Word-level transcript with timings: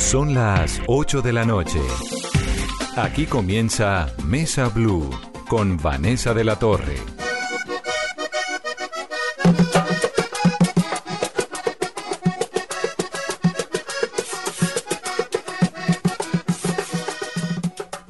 Son 0.00 0.34
las 0.34 0.80
8 0.88 1.22
de 1.22 1.32
la 1.32 1.44
noche. 1.44 1.78
Aquí 2.96 3.26
comienza 3.26 4.12
Mesa 4.24 4.68
Blue 4.68 5.08
con 5.48 5.76
Vanessa 5.76 6.34
de 6.34 6.42
la 6.42 6.58
Torre. 6.58 6.96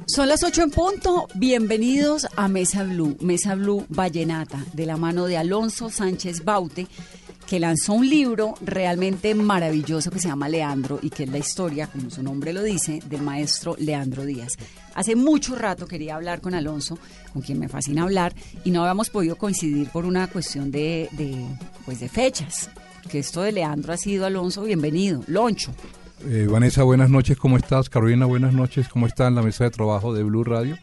Son 0.07 0.27
las 0.27 0.43
8 0.43 0.63
en 0.63 0.71
punto. 0.71 1.27
Bienvenidos 1.35 2.27
a 2.35 2.47
Mesa 2.47 2.83
Blue, 2.83 3.15
Mesa 3.21 3.55
Blue 3.55 3.85
Vallenata, 3.89 4.63
de 4.73 4.85
la 4.85 4.97
mano 4.97 5.25
de 5.25 5.37
Alonso 5.37 5.89
Sánchez 5.89 6.43
Baute, 6.43 6.87
que 7.51 7.59
lanzó 7.59 7.91
un 7.91 8.09
libro 8.09 8.53
realmente 8.61 9.35
maravilloso 9.35 10.09
que 10.09 10.19
se 10.19 10.29
llama 10.29 10.47
Leandro 10.47 10.99
y 11.01 11.09
que 11.09 11.23
es 11.23 11.29
la 11.29 11.37
historia, 11.37 11.87
como 11.87 12.09
su 12.09 12.23
nombre 12.23 12.53
lo 12.53 12.63
dice, 12.63 13.01
del 13.09 13.23
maestro 13.23 13.75
Leandro 13.77 14.23
Díaz. 14.23 14.53
Hace 14.95 15.17
mucho 15.17 15.55
rato 15.55 15.85
quería 15.85 16.15
hablar 16.15 16.39
con 16.39 16.53
Alonso, 16.53 16.97
con 17.33 17.41
quien 17.41 17.59
me 17.59 17.67
fascina 17.67 18.03
hablar, 18.03 18.33
y 18.63 18.71
no 18.71 18.83
habíamos 18.83 19.09
podido 19.09 19.35
coincidir 19.35 19.89
por 19.89 20.05
una 20.05 20.27
cuestión 20.27 20.71
de, 20.71 21.09
pues 21.83 21.99
de 21.99 22.07
fechas. 22.07 22.69
Que 23.09 23.19
esto 23.19 23.41
de 23.41 23.51
Leandro 23.51 23.91
ha 23.91 23.97
sido, 23.97 24.25
Alonso, 24.25 24.63
bienvenido. 24.63 25.21
Loncho. 25.27 25.73
Eh, 26.25 26.47
Vanessa, 26.49 26.83
buenas 26.83 27.09
noches, 27.09 27.35
¿cómo 27.35 27.57
estás? 27.57 27.89
Carolina, 27.89 28.25
buenas 28.27 28.53
noches, 28.53 28.87
¿cómo 28.87 29.07
está 29.07 29.27
en 29.27 29.35
la 29.35 29.41
mesa 29.41 29.65
de 29.65 29.71
trabajo 29.71 30.13
de 30.13 30.23
Blue 30.23 30.45
Radio? 30.45 30.77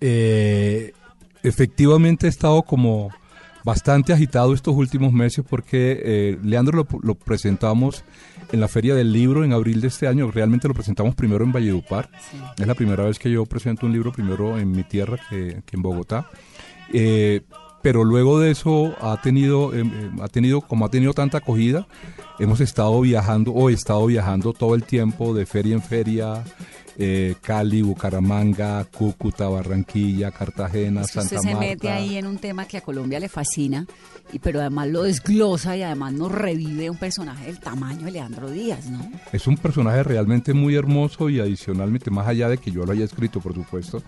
Eh, 0.00 0.94
efectivamente 1.42 2.26
he 2.26 2.30
estado 2.30 2.62
como 2.62 3.10
bastante 3.64 4.12
agitado 4.12 4.54
estos 4.54 4.74
últimos 4.74 5.12
meses 5.12 5.44
porque 5.48 6.00
eh, 6.04 6.38
Leandro 6.42 6.78
lo, 6.78 6.98
lo, 7.02 7.14
presentamos 7.14 8.04
en 8.50 8.60
la 8.60 8.68
Feria 8.68 8.94
del 8.94 9.12
Libro 9.12 9.44
en 9.44 9.52
abril 9.52 9.80
de 9.80 9.88
este 9.88 10.06
año, 10.06 10.30
realmente 10.30 10.68
lo 10.68 10.74
presentamos 10.74 11.14
primero 11.14 11.44
en 11.44 11.52
Valledupar, 11.52 12.10
sí. 12.30 12.38
es 12.58 12.66
la 12.66 12.74
primera 12.74 13.04
vez 13.04 13.18
que 13.18 13.30
yo 13.30 13.46
presento 13.46 13.86
un 13.86 13.92
libro 13.92 14.12
primero 14.12 14.58
en 14.58 14.72
mi 14.72 14.84
tierra 14.84 15.18
que, 15.30 15.62
que 15.64 15.76
en 15.76 15.82
Bogotá. 15.82 16.28
Eh, 16.92 17.42
pero 17.82 18.04
luego 18.04 18.38
de 18.38 18.52
eso 18.52 18.94
ha 19.00 19.20
tenido, 19.20 19.74
eh, 19.74 19.84
ha 20.20 20.28
tenido, 20.28 20.60
como 20.60 20.86
ha 20.86 20.88
tenido 20.88 21.12
tanta 21.12 21.38
acogida, 21.38 21.88
hemos 22.38 22.60
estado 22.60 23.00
viajando 23.00 23.52
o 23.52 23.68
he 23.68 23.72
estado 23.72 24.06
viajando 24.06 24.52
todo 24.52 24.76
el 24.76 24.84
tiempo 24.84 25.34
de 25.34 25.46
feria 25.46 25.74
en 25.74 25.82
feria, 25.82 26.44
eh, 27.04 27.34
Cali, 27.40 27.82
Bucaramanga, 27.82 28.84
Cúcuta, 28.84 29.48
Barranquilla, 29.48 30.30
Cartagena, 30.30 31.00
es 31.00 31.08
que 31.08 31.12
Santa 31.14 31.34
usted 31.36 31.48
se 31.48 31.54
Marta. 31.54 31.68
mete 31.68 31.88
ahí 31.90 32.16
en 32.16 32.26
un 32.28 32.38
tema 32.38 32.64
que 32.66 32.76
a 32.76 32.80
Colombia 32.80 33.18
le 33.18 33.28
fascina, 33.28 33.86
y, 34.32 34.38
pero 34.38 34.60
además 34.60 34.86
lo 34.88 35.02
desglosa 35.02 35.76
y 35.76 35.82
además 35.82 36.12
nos 36.12 36.30
revive 36.30 36.88
un 36.88 36.96
personaje 36.96 37.46
del 37.46 37.58
tamaño 37.58 38.04
de 38.04 38.12
Leandro 38.12 38.48
Díaz, 38.48 38.86
¿no? 38.86 39.00
Es 39.32 39.48
un 39.48 39.56
personaje 39.56 40.04
realmente 40.04 40.52
muy 40.54 40.76
hermoso 40.76 41.28
y 41.28 41.40
adicionalmente, 41.40 42.08
más 42.12 42.28
allá 42.28 42.48
de 42.48 42.58
que 42.58 42.70
yo 42.70 42.86
lo 42.86 42.92
haya 42.92 43.04
escrito, 43.04 43.40
por 43.40 43.52
supuesto, 43.52 44.00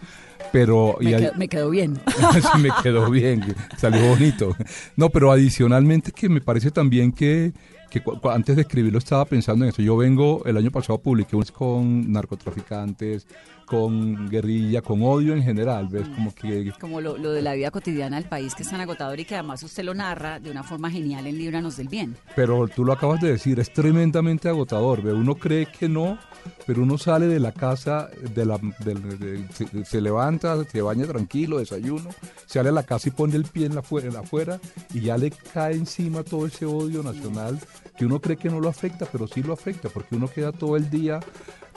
pero... 0.52 0.96
Me, 1.00 1.10
y 1.10 1.16
quedó, 1.16 1.34
me 1.34 1.48
quedó 1.48 1.70
bien. 1.70 2.00
sí, 2.52 2.60
me 2.60 2.70
quedó 2.80 3.10
bien, 3.10 3.56
salió 3.76 4.06
bonito. 4.08 4.56
No, 4.96 5.10
pero 5.10 5.32
adicionalmente 5.32 6.12
que 6.12 6.28
me 6.28 6.40
parece 6.40 6.70
también 6.70 7.10
que 7.10 7.52
que 8.00 8.28
antes 8.30 8.56
de 8.56 8.62
escribirlo 8.62 8.98
estaba 8.98 9.24
pensando 9.24 9.64
en 9.64 9.70
eso. 9.70 9.82
Yo 9.82 9.96
vengo, 9.96 10.42
el 10.44 10.56
año 10.56 10.70
pasado 10.70 10.98
publiqué 10.98 11.36
unos 11.36 11.52
con 11.52 12.10
narcotraficantes, 12.10 13.26
con 13.64 14.28
guerrilla, 14.28 14.82
con 14.82 15.02
odio 15.02 15.34
en 15.34 15.42
general, 15.42 15.88
¿ves? 15.88 16.08
Como 16.08 16.34
que... 16.34 16.72
Como 16.80 17.00
lo, 17.00 17.16
lo, 17.16 17.32
de 17.32 17.42
la 17.42 17.54
vida 17.54 17.70
cotidiana 17.70 18.16
del 18.16 18.28
país 18.28 18.54
que 18.54 18.62
es 18.62 18.70
tan 18.70 18.80
agotador 18.80 19.18
y 19.20 19.24
que 19.24 19.34
además 19.34 19.62
usted 19.62 19.84
lo 19.84 19.94
narra 19.94 20.40
de 20.40 20.50
una 20.50 20.62
forma 20.62 20.90
genial 20.90 21.26
en 21.26 21.38
Líbranos 21.38 21.76
del 21.76 21.88
Bien. 21.88 22.16
Pero 22.36 22.68
tú 22.68 22.84
lo 22.84 22.92
acabas 22.92 23.20
de 23.20 23.32
decir, 23.32 23.60
es 23.60 23.72
tremendamente 23.72 24.48
agotador, 24.48 25.02
¿ves? 25.02 25.14
Uno 25.14 25.34
cree 25.34 25.66
que 25.66 25.88
no, 25.88 26.18
pero 26.66 26.82
uno 26.82 26.98
sale 26.98 27.26
de 27.26 27.40
la 27.40 27.52
casa, 27.52 28.08
de 28.34 28.44
la, 28.44 28.58
de, 28.58 28.94
de, 28.94 29.48
se, 29.52 29.84
se, 29.84 30.00
levanta, 30.00 30.62
se 30.64 30.82
baña 30.82 31.06
tranquilo, 31.06 31.58
desayuno, 31.58 32.10
sale 32.46 32.68
a 32.68 32.72
la 32.72 32.82
casa 32.82 33.08
y 33.08 33.12
pone 33.12 33.36
el 33.36 33.44
pie 33.44 33.66
en 33.66 33.74
la, 33.74 33.82
en 33.90 34.12
la 34.12 34.20
afuera 34.20 34.60
y 34.92 35.00
ya 35.00 35.16
le 35.16 35.30
cae 35.30 35.74
encima 35.74 36.22
todo 36.22 36.46
ese 36.46 36.66
odio 36.66 37.02
nacional 37.02 37.58
que 37.96 38.06
uno 38.06 38.20
cree 38.20 38.36
que 38.36 38.50
no 38.50 38.60
lo 38.60 38.68
afecta, 38.68 39.06
pero 39.10 39.26
sí 39.26 39.42
lo 39.42 39.52
afecta, 39.52 39.88
porque 39.88 40.16
uno 40.16 40.28
queda 40.28 40.52
todo 40.52 40.76
el 40.76 40.90
día 40.90 41.20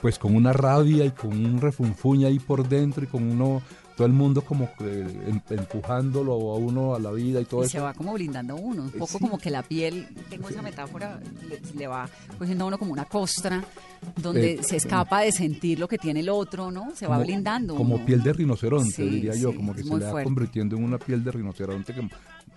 pues 0.02 0.20
con 0.20 0.36
una 0.36 0.54
rabia 0.54 1.06
y 1.06 1.12
con 1.12 1.32
un 1.46 1.60
refunfuña 1.60 2.28
ahí 2.28 2.40
por 2.40 2.68
dentro 2.68 3.04
y 3.04 3.08
con 3.08 3.24
uno 3.24 3.62
todo 3.98 4.06
el 4.06 4.14
mundo 4.14 4.44
como 4.44 4.70
eh, 4.82 5.42
empujándolo 5.50 6.34
a 6.34 6.58
uno 6.58 6.94
a 6.94 7.00
la 7.00 7.12
vida 7.12 7.42
y 7.42 7.46
todo 7.46 7.64
y 7.64 7.66
eso. 7.66 7.72
se 7.72 7.80
va 7.80 7.96
como 7.96 8.14
blindando 8.14 8.56
uno, 8.56 8.84
un 8.84 8.92
poco 8.92 9.14
sí. 9.14 9.20
como 9.20 9.40
que 9.40 9.50
la 9.50 9.64
piel, 9.64 10.08
tengo 10.30 10.50
esa 10.50 10.62
metáfora, 10.62 11.20
le, 11.50 11.60
le, 11.76 11.88
va 11.88 12.08
cogiendo 12.38 12.66
a 12.66 12.68
uno 12.68 12.78
como 12.78 12.94
una 12.94 13.06
costra 13.06 13.66
donde 14.16 14.54
eh, 14.54 14.60
se 14.62 14.76
escapa 14.76 15.22
de 15.22 15.32
sentir 15.32 15.80
lo 15.80 15.88
que 15.88 15.98
tiene 15.98 16.20
el 16.20 16.30
otro, 16.30 16.70
¿no? 16.70 16.92
Se 16.96 17.08
como, 17.08 17.18
va 17.18 17.24
blindando. 17.24 17.76
Como 17.76 17.96
uno. 17.96 18.06
piel 18.06 18.22
de 18.22 18.34
rinoceronte, 18.34 18.92
sí, 18.92 19.10
diría 19.10 19.34
yo, 19.34 19.50
sí, 19.50 19.58
como 19.58 19.74
que 19.74 19.84
se 19.84 19.98
le 19.98 20.06
va 20.06 20.24
convirtiendo 20.24 20.76
en 20.78 20.84
una 20.84 21.00
piel 21.00 21.24
de 21.24 21.32
rinoceronte 21.32 21.96
que, 21.96 22.08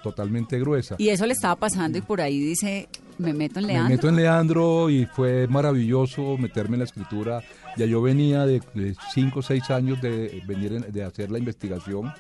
totalmente 0.03 0.59
gruesa. 0.59 0.97
Y 0.99 1.09
eso 1.09 1.27
le 1.27 1.33
estaba 1.33 1.57
pasando 1.57 1.99
y 1.99 2.01
por 2.01 2.21
ahí 2.21 2.39
dice, 2.39 2.89
me 3.19 3.33
meto 3.33 3.61
en 3.61 3.67
Leandro. 3.67 3.89
Me 3.89 3.97
meto 3.97 4.09
en 4.09 4.17
Leandro 4.17 4.91
y 4.91 5.07
fue 5.07 5.47
maravilloso 5.47 6.37
meterme 6.39 6.77
en 6.77 6.81
la 6.81 6.85
escritura. 6.85 7.43
Ya 7.77 7.87
yo 7.87 8.03
venía 8.03 8.47
de, 8.47 8.61
de 8.75 8.95
cinco 9.13 9.41
o 9.41 9.43
seis 9.43 9.71
años 9.71 10.01
de 10.01 10.43
venir 10.47 10.73
en, 10.73 10.93
de 10.93 11.05
hacer 11.05 11.31
la 11.31 11.39
investigación. 11.39 12.13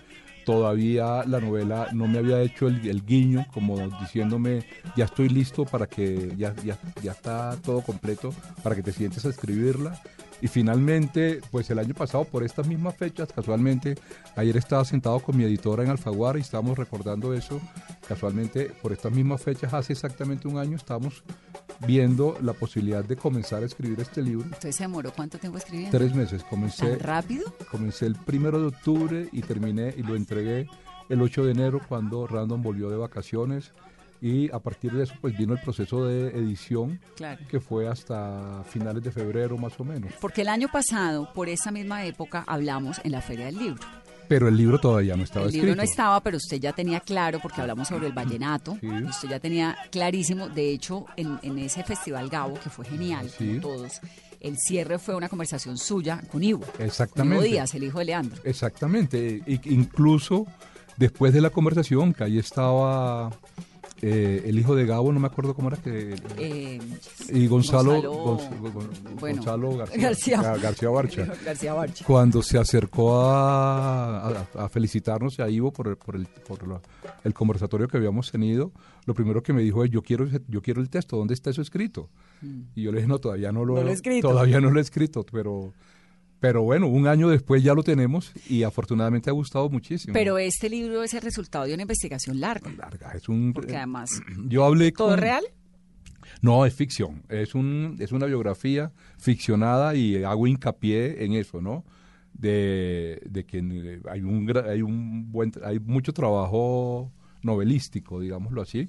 Todavía 0.50 1.22
la 1.27 1.38
novela 1.38 1.91
no 1.93 2.09
me 2.09 2.19
había 2.19 2.43
hecho 2.43 2.66
el, 2.66 3.06
guiño, 3.06 3.47
como 3.55 3.78
diciéndome, 4.00 4.66
ya 4.97 5.05
estoy 5.05 5.28
listo 5.28 5.65
para 5.65 5.87
que, 5.87 6.34
ya, 6.37 6.53
ya, 6.65 6.77
ya 7.00 7.12
está 7.12 7.56
todo 7.65 7.83
completo, 7.83 8.34
para 8.65 8.75
que 8.75 8.83
te 8.83 8.91
sientes 8.91 9.25
a 9.25 9.28
escribirla. 9.28 10.03
Y 10.41 10.49
finalmente, 10.49 11.41
pues 11.53 11.71
el 11.71 11.78
año 11.78 11.94
pasado, 11.94 12.25
por 12.25 12.43
estas 12.43 12.66
mismas 12.66 12.97
fechas, 12.97 13.28
casualmente, 13.33 13.94
ayer 14.34 14.56
estaba 14.56 14.84
sentado 14.84 15.21
con 15.21 15.37
mi 15.37 15.44
editora 15.44 15.84
en 15.84 15.91
Alfaguara 15.91 16.37
y 16.37 16.43
estábamos 16.43 16.77
recordando 16.77 17.32
eso. 17.32 17.61
Casualmente, 18.09 18.72
por 18.82 18.91
estas 18.91 19.12
mismas 19.12 19.41
fechas, 19.41 19.72
hace 19.72 19.93
exactamente 19.93 20.49
un 20.49 20.59
año, 20.59 20.75
estábamos 20.75 21.22
viendo 21.86 22.36
la 22.42 22.52
posibilidad 22.52 23.04
de 23.04 23.16
comenzar 23.16 23.62
a 23.62 23.66
escribir 23.66 24.00
este 24.00 24.22
libro. 24.22 24.44
¿Entonces 24.44 24.76
se 24.76 24.84
demoró 24.84 25.12
cuánto 25.12 25.38
tiempo 25.38 25.58
escribiendo? 25.58 25.96
Tres 25.96 26.14
meses. 26.14 26.44
Comencé, 26.44 26.96
¿Tan 26.96 27.00
rápido? 27.00 27.52
Comencé 27.70 28.06
el 28.06 28.16
primero 28.16 28.60
de 28.60 28.66
octubre 28.66 29.28
y 29.32 29.42
terminé 29.42 29.94
y 29.96 30.02
lo 30.02 30.14
entregué 30.14 30.69
el 31.08 31.22
8 31.22 31.44
de 31.44 31.50
enero 31.52 31.80
cuando 31.88 32.26
Random 32.26 32.62
volvió 32.62 32.90
de 32.90 32.96
vacaciones 32.96 33.72
y 34.20 34.50
a 34.52 34.58
partir 34.58 34.92
de 34.92 35.04
eso 35.04 35.14
pues 35.20 35.36
vino 35.36 35.54
el 35.54 35.60
proceso 35.60 36.04
de 36.04 36.28
edición 36.28 37.00
claro. 37.16 37.40
que 37.48 37.58
fue 37.58 37.88
hasta 37.88 38.62
finales 38.64 39.02
de 39.02 39.10
febrero 39.10 39.56
más 39.56 39.78
o 39.80 39.84
menos. 39.84 40.12
Porque 40.20 40.42
el 40.42 40.48
año 40.48 40.69
pasado, 40.70 41.32
por 41.32 41.48
esa 41.48 41.70
misma 41.70 42.04
época, 42.04 42.44
hablamos 42.46 43.00
en 43.04 43.12
la 43.12 43.22
Feria 43.22 43.46
del 43.46 43.58
Libro. 43.58 43.82
Pero 44.30 44.46
el 44.46 44.56
libro 44.56 44.78
todavía 44.78 45.16
no 45.16 45.24
estaba 45.24 45.42
el 45.42 45.48
escrito. 45.48 45.64
El 45.64 45.70
libro 45.70 45.82
no 45.82 45.91
estaba, 45.91 46.20
pero 46.20 46.36
usted 46.36 46.60
ya 46.60 46.72
tenía 46.72 47.00
claro, 47.00 47.41
porque 47.42 47.62
hablamos 47.62 47.88
sobre 47.88 48.06
el 48.06 48.12
vallenato, 48.12 48.78
sí. 48.80 48.86
usted 48.86 49.28
ya 49.28 49.41
tenía 49.41 49.76
clarísimo, 49.91 50.48
de 50.48 50.70
hecho, 50.70 51.04
en, 51.16 51.41
en 51.42 51.58
ese 51.58 51.82
festival 51.82 52.28
Gabo, 52.28 52.54
que 52.54 52.70
fue 52.70 52.84
genial, 52.84 53.28
sí. 53.28 53.58
como 53.58 53.60
todos, 53.60 54.00
el 54.38 54.56
cierre 54.56 55.00
fue 55.00 55.16
una 55.16 55.28
conversación 55.28 55.76
suya 55.76 56.22
con 56.31 56.44
Ivo. 56.44 56.64
Exactamente. 56.78 57.38
Con 57.38 57.44
Ivo 57.44 57.55
Díaz, 57.55 57.75
el 57.75 57.82
hijo 57.82 57.99
de 57.99 58.05
Leandro. 58.05 58.40
Exactamente. 58.44 59.43
E 59.44 59.60
incluso 59.64 60.46
después 60.96 61.34
de 61.34 61.40
la 61.40 61.50
conversación, 61.50 62.14
que 62.14 62.22
ahí 62.22 62.38
estaba 62.38 63.31
eh, 64.02 64.43
el 64.47 64.58
hijo 64.58 64.75
de 64.75 64.87
Gabo, 64.87 65.12
no 65.12 65.20
me 65.20 65.26
acuerdo 65.26 65.55
cómo 65.55 65.69
era 65.69 65.76
que. 65.76 66.14
Eh, 66.38 66.81
y 67.29 67.47
Gonzalo, 67.47 68.00
Gonzalo, 68.00 68.73
Gon, 68.73 68.88
bueno, 69.19 69.37
Gonzalo 69.37 69.76
García, 69.76 70.00
García, 70.08 70.43
García, 70.43 70.88
Barcha, 70.88 71.25
García, 71.44 71.75
Barcha. 71.75 72.05
Cuando 72.06 72.43
se 72.43 72.58
acercó 72.58 73.20
a, 73.20 74.29
a, 74.29 74.47
a 74.55 74.69
felicitarnos 74.70 75.38
a 75.41 75.50
Ivo 75.50 75.70
por, 75.73 75.88
el, 75.88 75.97
por, 75.97 76.17
el, 76.17 76.26
por 76.26 76.67
la, 76.67 76.81
el, 77.25 77.35
conversatorio 77.35 77.88
que 77.88 77.99
habíamos 77.99 78.31
tenido, 78.31 78.73
lo 79.05 79.12
primero 79.12 79.43
que 79.43 79.52
me 79.52 79.62
dijo 79.62 79.85
es: 79.85 79.91
Yo 79.91 80.03
quiero, 80.03 80.26
yo 80.49 80.62
quiero 80.62 80.81
el 80.81 80.88
texto, 80.88 81.17
¿dónde 81.19 81.35
está 81.35 81.50
eso 81.50 81.61
escrito? 81.61 82.08
Mm. 82.41 82.61
Y 82.75 82.82
yo 82.82 82.93
le 82.93 82.99
dije: 82.99 83.08
No, 83.08 83.19
todavía 83.19 83.53
no 83.53 83.67
lo, 83.67 83.75
no 83.75 83.82
lo 83.82 83.91
he 83.91 83.93
escrito. 83.93 84.29
Todavía 84.29 84.61
no 84.61 84.70
lo 84.70 84.79
he 84.79 84.82
escrito, 84.82 85.26
pero. 85.31 85.75
Pero 86.40 86.62
bueno, 86.62 86.88
un 86.88 87.06
año 87.06 87.28
después 87.28 87.62
ya 87.62 87.75
lo 87.75 87.82
tenemos 87.82 88.32
y 88.48 88.62
afortunadamente 88.62 89.28
ha 89.28 89.32
gustado 89.34 89.69
muchísimo. 89.69 90.14
Pero 90.14 90.38
este 90.38 90.70
libro 90.70 91.02
es 91.02 91.12
el 91.12 91.20
resultado 91.20 91.66
de 91.66 91.75
una 91.75 91.82
investigación 91.82 92.40
larga. 92.40 92.72
Larga, 92.72 93.12
es 93.12 93.28
un... 93.28 93.52
Porque 93.52 93.76
además... 93.76 94.22
Yo 94.48 94.64
hablé 94.64 94.90
¿Todo 94.90 95.10
con, 95.10 95.19
real? 95.19 95.44
No, 96.40 96.64
es 96.64 96.75
ficción. 96.75 97.22
Es, 97.28 97.54
un, 97.54 97.96
es 98.00 98.12
una 98.12 98.25
biografía 98.25 98.90
ficcionada 99.19 99.94
y 99.94 100.25
hago 100.25 100.46
hincapié 100.46 101.25
en 101.25 101.34
eso, 101.34 101.60
¿no? 101.60 101.84
De, 102.32 103.20
de 103.28 103.44
que 103.44 103.58
hay 104.08 104.22
un, 104.22 104.50
hay 104.66 104.81
un 104.81 105.31
buen, 105.31 105.52
hay 105.62 105.78
mucho 105.78 106.14
trabajo 106.14 107.12
novelístico, 107.43 108.19
digámoslo 108.19 108.62
así. 108.62 108.88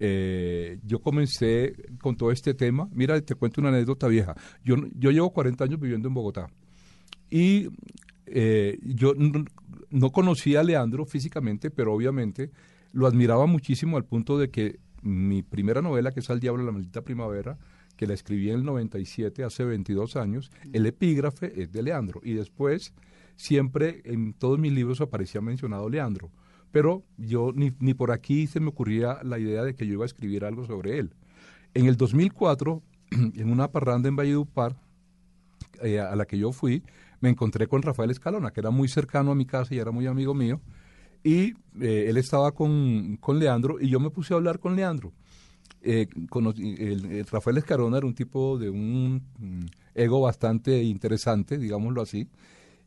Eh, 0.00 0.78
yo 0.82 1.00
comencé 1.00 1.74
con 2.00 2.16
todo 2.16 2.32
este 2.32 2.54
tema. 2.54 2.88
Mira, 2.92 3.20
te 3.20 3.34
cuento 3.34 3.60
una 3.60 3.68
anécdota 3.68 4.08
vieja. 4.08 4.34
Yo, 4.64 4.76
yo 4.94 5.10
llevo 5.10 5.30
40 5.34 5.62
años 5.62 5.78
viviendo 5.78 6.08
en 6.08 6.14
Bogotá 6.14 6.48
y 7.30 7.68
eh, 8.26 8.78
yo 8.82 9.14
no, 9.14 9.44
no 9.90 10.10
conocía 10.10 10.60
a 10.60 10.64
Leandro 10.64 11.04
físicamente, 11.04 11.70
pero 11.70 11.92
obviamente 11.92 12.50
lo 12.92 13.06
admiraba 13.06 13.46
muchísimo 13.46 13.96
al 13.96 14.04
punto 14.04 14.38
de 14.38 14.50
que 14.50 14.78
mi 15.02 15.42
primera 15.42 15.82
novela, 15.82 16.12
que 16.12 16.20
es 16.20 16.30
Al 16.30 16.40
Diablo 16.40 16.64
la 16.64 16.72
Maldita 16.72 17.02
Primavera, 17.02 17.58
que 17.96 18.06
la 18.06 18.14
escribí 18.14 18.50
en 18.50 18.56
el 18.56 18.64
97, 18.64 19.44
hace 19.44 19.64
22 19.64 20.16
años, 20.16 20.50
el 20.72 20.86
epígrafe 20.86 21.62
es 21.62 21.72
de 21.72 21.82
Leandro. 21.82 22.20
Y 22.22 22.34
después, 22.34 22.92
siempre 23.36 24.02
en 24.04 24.34
todos 24.34 24.58
mis 24.58 24.72
libros 24.72 25.00
aparecía 25.00 25.40
mencionado 25.40 25.88
Leandro. 25.88 26.30
Pero 26.72 27.04
yo 27.16 27.52
ni, 27.54 27.72
ni 27.78 27.94
por 27.94 28.10
aquí 28.10 28.46
se 28.46 28.60
me 28.60 28.68
ocurría 28.68 29.20
la 29.22 29.38
idea 29.38 29.62
de 29.62 29.74
que 29.74 29.86
yo 29.86 29.94
iba 29.94 30.04
a 30.04 30.06
escribir 30.06 30.44
algo 30.44 30.66
sobre 30.66 30.98
él. 30.98 31.14
En 31.74 31.86
el 31.86 31.96
2004, 31.96 32.82
en 33.10 33.50
una 33.50 33.70
parranda 33.70 34.08
en 34.08 34.16
Valledupar, 34.16 34.76
eh, 35.82 36.00
a 36.00 36.16
la 36.16 36.24
que 36.26 36.38
yo 36.38 36.52
fui, 36.52 36.82
me 37.20 37.28
encontré 37.30 37.66
con 37.66 37.82
Rafael 37.82 38.10
Escalona, 38.10 38.50
que 38.52 38.60
era 38.60 38.70
muy 38.70 38.88
cercano 38.88 39.30
a 39.30 39.34
mi 39.34 39.46
casa 39.46 39.74
y 39.74 39.78
era 39.78 39.90
muy 39.90 40.06
amigo 40.06 40.34
mío. 40.34 40.60
Y 41.24 41.54
eh, 41.80 42.06
él 42.08 42.16
estaba 42.18 42.52
con, 42.52 43.16
con 43.20 43.38
Leandro 43.38 43.80
y 43.80 43.88
yo 43.88 43.98
me 44.00 44.10
puse 44.10 44.32
a 44.34 44.36
hablar 44.36 44.58
con 44.60 44.76
Leandro. 44.76 45.12
Eh, 45.82 46.08
conocí- 46.30 46.76
el- 46.80 47.06
el 47.06 47.26
Rafael 47.26 47.58
Escalona 47.58 47.98
era 47.98 48.06
un 48.06 48.14
tipo 48.14 48.58
de 48.58 48.70
un 48.70 49.22
mm, 49.38 49.64
ego 49.94 50.20
bastante 50.20 50.82
interesante, 50.82 51.58
digámoslo 51.58 52.02
así. 52.02 52.28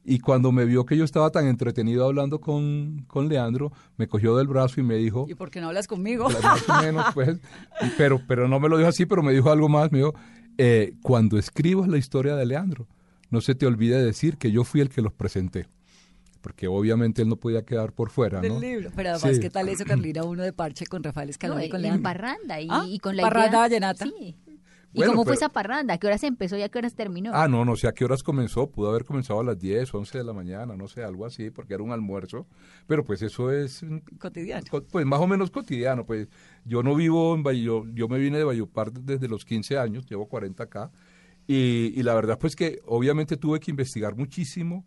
Y 0.05 0.19
cuando 0.19 0.51
me 0.51 0.63
vio 0.65 0.85
que 0.85 0.95
yo 0.97 1.03
estaba 1.03 1.29
tan 1.29 1.45
entretenido 1.47 2.05
hablando 2.05 2.39
con, 2.39 3.03
con 3.07 3.27
Leandro, 3.27 3.71
me 3.97 4.07
cogió 4.07 4.35
del 4.37 4.47
brazo 4.47 4.79
y 4.79 4.83
me 4.83 4.95
dijo, 4.95 5.25
¿Y 5.29 5.35
por 5.35 5.49
qué 5.51 5.59
no 5.61 5.67
hablas 5.67 5.87
conmigo? 5.87 6.27
Claro, 6.27 6.47
más 6.47 6.69
o 6.69 6.81
menos, 6.81 7.05
pues. 7.13 7.37
Pero, 7.97 8.21
pero 8.27 8.47
no 8.47 8.59
me 8.59 8.69
lo 8.69 8.77
dijo 8.77 8.89
así, 8.89 9.05
pero 9.05 9.21
me 9.23 9.33
dijo 9.33 9.51
algo 9.51 9.67
más. 9.69 9.91
Me 9.91 9.99
dijo, 9.99 10.13
eh, 10.57 10.93
cuando 11.01 11.37
escribas 11.37 11.87
la 11.89 11.97
historia 11.97 12.35
de 12.35 12.45
Leandro, 12.45 12.87
no 13.29 13.41
se 13.41 13.55
te 13.55 13.65
olvide 13.65 14.03
decir 14.03 14.37
que 14.37 14.51
yo 14.51 14.63
fui 14.63 14.81
el 14.81 14.89
que 14.89 15.01
los 15.01 15.13
presenté. 15.13 15.67
Porque 16.41 16.67
obviamente 16.67 17.21
él 17.21 17.27
no 17.27 17.35
podía 17.35 17.63
quedar 17.63 17.91
por 17.91 18.09
fuera, 18.11 18.39
del 18.39 18.53
¿no? 18.53 18.59
libro. 18.61 18.91
Pero 18.95 19.09
además, 19.09 19.35
Sí. 19.35 19.41
¿qué 19.41 19.49
tal 19.49 19.67
eso, 19.67 19.83
Carlina? 19.85 20.23
Uno 20.23 20.43
de 20.43 20.53
parche 20.53 20.85
con 20.85 21.03
Rafael 21.03 21.29
Escalona 21.29 21.59
No, 21.59 21.65
y 21.65 21.69
con 21.69 21.81
Leandro. 21.81 22.03
parranda 22.03 22.61
y, 22.61 22.67
Ah, 22.69 22.85
y 22.87 22.99
con 22.99 23.17
la 23.17 23.23
parranda 23.23 23.49
idea- 23.49 23.59
vallenata. 23.59 24.05
Sí. 24.05 24.35
¿Y 24.91 24.97
Bueno, 24.99 25.11
cómo 25.11 25.25
fue 25.25 25.35
esa 25.35 25.49
parranda? 25.49 25.93
¿A 25.93 25.97
qué 25.99 26.07
horas 26.07 26.23
empezó 26.23 26.57
y 26.57 26.63
a 26.63 26.69
qué 26.69 26.79
horas 26.79 26.95
terminó? 26.95 27.29
Ah, 27.35 27.47
no, 27.47 27.63
no 27.63 27.75
sé 27.75 27.87
a 27.87 27.91
qué 27.91 28.05
horas 28.05 28.23
comenzó. 28.23 28.71
Pudo 28.71 28.89
haber 28.89 29.03
comenzado 29.05 29.41
a 29.41 29.43
las 29.43 29.59
10, 29.59 29.93
11 29.93 30.17
de 30.17 30.23
la 30.23 30.33
mañana, 30.33 30.75
no 30.75 30.87
sé, 30.87 31.03
algo 31.03 31.27
así, 31.27 31.51
porque 31.51 31.75
era 31.75 31.83
un 31.83 31.91
almuerzo. 31.91 32.47
Pero 32.87 33.03
pues 33.03 33.21
eso 33.21 33.51
es 33.51 33.83
mm, 33.83 33.97
Cotidiano. 34.17 34.65
co- 34.71 34.83
pues 34.83 35.05
más 35.05 35.19
o 35.19 35.27
menos 35.27 35.51
cotidiano, 35.51 36.05
pues 36.07 36.27
yo 36.65 36.81
no 36.81 36.95
vivo 36.95 37.35
en 37.35 37.43
Valle, 37.43 37.61
yo, 37.61 37.83
yo 37.93 38.07
me 38.07 38.17
vine 38.17 38.39
de 38.39 38.45
Valledupar 38.45 38.91
desde 38.91 39.27
los 39.27 39.45
15 39.45 39.77
años, 39.77 40.07
llevo 40.09 40.27
40 40.27 40.63
acá, 40.63 40.89
y, 41.51 42.00
y 42.00 42.04
la 42.04 42.13
verdad 42.13 42.38
pues 42.38 42.56
que 42.56 42.80
obviamente 42.86 43.36
tuve 43.36 43.60
que 43.60 43.72
investigar 43.72 44.16
muchísimo 44.16 44.86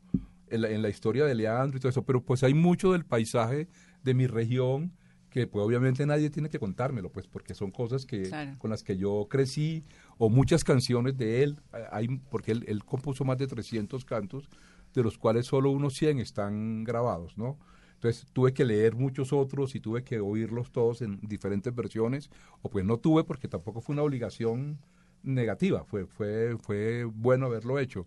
en 0.48 0.60
la, 0.62 0.70
en 0.70 0.80
la 0.80 0.88
historia 0.88 1.24
de 1.24 1.34
Leandro 1.34 1.76
y 1.76 1.80
todo 1.80 1.90
eso, 1.90 2.04
pero 2.04 2.22
pues 2.22 2.44
hay 2.44 2.54
mucho 2.54 2.92
del 2.92 3.04
paisaje 3.04 3.66
de 4.04 4.14
mi 4.14 4.28
región 4.28 4.92
que 5.28 5.48
pues 5.48 5.64
obviamente 5.64 6.06
nadie 6.06 6.30
tiene 6.30 6.50
que 6.50 6.60
contármelo, 6.60 7.10
pues 7.10 7.26
porque 7.26 7.54
son 7.54 7.72
cosas 7.72 8.06
que 8.06 8.22
Claro. 8.22 8.56
con 8.58 8.70
las 8.70 8.84
que 8.84 8.96
yo 8.96 9.26
crecí, 9.28 9.82
o 10.18 10.28
muchas 10.28 10.62
canciones 10.62 11.16
de 11.16 11.42
él, 11.42 11.58
hay, 11.90 12.06
porque 12.30 12.52
él, 12.52 12.64
él 12.68 12.84
compuso 12.84 13.24
más 13.24 13.38
de 13.38 13.46
300 13.48 14.04
cantos, 14.04 14.48
de 14.94 15.02
los 15.02 15.18
cuales 15.18 15.46
solo 15.46 15.70
unos 15.70 15.94
100 15.94 16.18
están 16.20 16.84
grabados, 16.84 17.38
¿no? 17.38 17.58
Entonces 17.94 18.26
tuve 18.32 18.52
que 18.52 18.64
leer 18.66 18.94
muchos 18.94 19.32
otros 19.32 19.74
y 19.74 19.80
tuve 19.80 20.04
que 20.04 20.20
oírlos 20.20 20.70
todos 20.70 21.00
en 21.02 21.18
diferentes 21.22 21.74
versiones, 21.74 22.30
o 22.60 22.68
pues 22.68 22.84
no 22.84 22.98
tuve 22.98 23.24
porque 23.24 23.48
tampoco 23.48 23.80
fue 23.80 23.94
una 23.94 24.02
obligación 24.02 24.78
negativa, 25.22 25.84
fue, 25.84 26.06
fue, 26.06 26.56
fue 26.60 27.04
bueno 27.04 27.46
haberlo 27.46 27.78
hecho. 27.78 28.06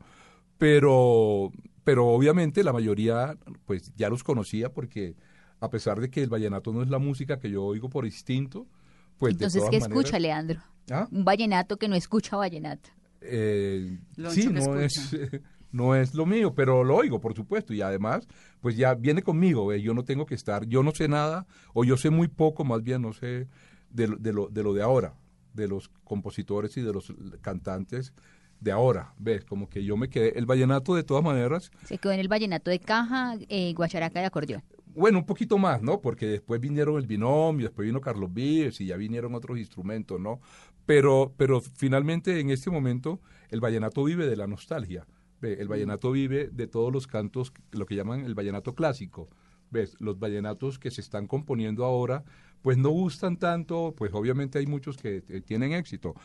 Pero, 0.57 1.51
pero 1.83 2.07
obviamente 2.07 2.63
la 2.63 2.71
mayoría 2.73 3.37
pues 3.65 3.93
ya 3.95 4.09
los 4.09 4.23
conocía 4.23 4.71
porque 4.71 5.15
a 5.59 5.69
pesar 5.69 5.99
de 5.99 6.09
que 6.09 6.23
el 6.23 6.29
vallenato 6.29 6.71
no 6.71 6.81
es 6.81 6.89
la 6.89 6.99
música 6.99 7.39
que 7.39 7.49
yo 7.49 7.63
oigo 7.63 7.89
por 7.89 8.05
instinto, 8.05 8.65
pues 9.17 9.33
de 9.37 9.45
Entonces, 9.45 9.59
todas 9.61 9.71
¿qué 9.71 9.79
maneras- 9.79 9.99
escucha 10.05 10.19
Leandro? 10.19 10.61
¿Ah? 10.91 11.07
Un 11.11 11.25
vallenato 11.25 11.77
que 11.77 11.87
no 11.87 11.95
escucha 11.95 12.37
vallenato. 12.37 12.89
Eh, 13.21 13.97
sí, 14.29 14.47
no 14.47 14.79
es, 14.79 14.93
no 15.71 15.95
es 15.95 16.13
lo 16.13 16.25
mío, 16.25 16.53
pero 16.53 16.83
lo 16.83 16.95
oigo, 16.95 17.19
por 17.19 17.33
supuesto, 17.33 17.73
y 17.73 17.81
además, 17.81 18.27
pues 18.61 18.77
ya 18.77 18.93
viene 18.93 19.23
conmigo, 19.23 19.73
eh, 19.73 19.81
yo 19.81 19.93
no 19.93 20.03
tengo 20.03 20.25
que 20.25 20.35
estar, 20.35 20.65
yo 20.67 20.83
no 20.83 20.91
sé 20.91 21.07
nada, 21.07 21.47
o 21.73 21.83
yo 21.83 21.97
sé 21.97 22.11
muy 22.11 22.27
poco, 22.27 22.63
más 22.63 22.83
bien 22.83 23.01
no 23.01 23.13
sé 23.13 23.47
de, 23.89 24.07
lo- 24.07 24.17
de, 24.17 24.31
lo, 24.33 24.47
de 24.49 24.63
lo 24.63 24.73
de 24.73 24.83
ahora, 24.83 25.15
de 25.55 25.67
los 25.67 25.89
compositores 26.03 26.77
y 26.77 26.81
de 26.81 26.93
los 26.93 27.13
cantantes 27.41 28.13
de 28.59 28.71
ahora, 28.71 29.13
ves, 29.17 29.43
como 29.45 29.67
que 29.69 29.83
yo 29.83 29.97
me 29.97 30.09
quedé, 30.09 30.37
el 30.39 30.45
vallenato 30.45 30.95
de 30.95 31.03
todas 31.03 31.23
maneras, 31.23 31.71
Se 31.85 31.97
quedó 31.97 32.13
en 32.13 32.19
el 32.19 32.27
vallenato 32.27 32.71
de 32.71 32.79
caja, 32.79 33.35
eh, 33.49 33.73
guacharaca 33.73 34.21
de 34.21 34.25
acordeón. 34.25 34.63
bueno, 34.95 35.19
un 35.19 35.25
poquito 35.25 35.57
más, 35.57 35.81
¿no? 35.81 35.99
Porque 35.99 36.25
después 36.25 36.61
vinieron 36.61 36.97
el 36.97 37.05
binomio, 37.05 37.67
después 37.67 37.85
vino 37.85 37.99
Carlos 37.99 38.33
Vives 38.33 38.79
y 38.79 38.85
ya 38.87 38.95
vinieron 38.95 39.35
otros 39.35 39.57
instrumentos, 39.59 40.19
¿no? 40.21 40.39
Pero, 40.85 41.33
pero 41.35 41.59
finalmente 41.59 42.39
en 42.39 42.49
este 42.49 42.69
momento 42.69 43.19
el 43.49 43.59
vallenato 43.59 44.03
vive 44.05 44.25
de 44.25 44.37
la 44.37 44.47
nostalgia. 44.47 45.05
Ve, 45.41 45.57
El 45.59 45.67
vallenato 45.67 46.11
vive 46.11 46.47
de 46.49 46.67
todos 46.67 46.93
los 46.93 47.07
cantos, 47.07 47.51
lo 47.71 47.85
que 47.85 47.95
llaman 47.95 48.21
el 48.23 48.35
vallenato 48.35 48.73
clásico. 48.73 49.27
¿Ves? 49.69 49.97
Los 49.99 50.17
vallenatos 50.17 50.79
que 50.79 50.91
se 50.91 51.01
están 51.01 51.27
componiendo 51.27 51.83
ahora, 51.83 52.23
pues 52.65 52.79
no 52.79 52.89
gustan 52.89 53.37
tanto, 53.37 53.93
pues 53.95 54.11
obviamente 54.11 54.57
hay 54.57 54.65
muchos 54.65 54.97
que 54.97 55.21
eh, 55.29 55.41
tienen 55.41 55.73
éxito. 55.73 56.15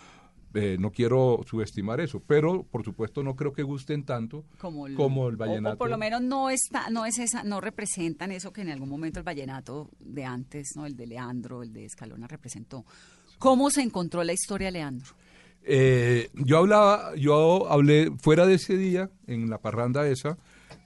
Eh, 0.54 0.78
no 0.80 0.90
quiero 0.90 1.40
subestimar 1.46 2.00
eso, 2.00 2.20
pero 2.26 2.62
por 2.62 2.82
supuesto 2.82 3.22
no 3.22 3.36
creo 3.36 3.52
que 3.52 3.62
gusten 3.62 4.04
tanto 4.04 4.46
como 4.58 4.86
el, 4.86 4.94
como 4.94 5.28
el 5.28 5.34
o- 5.34 5.36
vallenato. 5.36 5.74
O, 5.74 5.78
por 5.78 5.90
lo 5.90 5.98
menos 5.98 6.22
no 6.22 6.48
está, 6.48 6.88
no 6.88 7.04
es 7.04 7.18
esa, 7.18 7.44
no 7.44 7.60
representan 7.60 8.32
eso 8.32 8.54
que 8.54 8.62
en 8.62 8.70
algún 8.70 8.88
momento 8.88 9.18
el 9.20 9.24
vallenato 9.24 9.90
de 10.00 10.24
antes, 10.24 10.70
no, 10.76 10.86
el 10.86 10.96
de 10.96 11.06
Leandro, 11.08 11.62
el 11.62 11.74
de 11.74 11.84
Escalona 11.84 12.26
representó. 12.26 12.86
¿Cómo 13.38 13.68
se 13.70 13.82
encontró 13.82 14.24
la 14.24 14.32
historia 14.32 14.68
de 14.68 14.72
Leandro? 14.72 15.10
Eh, 15.62 16.30
yo 16.32 16.56
hablaba, 16.56 17.14
yo 17.16 17.70
hablé 17.70 18.10
fuera 18.18 18.46
de 18.46 18.54
ese 18.54 18.78
día, 18.78 19.10
en 19.26 19.50
la 19.50 19.58
parranda 19.58 20.08
esa, 20.08 20.38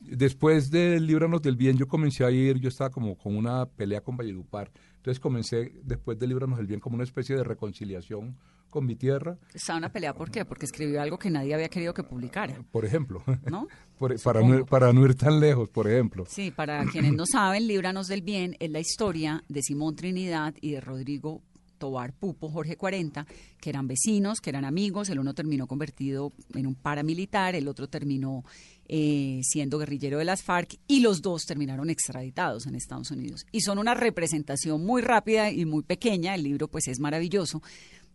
después 0.05 0.71
de 0.71 1.01
Líbranos 1.01 1.43
del 1.43 1.57
Bien, 1.57 1.77
yo 1.77 1.87
comencé 1.89 2.25
a 2.25 2.31
ir, 2.31 2.59
yo 2.61 2.69
estaba 2.69 2.91
como 2.91 3.17
con 3.17 3.37
una 3.37 3.67
pelea 3.67 4.01
con 4.01 4.17
Valledupar, 4.17 4.71
entonces 4.97 5.21
comencé 5.21 5.73
después 5.83 6.19
de 6.19 6.27
Líbranos 6.27 6.59
del 6.59 6.67
Bien 6.67 6.81
como 6.81 6.95
una 6.95 7.05
especie 7.05 7.37
de 7.37 7.45
reconciliación 7.45 8.37
con 8.71 8.87
mi 8.87 8.97
tierra, 8.97 9.39
Estaba 9.53 9.79
una 9.79 9.93
pelea, 9.93 10.15
¿por 10.15 10.33
qué? 10.33 10.45
Porque 10.45 10.67
escribió 10.67 11.01
algo 11.01 11.17
que 11.17 11.31
nadie 11.31 11.55
había 11.55 11.69
querido 11.69 11.95
que 11.95 12.03
publicara, 12.03 12.57
por 12.73 12.85
ejemplo, 12.85 13.23
¿no? 13.49 13.69
Por- 13.99 14.21
para, 14.21 14.41
no, 14.43 14.67
para 14.67 14.93
no 14.93 15.07
ir 15.07 15.15
tan 15.15 15.39
lejos, 15.39 15.69
por 15.69 15.89
ejemplo. 15.89 16.25
Sí, 16.29 16.51
para 16.51 16.85
quienes 16.87 17.13
no 17.13 17.25
saben, 17.25 17.69
Líbranos 17.69 18.09
del 18.09 18.23
Bien 18.23 18.57
es 18.59 18.71
la 18.71 18.81
historia 18.81 19.45
de 19.49 19.63
Simón 19.63 19.95
Trinidad 19.95 20.55
y 20.61 20.73
de 20.73 20.81
Rodrigo 20.81 21.41
Tobar 21.79 22.13
Pupo, 22.15 22.49
Jorge 22.49 22.77
40, 22.77 23.27
que 23.61 23.71
eran 23.71 23.87
vecinos, 23.87 24.41
que 24.41 24.51
eran 24.51 24.65
amigos. 24.65 25.09
El 25.09 25.21
uno 25.21 25.35
terminó 25.35 25.67
convertido 25.69 26.33
en 26.55 26.67
un 26.67 26.75
paramilitar, 26.75 27.55
el 27.55 27.69
otro 27.69 27.89
terminó 27.89 28.43
eh, 28.87 29.41
siendo 29.43 29.79
guerrillero 29.79 30.19
de 30.19 30.25
las 30.25 30.43
FARC 30.43 30.76
y 30.87 31.00
los 31.00 31.23
dos 31.23 31.45
terminaron 31.47 31.91
extraditados 31.91 32.67
en 32.67 32.75
Estados 32.75 33.11
Unidos. 33.11 33.47
Y 33.53 33.61
son 33.61 33.79
una 33.79 33.95
representación 33.95 34.85
muy 34.85 35.03
rápida 35.03 35.50
y 35.50 35.64
muy 35.64 35.83
pequeña, 35.83 36.35
el 36.35 36.43
libro 36.43 36.69
pues 36.69 36.88
es 36.88 37.00
maravilloso, 37.00 37.62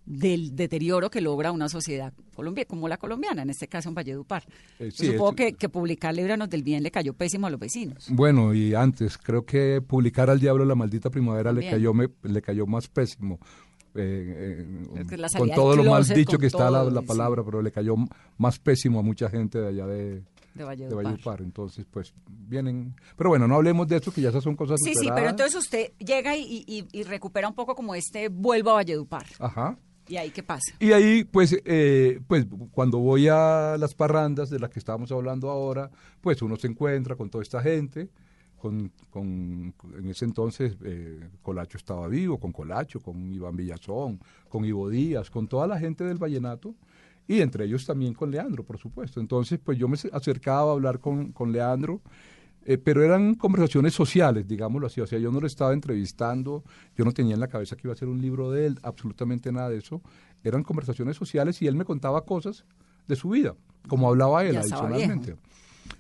del 0.05 0.55
deterioro 0.55 1.11
que 1.11 1.21
logra 1.21 1.51
una 1.51 1.69
sociedad 1.69 2.13
colombia, 2.35 2.65
como 2.65 2.87
la 2.87 2.97
colombiana, 2.97 3.43
en 3.43 3.51
este 3.51 3.67
caso 3.67 3.89
en 3.89 3.95
Valledupar. 3.95 4.43
Eh, 4.79 4.85
Yo 4.85 4.91
sí, 4.91 5.05
supongo 5.07 5.29
es- 5.31 5.35
que, 5.35 5.53
que 5.53 5.69
publicar 5.69 6.15
Líbranos 6.15 6.49
del 6.49 6.63
Bien 6.63 6.81
le 6.81 6.89
cayó 6.89 7.13
pésimo 7.13 7.45
a 7.45 7.49
los 7.51 7.59
vecinos. 7.59 8.07
Bueno, 8.09 8.53
y 8.55 8.73
antes, 8.73 9.17
creo 9.19 9.45
que 9.45 9.81
publicar 9.85 10.29
al 10.31 10.39
diablo 10.39 10.65
la 10.65 10.73
maldita 10.75 11.11
primavera 11.11 11.51
le 11.51 11.69
cayó, 11.69 11.93
me, 11.93 12.07
le 12.23 12.41
cayó 12.41 12.65
más 12.65 12.87
pésimo. 12.87 13.39
Eh, 13.95 14.65
eh, 14.97 15.17
con 15.37 15.49
todo 15.51 15.75
lo 15.75 15.83
mal 15.83 16.07
dicho 16.07 16.37
que 16.37 16.45
está 16.47 16.69
la, 16.71 16.83
la 16.85 17.01
sí. 17.01 17.07
palabra, 17.07 17.43
pero 17.43 17.61
le 17.61 17.71
cayó 17.71 17.95
más 18.37 18.57
pésimo 18.59 18.99
a 18.99 19.03
mucha 19.03 19.29
gente 19.29 19.59
de 19.59 19.67
allá 19.67 19.87
de, 19.87 20.23
De 20.63 20.75
de 20.75 20.85
Valledupar. 20.95 21.03
Valledupar. 21.03 21.41
Entonces, 21.41 21.85
pues, 21.89 22.13
vienen... 22.27 22.95
Pero 23.15 23.29
bueno, 23.29 23.47
no 23.47 23.55
hablemos 23.55 23.87
de 23.87 23.97
eso, 23.97 24.11
que 24.11 24.21
ya 24.21 24.29
esas 24.29 24.43
son 24.43 24.55
cosas 24.55 24.77
Sí, 24.83 24.93
sí, 24.95 25.09
pero 25.15 25.29
entonces 25.29 25.55
usted 25.55 25.91
llega 25.99 26.35
y, 26.35 26.63
y- 26.67 26.87
y 26.91 27.03
recupera 27.03 27.47
un 27.47 27.55
poco 27.55 27.75
como 27.75 27.95
este 27.95 28.29
vuelvo 28.29 28.71
a 28.71 28.73
Valledupar. 28.75 29.25
Ajá. 29.39 29.77
¿Y 30.07 30.17
ahí 30.17 30.31
qué 30.31 30.41
pasa? 30.41 30.73
Y 30.79 30.91
ahí, 30.91 31.23
pues, 31.23 31.55
eh, 31.65 32.19
pues, 32.27 32.47
cuando 32.71 32.97
voy 32.97 33.27
a 33.27 33.75
las 33.77 33.93
parrandas 33.93 34.49
de 34.49 34.57
las 34.59 34.69
que 34.71 34.79
estábamos 34.79 35.11
hablando 35.11 35.49
ahora, 35.51 35.91
pues 36.19 36.41
uno 36.41 36.55
se 36.57 36.65
encuentra 36.67 37.15
con 37.15 37.29
toda 37.29 37.43
esta 37.43 37.61
gente, 37.61 38.09
con, 38.57 38.91
con- 39.11 39.73
en 39.97 40.09
ese 40.09 40.25
entonces 40.25 40.75
eh, 40.83 41.29
Colacho 41.43 41.77
estaba 41.77 42.07
vivo, 42.07 42.39
con 42.39 42.51
Colacho, 42.51 42.99
con 42.99 43.31
Iván 43.31 43.55
Villazón, 43.55 44.19
con 44.49 44.65
Ivo 44.65 44.89
Díaz, 44.89 45.29
con 45.29 45.47
toda 45.47 45.67
la 45.67 45.79
gente 45.79 46.03
del 46.03 46.17
vallenato 46.17 46.75
y 47.29 47.41
entre 47.41 47.65
ellos 47.65 47.85
también 47.85 48.15
con 48.15 48.31
Leandro, 48.31 48.63
por 48.63 48.79
supuesto. 48.79 49.19
Entonces, 49.19 49.59
pues 49.63 49.77
yo 49.77 49.87
me 49.87 49.97
acercaba 50.11 50.71
a 50.71 50.73
hablar 50.73 50.99
con, 50.99 51.31
con 51.31 51.51
Leandro, 51.51 52.01
eh, 52.65 52.79
pero 52.79 53.03
eran 53.03 53.35
conversaciones 53.35 53.93
sociales, 53.93 54.47
digámoslo 54.47 54.87
así. 54.87 54.99
O 54.99 55.05
sea, 55.05 55.19
yo 55.19 55.31
no 55.31 55.39
lo 55.39 55.45
estaba 55.45 55.71
entrevistando, 55.71 56.63
yo 56.97 57.05
no 57.05 57.11
tenía 57.11 57.35
en 57.35 57.39
la 57.39 57.47
cabeza 57.47 57.75
que 57.75 57.85
iba 57.85 57.93
a 57.93 57.95
ser 57.95 58.07
un 58.07 58.19
libro 58.19 58.49
de 58.49 58.65
él, 58.65 58.79
absolutamente 58.81 59.51
nada 59.51 59.69
de 59.69 59.77
eso. 59.77 60.01
Eran 60.43 60.63
conversaciones 60.63 61.17
sociales 61.17 61.61
y 61.61 61.67
él 61.67 61.75
me 61.75 61.85
contaba 61.85 62.25
cosas 62.25 62.65
de 63.07 63.15
su 63.15 63.29
vida, 63.29 63.53
como 63.87 64.09
hablaba 64.09 64.43
él 64.43 64.53
Ya 64.53 64.61
adicionalmente. 64.61 65.35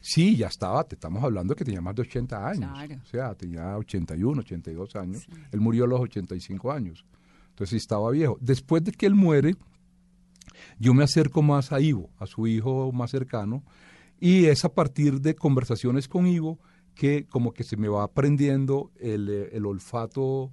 Sí, 0.01 0.35
ya 0.35 0.47
estaba, 0.47 0.83
te 0.83 0.95
estamos 0.95 1.23
hablando 1.23 1.55
que 1.55 1.63
tenía 1.63 1.81
más 1.81 1.93
de 1.93 2.01
80 2.01 2.47
años. 2.47 2.71
Claro. 2.71 3.01
O 3.03 3.05
sea, 3.05 3.35
tenía 3.35 3.77
81, 3.77 4.41
82 4.41 4.95
años. 4.95 5.27
Él 5.51 5.59
murió 5.59 5.83
a 5.83 5.87
los 5.87 5.99
85 6.01 6.71
años. 6.71 7.05
Entonces 7.49 7.69
sí 7.69 7.77
estaba 7.77 8.09
viejo. 8.09 8.35
Después 8.41 8.83
de 8.83 8.93
que 8.93 9.05
él 9.05 9.13
muere, 9.13 9.55
yo 10.79 10.93
me 10.93 11.03
acerco 11.03 11.41
más 11.41 11.71
a 11.71 11.79
Ivo, 11.79 12.09
a 12.17 12.25
su 12.25 12.47
hijo 12.47 12.91
más 12.91 13.11
cercano, 13.11 13.63
y 14.19 14.45
es 14.45 14.65
a 14.65 14.73
partir 14.73 15.21
de 15.21 15.35
conversaciones 15.35 16.07
con 16.07 16.27
Ivo 16.27 16.59
que 16.95 17.25
como 17.25 17.53
que 17.53 17.63
se 17.63 17.77
me 17.77 17.87
va 17.87 18.03
aprendiendo 18.03 18.91
el, 18.99 19.29
eh, 19.29 19.49
el 19.53 19.65
olfato 19.65 20.51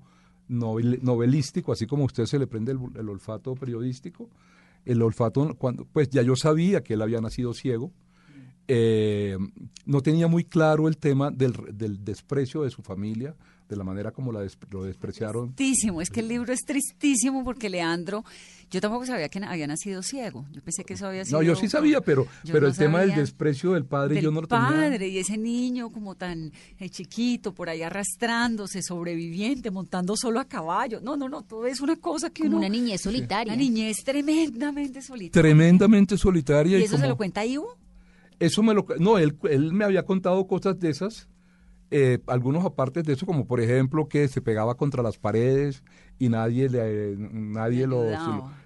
novel- 0.48 1.00
novelístico, 1.02 1.72
así 1.72 1.86
como 1.86 2.02
a 2.02 2.06
usted 2.06 2.26
se 2.26 2.38
le 2.38 2.46
prende 2.46 2.72
el, 2.72 2.78
el 2.94 3.08
olfato 3.08 3.54
periodístico. 3.54 4.28
El 4.84 5.02
olfato, 5.02 5.52
cuando, 5.58 5.84
pues 5.84 6.08
ya 6.10 6.22
yo 6.22 6.36
sabía 6.36 6.84
que 6.84 6.94
él 6.94 7.02
había 7.02 7.20
nacido 7.20 7.52
ciego, 7.54 7.90
eh, 8.68 9.36
no 9.84 10.00
tenía 10.00 10.28
muy 10.28 10.44
claro 10.44 10.86
el 10.86 10.96
tema 10.96 11.32
del, 11.32 11.54
del 11.72 12.04
desprecio 12.04 12.62
de 12.62 12.70
su 12.70 12.82
familia, 12.82 13.34
de 13.68 13.76
la 13.76 13.84
manera 13.84 14.10
como 14.12 14.32
la 14.32 14.40
des- 14.40 14.56
lo 14.70 14.84
despreciaron. 14.84 15.54
Tristísimo, 15.54 16.00
es 16.00 16.10
que 16.10 16.20
el 16.20 16.28
libro 16.28 16.52
es 16.52 16.60
tristísimo 16.64 17.42
porque 17.44 17.68
Leandro, 17.68 18.24
yo 18.70 18.80
tampoco 18.80 19.06
sabía 19.06 19.28
que 19.28 19.38
había 19.44 19.66
nacido 19.66 20.02
ciego. 20.02 20.46
Yo 20.52 20.62
pensé 20.62 20.84
que 20.84 20.94
eso 20.94 21.06
había 21.06 21.24
sido. 21.24 21.38
No, 21.38 21.42
yo 21.42 21.54
sí 21.56 21.68
sabía, 21.68 22.00
pero, 22.00 22.26
pero 22.44 22.60
no 22.62 22.66
el 22.68 22.76
tema 22.76 23.00
del 23.00 23.14
desprecio 23.14 23.72
del 23.72 23.84
padre 23.84 24.14
del 24.16 24.24
yo 24.24 24.30
no 24.30 24.40
lo 24.42 24.46
tenía. 24.48 24.68
padre 24.68 25.08
y 25.08 25.18
ese 25.18 25.36
niño 25.36 25.90
como 25.90 26.14
tan 26.14 26.52
eh, 26.78 26.88
chiquito 26.90 27.52
por 27.54 27.68
ahí 27.68 27.82
arrastrándose, 27.82 28.82
sobreviviente, 28.82 29.70
montando 29.70 30.16
solo 30.16 30.40
a 30.40 30.44
caballo. 30.46 31.00
No, 31.00 31.16
no, 31.16 31.28
no, 31.28 31.42
todo 31.42 31.66
es 31.66 31.80
una 31.80 31.96
cosa 31.96 32.30
que 32.30 32.42
Como 32.42 32.56
uno. 32.56 32.66
una 32.66 32.68
niñez 32.68 33.00
solitaria. 33.02 33.52
Una 33.52 33.60
niñez 33.62 34.02
tremendamente 34.04 35.02
solitaria. 35.02 35.42
Tremendamente 35.42 36.16
solitaria. 36.18 36.78
¿Y 36.78 36.82
y 36.82 36.84
eso 36.84 36.98
se 36.98 37.06
lo 37.08 37.16
cuenta 37.16 37.44
Ivo? 37.44 37.76
Eso 38.38 38.62
me 38.62 38.74
lo... 38.74 38.86
No, 38.98 39.18
él, 39.18 39.36
él 39.48 39.72
me 39.72 39.84
había 39.84 40.04
contado 40.04 40.46
cosas 40.46 40.78
de 40.78 40.90
esas, 40.90 41.28
eh, 41.90 42.18
algunos 42.26 42.64
apartes 42.64 43.04
de 43.04 43.12
eso, 43.12 43.26
como 43.26 43.46
por 43.46 43.60
ejemplo 43.60 44.08
que 44.08 44.28
se 44.28 44.40
pegaba 44.40 44.74
contra 44.76 45.02
las 45.02 45.18
paredes 45.18 45.82
y 46.18 46.28
nadie 46.28 46.68
le, 46.68 46.80
eh, 47.12 47.16
nadie 47.16 47.86
lo, 47.86 48.10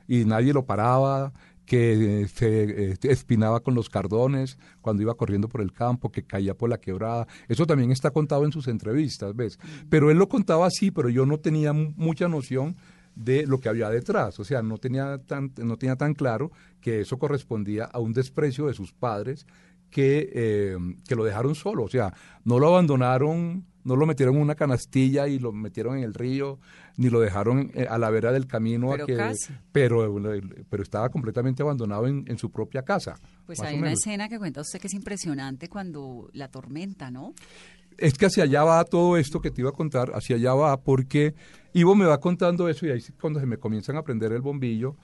y 0.09 0.25
nadie 0.25 0.53
lo 0.53 0.65
paraba, 0.65 1.33
que 1.67 2.23
eh, 2.23 2.29
se 2.29 2.91
eh, 2.93 2.97
espinaba 3.03 3.61
con 3.61 3.75
los 3.77 3.89
cardones 3.89 4.59
cuando 4.81 5.03
iba 5.03 5.15
corriendo 5.15 5.49
por 5.49 5.61
el 5.61 5.73
campo, 5.73 6.11
que 6.11 6.25
caía 6.25 6.55
por 6.55 6.69
la 6.69 6.79
quebrada. 6.79 7.29
Eso 7.49 7.65
también 7.65 7.93
está 7.93 8.11
contado 8.11 8.45
en 8.45 8.51
sus 8.51 8.67
entrevistas, 8.67 9.37
¿ves? 9.37 9.59
Pero 9.89 10.11
él 10.11 10.19
lo 10.19 10.29
contaba 10.29 10.67
así, 10.67 10.91
pero 10.91 11.09
yo 11.09 11.27
no 11.27 11.39
tenía 11.39 11.73
mu- 11.73 11.93
mucha 11.97 12.27
noción 12.29 12.75
de 13.15 13.47
lo 13.47 13.61
que 13.61 13.69
había 13.69 13.89
detrás. 13.89 14.41
O 14.41 14.45
sea, 14.45 14.63
no 14.63 14.79
tenía 14.79 15.19
tan, 15.19 15.53
no 15.59 15.77
tenía 15.77 15.95
tan 15.95 16.15
claro 16.15 16.51
que 16.81 17.01
eso 17.03 17.19
correspondía 17.19 17.85
a 17.85 17.99
un 18.01 18.15
desprecio 18.15 18.67
de 18.67 18.75
sus 18.75 18.93
padres 18.93 19.47
que, 19.91 20.31
eh, 20.33 20.77
que 21.07 21.15
lo 21.15 21.25
dejaron 21.25 21.55
solo. 21.55 21.85
O 21.85 21.89
sea, 21.89 22.13
no 22.45 22.59
lo 22.59 22.69
abandonaron, 22.69 23.65
no 23.85 23.97
lo 23.97 24.07
metieron 24.07 24.37
en 24.37 24.43
una 24.43 24.55
canastilla 24.55 25.29
y 25.29 25.39
lo 25.39 25.53
metieron 25.53 25.99
en 25.99 26.05
el 26.05 26.15
río, 26.15 26.59
ni 26.97 27.11
lo 27.11 27.21
dejaron 27.21 27.71
eh, 27.75 27.87
a 27.89 27.99
la 27.99 28.11
vera 28.11 28.33
del 28.33 28.47
camino. 28.47 28.91
Pero 28.91 29.05
a 29.05 29.07
que, 29.07 29.17
casi. 29.17 29.53
Pero, 29.73 30.21
pero 30.69 30.83
estaba 30.83 31.09
completamente 31.09 31.63
abandonado 31.63 32.07
en, 32.07 32.25
en 32.27 32.39
su 32.39 32.51
propia 32.51 32.83
casa. 32.83 33.19
Pues 33.47 33.61
hay 33.61 33.79
una 33.79 33.93
escena 33.93 34.29
que 34.29 34.39
cuenta 34.39 34.61
usted 34.61 34.81
que 34.81 34.87
es 34.87 34.95
impresionante 34.95 35.69
cuando 35.69 36.31
la 36.33 36.49
tormenta, 36.49 37.11
¿no? 37.11 37.35
Es 37.99 38.15
que 38.15 38.27
hacia 38.27 38.45
allá 38.45 38.65
va 38.65 38.85
todo 38.85 39.19
esto 39.19 39.41
que 39.41 39.51
te 39.51 39.61
iba 39.61 39.71
a 39.71 39.75
contar, 39.75 40.13
hacia 40.15 40.37
allá 40.37 40.55
va 40.55 40.81
porque 40.81 41.35
Ivo 41.75 41.95
me 41.95 42.07
va 42.07 42.19
contando 42.19 42.69
eso 42.69 42.87
y 42.87 42.91
ahí 42.91 42.99
es 42.99 43.13
cuando 43.21 43.41
se 43.41 43.47
me 43.47 43.59
comienzan 43.59 43.97
a 43.97 44.03
prender 44.03 44.33
el 44.33 44.41
bombillo, 44.41 44.97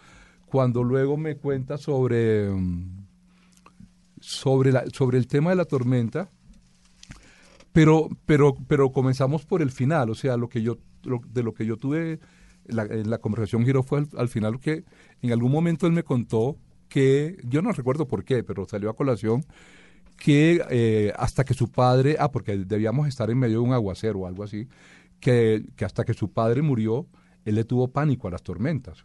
cuando 0.46 0.82
luego 0.82 1.16
me 1.16 1.36
cuenta 1.36 1.76
sobre, 1.76 2.48
mm, 2.48 3.05
sobre, 4.26 4.72
la, 4.72 4.84
sobre 4.92 5.18
el 5.18 5.28
tema 5.28 5.50
de 5.50 5.56
la 5.56 5.64
tormenta, 5.66 6.28
pero, 7.72 8.08
pero, 8.24 8.54
pero 8.66 8.90
comenzamos 8.90 9.44
por 9.44 9.62
el 9.62 9.70
final, 9.70 10.10
o 10.10 10.14
sea, 10.14 10.36
lo 10.36 10.48
que 10.48 10.62
yo, 10.62 10.78
lo- 11.04 11.20
de 11.28 11.42
lo 11.44 11.54
que 11.54 11.64
yo 11.64 11.76
tuve, 11.76 12.18
la, 12.66 12.84
la 12.86 13.18
conversación 13.18 13.64
giró 13.64 13.82
fue 13.84 14.00
al, 14.00 14.08
al 14.16 14.28
final 14.28 14.58
que 14.58 14.84
en 15.22 15.32
algún 15.32 15.52
momento 15.52 15.86
él 15.86 15.92
me 15.92 16.02
contó 16.02 16.56
que, 16.88 17.36
yo 17.44 17.62
no 17.62 17.70
recuerdo 17.72 18.08
por 18.08 18.24
qué, 18.24 18.42
pero 18.42 18.66
salió 18.66 18.90
a 18.90 18.96
colación, 18.96 19.44
que 20.16 20.60
eh, 20.70 21.12
hasta 21.16 21.44
que 21.44 21.54
su 21.54 21.70
padre, 21.70 22.16
ah, 22.18 22.32
porque 22.32 22.56
debíamos 22.56 23.06
estar 23.06 23.30
en 23.30 23.38
medio 23.38 23.60
de 23.60 23.68
un 23.68 23.74
aguacero 23.74 24.20
o 24.20 24.26
algo 24.26 24.42
así, 24.42 24.66
que, 25.20 25.66
que 25.76 25.84
hasta 25.84 26.04
que 26.04 26.14
su 26.14 26.32
padre 26.32 26.62
murió, 26.62 27.06
él 27.44 27.54
le 27.54 27.64
tuvo 27.64 27.88
pánico 27.88 28.26
a 28.26 28.32
las 28.32 28.42
tormentas. 28.42 29.04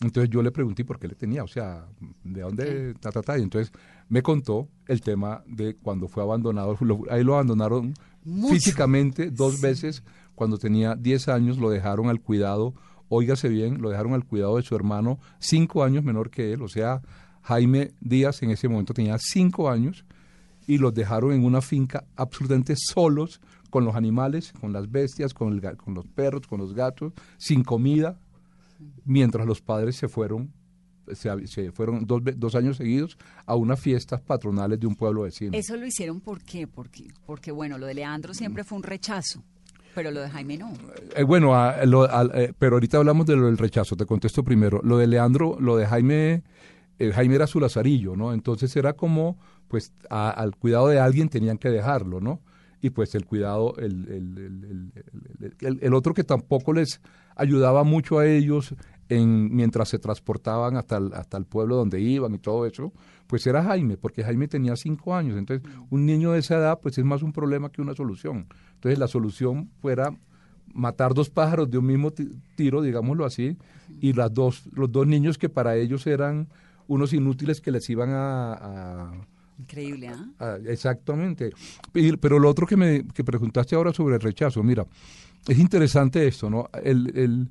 Entonces 0.00 0.30
yo 0.30 0.42
le 0.42 0.50
pregunté 0.50 0.84
por 0.84 0.98
qué 0.98 1.08
le 1.08 1.14
tenía, 1.14 1.44
o 1.44 1.48
sea, 1.48 1.86
¿de 2.24 2.40
dónde? 2.40 2.94
Ta, 2.94 3.10
ta, 3.12 3.20
ta. 3.22 3.38
Y 3.38 3.42
entonces 3.42 3.70
me 4.08 4.22
contó 4.22 4.68
el 4.86 5.02
tema 5.02 5.42
de 5.46 5.74
cuando 5.76 6.08
fue 6.08 6.22
abandonado, 6.22 6.76
lo- 6.80 7.02
ahí 7.10 7.22
lo 7.22 7.34
abandonaron 7.34 7.92
Mucho. 8.24 8.54
físicamente 8.54 9.30
dos 9.30 9.60
veces, 9.60 10.02
cuando 10.34 10.56
tenía 10.56 10.94
10 10.96 11.28
años 11.28 11.58
lo 11.58 11.68
dejaron 11.68 12.08
al 12.08 12.20
cuidado, 12.20 12.74
óigase 13.10 13.48
bien, 13.50 13.82
lo 13.82 13.90
dejaron 13.90 14.14
al 14.14 14.24
cuidado 14.24 14.56
de 14.56 14.62
su 14.62 14.74
hermano, 14.74 15.18
cinco 15.38 15.84
años 15.84 16.02
menor 16.02 16.30
que 16.30 16.52
él, 16.54 16.62
o 16.62 16.68
sea, 16.68 17.02
Jaime 17.42 17.92
Díaz 18.00 18.42
en 18.42 18.50
ese 18.52 18.68
momento 18.68 18.94
tenía 18.94 19.16
cinco 19.18 19.68
años, 19.70 20.04
y 20.66 20.78
los 20.78 20.94
dejaron 20.94 21.32
en 21.32 21.44
una 21.44 21.60
finca 21.60 22.04
absolutamente 22.16 22.74
solos 22.76 23.40
con 23.70 23.84
los 23.84 23.96
animales, 23.96 24.52
con 24.60 24.72
las 24.72 24.90
bestias, 24.90 25.34
con, 25.34 25.52
el 25.52 25.76
con 25.76 25.94
los 25.94 26.06
perros, 26.06 26.46
con 26.46 26.60
los 26.60 26.74
gatos, 26.74 27.12
sin 27.38 27.64
comida, 27.64 28.18
mientras 29.04 29.46
los 29.46 29.60
padres 29.60 29.96
se 29.96 30.08
fueron, 30.08 30.52
se, 31.12 31.46
se 31.46 31.72
fueron 31.72 32.06
dos, 32.06 32.22
dos 32.36 32.54
años 32.54 32.76
seguidos 32.76 33.16
a 33.46 33.56
unas 33.56 33.80
fiestas 33.80 34.20
patronales 34.20 34.78
de 34.80 34.86
un 34.86 34.94
pueblo 34.94 35.22
vecino. 35.22 35.52
Eso 35.56 35.76
lo 35.76 35.86
hicieron 35.86 36.20
¿por 36.20 36.42
qué? 36.42 36.66
Porque, 36.66 37.08
porque 37.26 37.50
bueno, 37.52 37.78
lo 37.78 37.86
de 37.86 37.94
Leandro 37.94 38.34
siempre 38.34 38.62
fue 38.64 38.76
un 38.78 38.84
rechazo, 38.84 39.42
pero 39.94 40.10
lo 40.10 40.20
de 40.20 40.28
Jaime 40.30 40.56
no. 40.58 40.72
Eh, 41.16 41.24
bueno, 41.24 41.54
a- 41.54 41.84
lo- 41.84 42.08
al- 42.10 42.30
eh, 42.34 42.52
pero 42.58 42.76
ahorita 42.76 42.98
hablamos 42.98 43.26
de 43.26 43.36
lo 43.36 43.46
del 43.46 43.58
rechazo, 43.58 43.96
te 43.96 44.06
contesto 44.06 44.44
primero. 44.44 44.80
Lo 44.84 44.98
de 44.98 45.06
Leandro, 45.08 45.56
lo 45.58 45.76
de 45.76 45.86
Jaime, 45.86 46.42
eh, 46.98 47.10
Jaime 47.12 47.34
era 47.34 47.46
su 47.46 47.58
lazarillo, 47.58 48.14
¿no? 48.14 48.32
Entonces 48.32 48.76
era 48.76 48.92
como, 48.92 49.36
pues, 49.66 49.92
a- 50.10 50.30
al 50.30 50.54
cuidado 50.56 50.88
de 50.88 51.00
alguien 51.00 51.28
tenían 51.28 51.58
que 51.58 51.70
dejarlo, 51.70 52.20
¿no? 52.20 52.40
Y 52.82 52.90
pues 52.90 53.14
el 53.14 53.26
cuidado, 53.26 53.74
el- 53.78 54.08
el- 54.08 54.92
el- 55.60 55.78
el 55.82 55.94
otro 55.94 56.14
que 56.14 56.24
tampoco 56.24 56.72
les 56.72 57.00
ayudaba 57.36 57.84
mucho 57.84 58.18
a 58.18 58.26
ellos 58.26 58.74
en, 59.08 59.54
mientras 59.54 59.88
se 59.88 59.98
transportaban 59.98 60.76
hasta 60.76 60.96
el, 60.98 61.12
hasta 61.14 61.36
el 61.36 61.44
pueblo 61.44 61.76
donde 61.76 62.00
iban 62.00 62.34
y 62.34 62.38
todo 62.38 62.64
eso, 62.66 62.92
pues 63.26 63.46
era 63.46 63.62
Jaime, 63.64 63.96
porque 63.96 64.22
Jaime 64.22 64.46
tenía 64.48 64.76
cinco 64.76 65.14
años. 65.14 65.36
Entonces, 65.38 65.68
un 65.90 66.06
niño 66.06 66.32
de 66.32 66.38
esa 66.40 66.56
edad, 66.56 66.78
pues 66.80 66.96
es 66.98 67.04
más 67.04 67.22
un 67.22 67.32
problema 67.32 67.70
que 67.70 67.82
una 67.82 67.94
solución. 67.94 68.46
Entonces, 68.74 68.98
la 68.98 69.08
solución 69.08 69.68
fuera 69.80 70.16
matar 70.72 71.14
dos 71.14 71.28
pájaros 71.30 71.68
de 71.68 71.78
un 71.78 71.86
mismo 71.86 72.12
ti- 72.12 72.30
tiro, 72.54 72.80
digámoslo 72.82 73.24
así, 73.24 73.56
y 74.00 74.12
las 74.12 74.32
dos, 74.32 74.62
los 74.72 74.90
dos 74.92 75.06
niños 75.06 75.36
que 75.38 75.48
para 75.48 75.74
ellos 75.76 76.06
eran 76.06 76.48
unos 76.86 77.12
inútiles 77.12 77.60
que 77.60 77.72
les 77.72 77.88
iban 77.90 78.10
a- 78.10 78.52
a 78.54 79.12
Increíble. 79.58 80.10
Ah, 80.38 80.56
exactamente. 80.66 81.50
Pero 81.92 82.38
lo 82.38 82.48
otro 82.48 82.66
que 82.66 82.76
me 82.76 83.04
que 83.08 83.22
preguntaste 83.22 83.74
ahora 83.76 83.92
sobre 83.92 84.14
el 84.14 84.20
rechazo, 84.22 84.62
mira, 84.62 84.86
es 85.48 85.58
interesante 85.58 86.26
esto, 86.26 86.48
¿no? 86.50 86.68
El, 86.82 87.12
el- 87.16 87.48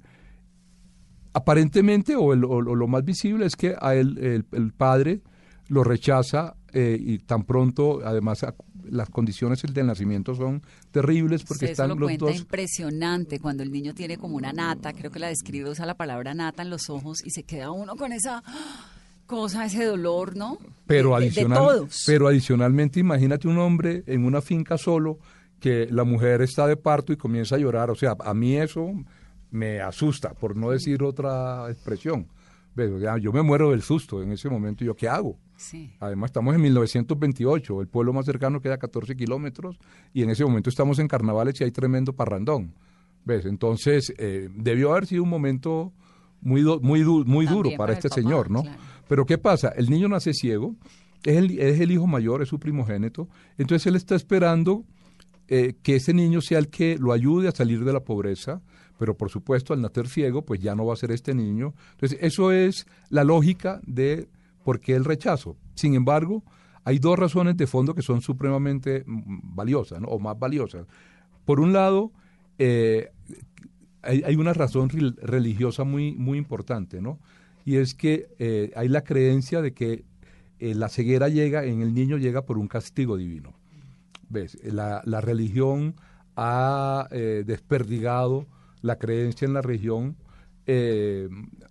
aparentemente, 1.34 2.16
o, 2.16 2.34
el- 2.34 2.44
o 2.46 2.62
lo- 2.62 2.88
más 2.88 3.04
visible 3.04 3.46
es 3.46 3.56
que 3.56 3.76
a 3.80 3.96
él, 3.96 4.18
el, 4.18 4.46
el 4.52 4.72
padre 4.74 5.22
lo 5.68 5.84
rechaza 5.84 6.56
eh, 6.74 6.98
y 7.00 7.20
tan 7.20 7.44
pronto, 7.44 8.02
además, 8.04 8.46
las 8.90 9.10
condiciones 9.10 9.62
del 9.72 9.86
nacimiento 9.88 10.34
son 10.34 10.62
terribles 10.92 11.44
porque 11.44 11.66
Usted 11.66 11.72
están 11.72 11.90
lo 11.90 11.96
los 11.96 12.08
cuenta 12.08 12.26
dos... 12.26 12.36
impresionante 12.38 13.40
cuando 13.40 13.62
el 13.64 13.72
niño 13.72 13.94
tiene 13.94 14.18
como 14.18 14.36
una 14.36 14.52
nata, 14.52 14.94
creo 14.94 15.12
que 15.12 15.20
la 15.20 15.28
describe, 15.28 15.70
usa 15.70 15.86
la 15.86 15.96
palabra 15.96 16.34
nata 16.34 16.64
en 16.64 16.70
los 16.72 16.90
ojos 16.90 17.20
y 17.24 17.30
se 17.32 17.44
queda 17.44 17.72
uno 17.72 17.96
con 17.96 18.12
esa 18.12 18.44
cosa, 19.28 19.66
ese 19.66 19.86
dolor, 19.86 20.36
¿no? 20.36 20.58
Pero, 20.88 21.10
de 21.12 21.26
adicional, 21.28 21.58
todos. 21.60 22.04
pero 22.08 22.28
adicionalmente, 22.28 23.00
imagínate 23.00 23.48
un 23.48 23.60
hombre 23.60 24.04
en 24.08 24.26
una 24.26 24.42
finca 24.42 24.76
solo 24.80 25.20
que 25.60 25.88
la 25.92 26.04
mujer 26.04 26.42
está 26.42 26.68
de 26.68 26.78
parto 26.78 27.12
y 27.14 27.18
comienza 27.18 27.56
a 27.56 27.60
llorar. 27.60 27.90
O 27.92 27.96
sea, 27.96 28.16
a 28.20 28.34
mí 28.34 28.56
eso 28.56 28.92
me 29.52 29.82
asusta, 29.82 30.34
por 30.34 30.56
no 30.56 30.70
decir 30.72 31.04
otra 31.04 31.70
expresión. 31.70 32.28
Yo 33.22 33.34
me 33.34 33.42
muero 33.42 33.72
del 33.72 33.82
susto 33.82 34.22
en 34.24 34.32
ese 34.32 34.50
momento. 34.50 34.86
¿Yo 34.86 34.96
qué 34.96 35.10
hago? 35.10 35.38
Sí. 35.58 35.92
Además, 36.00 36.30
estamos 36.30 36.56
en 36.56 36.62
1928, 36.62 37.82
el 37.82 37.88
pueblo 37.88 38.14
más 38.14 38.26
cercano 38.26 38.62
queda 38.62 38.76
a 38.76 38.78
14 38.78 39.16
kilómetros 39.18 39.78
y 40.14 40.24
en 40.24 40.30
ese 40.30 40.46
momento 40.46 40.70
estamos 40.70 40.98
en 41.00 41.08
carnavales 41.10 41.60
y 41.60 41.66
hay 41.66 41.72
tremendo 41.72 42.14
parrandón. 42.14 42.74
¿Ves? 43.26 43.46
Entonces, 43.46 44.14
eh, 44.18 44.48
debió 44.56 44.92
haber 44.92 45.08
sido 45.08 45.24
un 45.24 45.30
momento 45.30 45.92
muy, 46.42 46.64
muy, 46.82 47.02
du- 47.02 47.26
muy 47.26 47.46
También 47.46 47.54
duro 47.64 47.70
para 47.78 47.92
este 47.92 48.08
papá, 48.08 48.22
señor, 48.22 48.50
¿no? 48.50 48.62
claro. 48.64 48.78
Pero 49.10 49.26
¿qué 49.26 49.38
pasa? 49.38 49.70
El 49.76 49.90
niño 49.90 50.08
nace 50.08 50.34
ciego, 50.34 50.76
es 51.26 51.36
el, 51.36 51.60
es 51.60 51.82
el 51.82 51.92
hijo 51.92 52.08
mayor, 52.08 52.42
es 52.42 52.48
su 52.48 52.60
primogénito, 52.60 53.28
entonces 53.58 53.86
él 53.88 53.98
está 53.98 54.16
esperando 54.16 54.86
eh, 55.50 55.74
que 55.84 55.96
ese 55.96 56.14
niño 56.14 56.42
sea 56.42 56.60
el 56.60 56.70
que 56.70 56.98
lo 56.98 57.12
ayude 57.12 57.48
a 57.48 57.52
salir 57.52 57.84
de 57.84 57.92
la 57.92 58.00
pobreza, 58.04 58.62
pero 58.98 59.18
por 59.18 59.30
supuesto 59.30 59.74
al 59.74 59.82
nacer 59.82 60.08
ciego, 60.08 60.46
pues 60.46 60.60
ya 60.60 60.76
no 60.76 60.86
va 60.86 60.94
a 60.94 60.98
ser 60.98 61.12
este 61.12 61.34
niño. 61.34 61.74
Entonces, 61.92 62.20
eso 62.22 62.52
es 62.52 62.86
la 63.10 63.24
lógica 63.24 63.82
de 63.86 64.30
por 64.64 64.80
qué 64.80 64.94
el 64.96 65.06
rechazo. 65.06 65.58
Sin 65.74 65.96
embargo, 65.96 66.44
hay 66.84 67.00
dos 67.00 67.18
razones 67.18 67.58
de 67.58 67.66
fondo 67.68 67.94
que 67.96 68.02
son 68.02 68.22
supremamente 68.22 69.04
mm, 69.06 69.56
valiosas, 69.56 70.02
¿no? 70.02 70.08
o 70.08 70.20
más 70.20 70.38
valiosas. 70.38 70.86
Por 71.46 71.60
un 71.60 71.74
lado, 71.74 72.12
eh, 72.58 73.10
hay, 74.02 74.36
una 74.36 74.54
razón 74.54 74.90
rel- 74.90 75.16
religiosa 75.22 75.84
muy, 75.84 76.14
muy 76.16 76.38
importante, 76.38 77.02
¿no? 77.02 77.20
Y 77.66 77.76
es 77.78 77.94
que 77.94 78.28
eh, 78.40 78.72
hay 78.76 78.88
la 78.88 79.04
creencia 79.04 79.62
de 79.62 79.74
que 79.74 80.06
la 80.60 80.90
ceguera 80.90 81.30
llega, 81.30 81.64
en 81.66 81.82
el 81.82 81.94
niño 81.94 82.18
llega 82.18 82.46
por 82.46 82.58
un 82.58 82.68
castigo 82.68 83.16
divino. 83.18 83.54
¿Ves? 84.30 84.58
La, 84.64 85.02
religión 85.22 85.96
ha 86.36 87.08
eh, 87.12 87.44
desperdigado 87.46 88.48
la 88.82 88.98
creencia 88.98 89.46
en 89.46 89.54
la 89.54 89.62
religión 89.62 90.16
eh, 90.68 91.28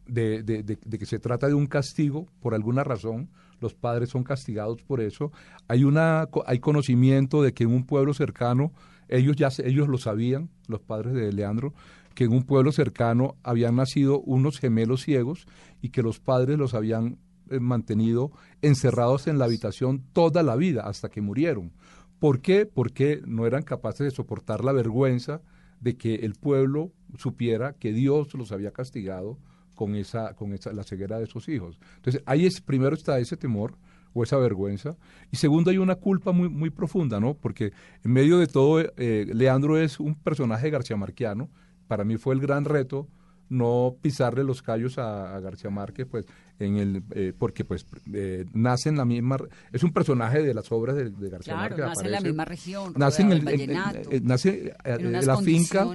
de, 0.06 0.42
de- 0.42 0.98
que 0.98 1.06
se 1.06 1.18
trata 1.20 1.46
de 1.46 1.54
un 1.54 1.66
castigo 1.66 2.26
por 2.40 2.54
alguna 2.54 2.82
razón. 2.84 3.30
Los 3.60 3.74
padres 3.74 4.10
son 4.10 4.24
castigados 4.24 4.82
por 4.82 5.00
eso. 5.00 5.32
Hay, 5.68 5.84
una, 5.84 6.28
hay 6.46 6.58
conocimiento 6.58 7.42
de 7.42 7.52
que 7.52 7.64
en 7.64 7.70
un 7.72 7.84
pueblo 7.86 8.12
cercano, 8.14 8.72
ellos 9.08 9.36
ya 9.36 9.48
ellos 9.64 9.88
lo 9.88 9.98
sabían, 9.98 10.50
los 10.66 10.80
padres 10.80 11.14
de 11.14 11.32
Leandro, 11.32 11.72
que 12.14 12.24
en 12.24 12.32
un 12.32 12.42
pueblo 12.42 12.72
cercano 12.72 13.36
habían 13.44 13.76
nacido 13.76 14.20
unos 14.20 14.58
gemelos 14.58 15.02
ciegos 15.02 15.46
y 15.80 15.90
que 15.90 16.02
los 16.02 16.18
padres 16.18 16.58
los 16.58 16.74
habían 16.74 17.18
eh, 17.50 17.60
mantenido 17.60 18.32
encerrados 18.62 19.28
en 19.28 19.38
la 19.38 19.44
habitación 19.46 20.02
toda 20.12 20.42
la 20.42 20.56
vida 20.56 20.82
hasta 20.82 21.08
que 21.08 21.20
murieron. 21.20 21.72
¿Por 22.18 22.40
qué? 22.40 22.66
Porque 22.66 23.20
no 23.26 23.46
eran 23.46 23.62
capaces 23.62 24.04
de 24.04 24.10
soportar 24.10 24.64
la 24.64 24.72
vergüenza 24.72 25.40
de 25.80 25.96
que 25.96 26.16
el 26.16 26.34
pueblo 26.34 26.92
supiera 27.16 27.74
que 27.74 27.92
Dios 27.92 28.34
los 28.34 28.52
había 28.52 28.72
castigado 28.72 29.38
con 29.74 29.94
esa, 29.94 30.34
con 30.34 30.52
esa, 30.52 30.72
la 30.72 30.82
ceguera 30.82 31.20
de 31.20 31.26
sus 31.26 31.48
hijos. 31.48 31.78
Entonces, 31.96 32.22
ahí 32.26 32.46
es, 32.46 32.60
primero 32.60 32.96
está 32.96 33.18
ese 33.20 33.36
temor 33.36 33.76
o 34.12 34.24
esa 34.24 34.36
vergüenza, 34.38 34.96
y 35.30 35.36
segundo 35.36 35.70
hay 35.70 35.78
una 35.78 35.94
culpa 35.94 36.32
muy, 36.32 36.48
muy 36.48 36.70
profunda, 36.70 37.20
¿no? 37.20 37.34
Porque 37.34 37.72
en 38.02 38.12
medio 38.12 38.38
de 38.38 38.48
todo, 38.48 38.80
eh, 38.80 39.26
Leandro 39.32 39.78
es 39.78 40.00
un 40.00 40.16
personaje 40.16 40.70
garciamarquiano, 40.70 41.48
para 41.86 42.04
mí 42.04 42.16
fue 42.16 42.34
el 42.34 42.40
gran 42.40 42.64
reto 42.64 43.06
no 43.48 43.96
pisarle 44.02 44.44
los 44.44 44.62
callos 44.62 44.98
a, 44.98 45.34
a 45.36 45.40
García 45.40 45.70
Márquez, 45.70 46.06
pues, 46.10 46.26
en 46.58 46.76
el, 46.76 47.02
eh, 47.12 47.32
porque 47.38 47.64
pues 47.64 47.86
eh, 48.12 48.44
nace 48.52 48.88
en 48.88 48.96
la 48.96 49.04
misma, 49.04 49.36
es 49.72 49.82
un 49.84 49.92
personaje 49.92 50.42
de 50.42 50.52
las 50.54 50.70
obras 50.72 50.96
de, 50.96 51.10
de 51.10 51.28
García 51.30 51.54
Claro, 51.54 51.76
Márquez. 51.76 51.86
nace 51.86 52.04
en 52.06 52.12
la 52.12 52.20
misma 52.20 52.44
región, 52.44 52.92
Nace 52.96 53.22
en 53.22 53.32
el, 53.32 53.48
en- 53.48 53.60
en- 53.70 53.70
eh, 54.10 54.20
nace 54.22 54.74
en 54.84 55.14
eh, 55.14 55.22
la 55.22 55.36
finca, 55.38 55.86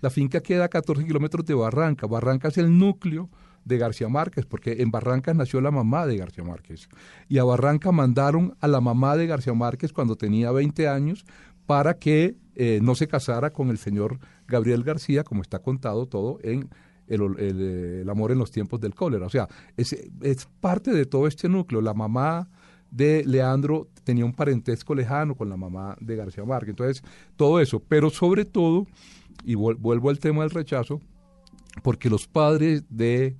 la 0.00 0.10
finca 0.10 0.40
queda 0.40 0.64
a 0.64 0.68
14 0.68 1.04
kilómetros 1.04 1.44
de 1.44 1.54
Barranca. 1.54 2.06
Barranca 2.06 2.48
es 2.48 2.58
el 2.58 2.78
núcleo 2.78 3.28
de 3.64 3.78
García 3.78 4.08
Márquez, 4.08 4.44
porque 4.46 4.80
en 4.82 4.90
Barranca 4.90 5.34
nació 5.34 5.60
la 5.60 5.70
mamá 5.70 6.06
de 6.06 6.16
García 6.16 6.44
Márquez. 6.44 6.88
Y 7.28 7.38
a 7.38 7.44
Barranca 7.44 7.92
mandaron 7.92 8.56
a 8.60 8.68
la 8.68 8.80
mamá 8.80 9.16
de 9.16 9.26
García 9.26 9.54
Márquez 9.54 9.92
cuando 9.92 10.16
tenía 10.16 10.50
20 10.52 10.88
años 10.88 11.24
para 11.66 11.94
que 11.94 12.36
eh, 12.54 12.80
no 12.82 12.94
se 12.94 13.06
casara 13.08 13.50
con 13.52 13.70
el 13.70 13.78
señor 13.78 14.18
Gabriel 14.48 14.82
García, 14.82 15.24
como 15.24 15.42
está 15.42 15.60
contado 15.60 16.06
todo 16.06 16.38
en 16.42 16.68
el, 17.06 17.20
el, 17.38 17.60
eh, 17.60 18.00
el 18.02 18.10
amor 18.10 18.32
en 18.32 18.38
los 18.38 18.50
tiempos 18.50 18.80
del 18.80 18.94
cólera. 18.94 19.26
O 19.26 19.30
sea, 19.30 19.48
es, 19.76 19.92
es 20.22 20.48
parte 20.60 20.92
de 20.92 21.04
todo 21.06 21.26
este 21.26 21.48
núcleo. 21.48 21.80
La 21.80 21.94
mamá 21.94 22.48
de 22.90 23.24
Leandro 23.26 23.88
tenía 24.04 24.24
un 24.24 24.32
parentesco 24.34 24.94
lejano 24.94 25.34
con 25.34 25.48
la 25.48 25.56
mamá 25.56 25.96
de 26.00 26.16
García 26.16 26.44
Márquez. 26.44 26.70
Entonces, 26.70 27.02
todo 27.36 27.60
eso. 27.60 27.80
Pero 27.80 28.10
sobre 28.10 28.44
todo, 28.44 28.86
y 29.44 29.54
vuel- 29.54 29.78
vuelvo 29.78 30.10
al 30.10 30.18
tema 30.18 30.42
del 30.42 30.50
rechazo, 30.50 31.00
porque 31.82 32.10
los 32.10 32.26
padres 32.28 32.84
de 32.90 33.36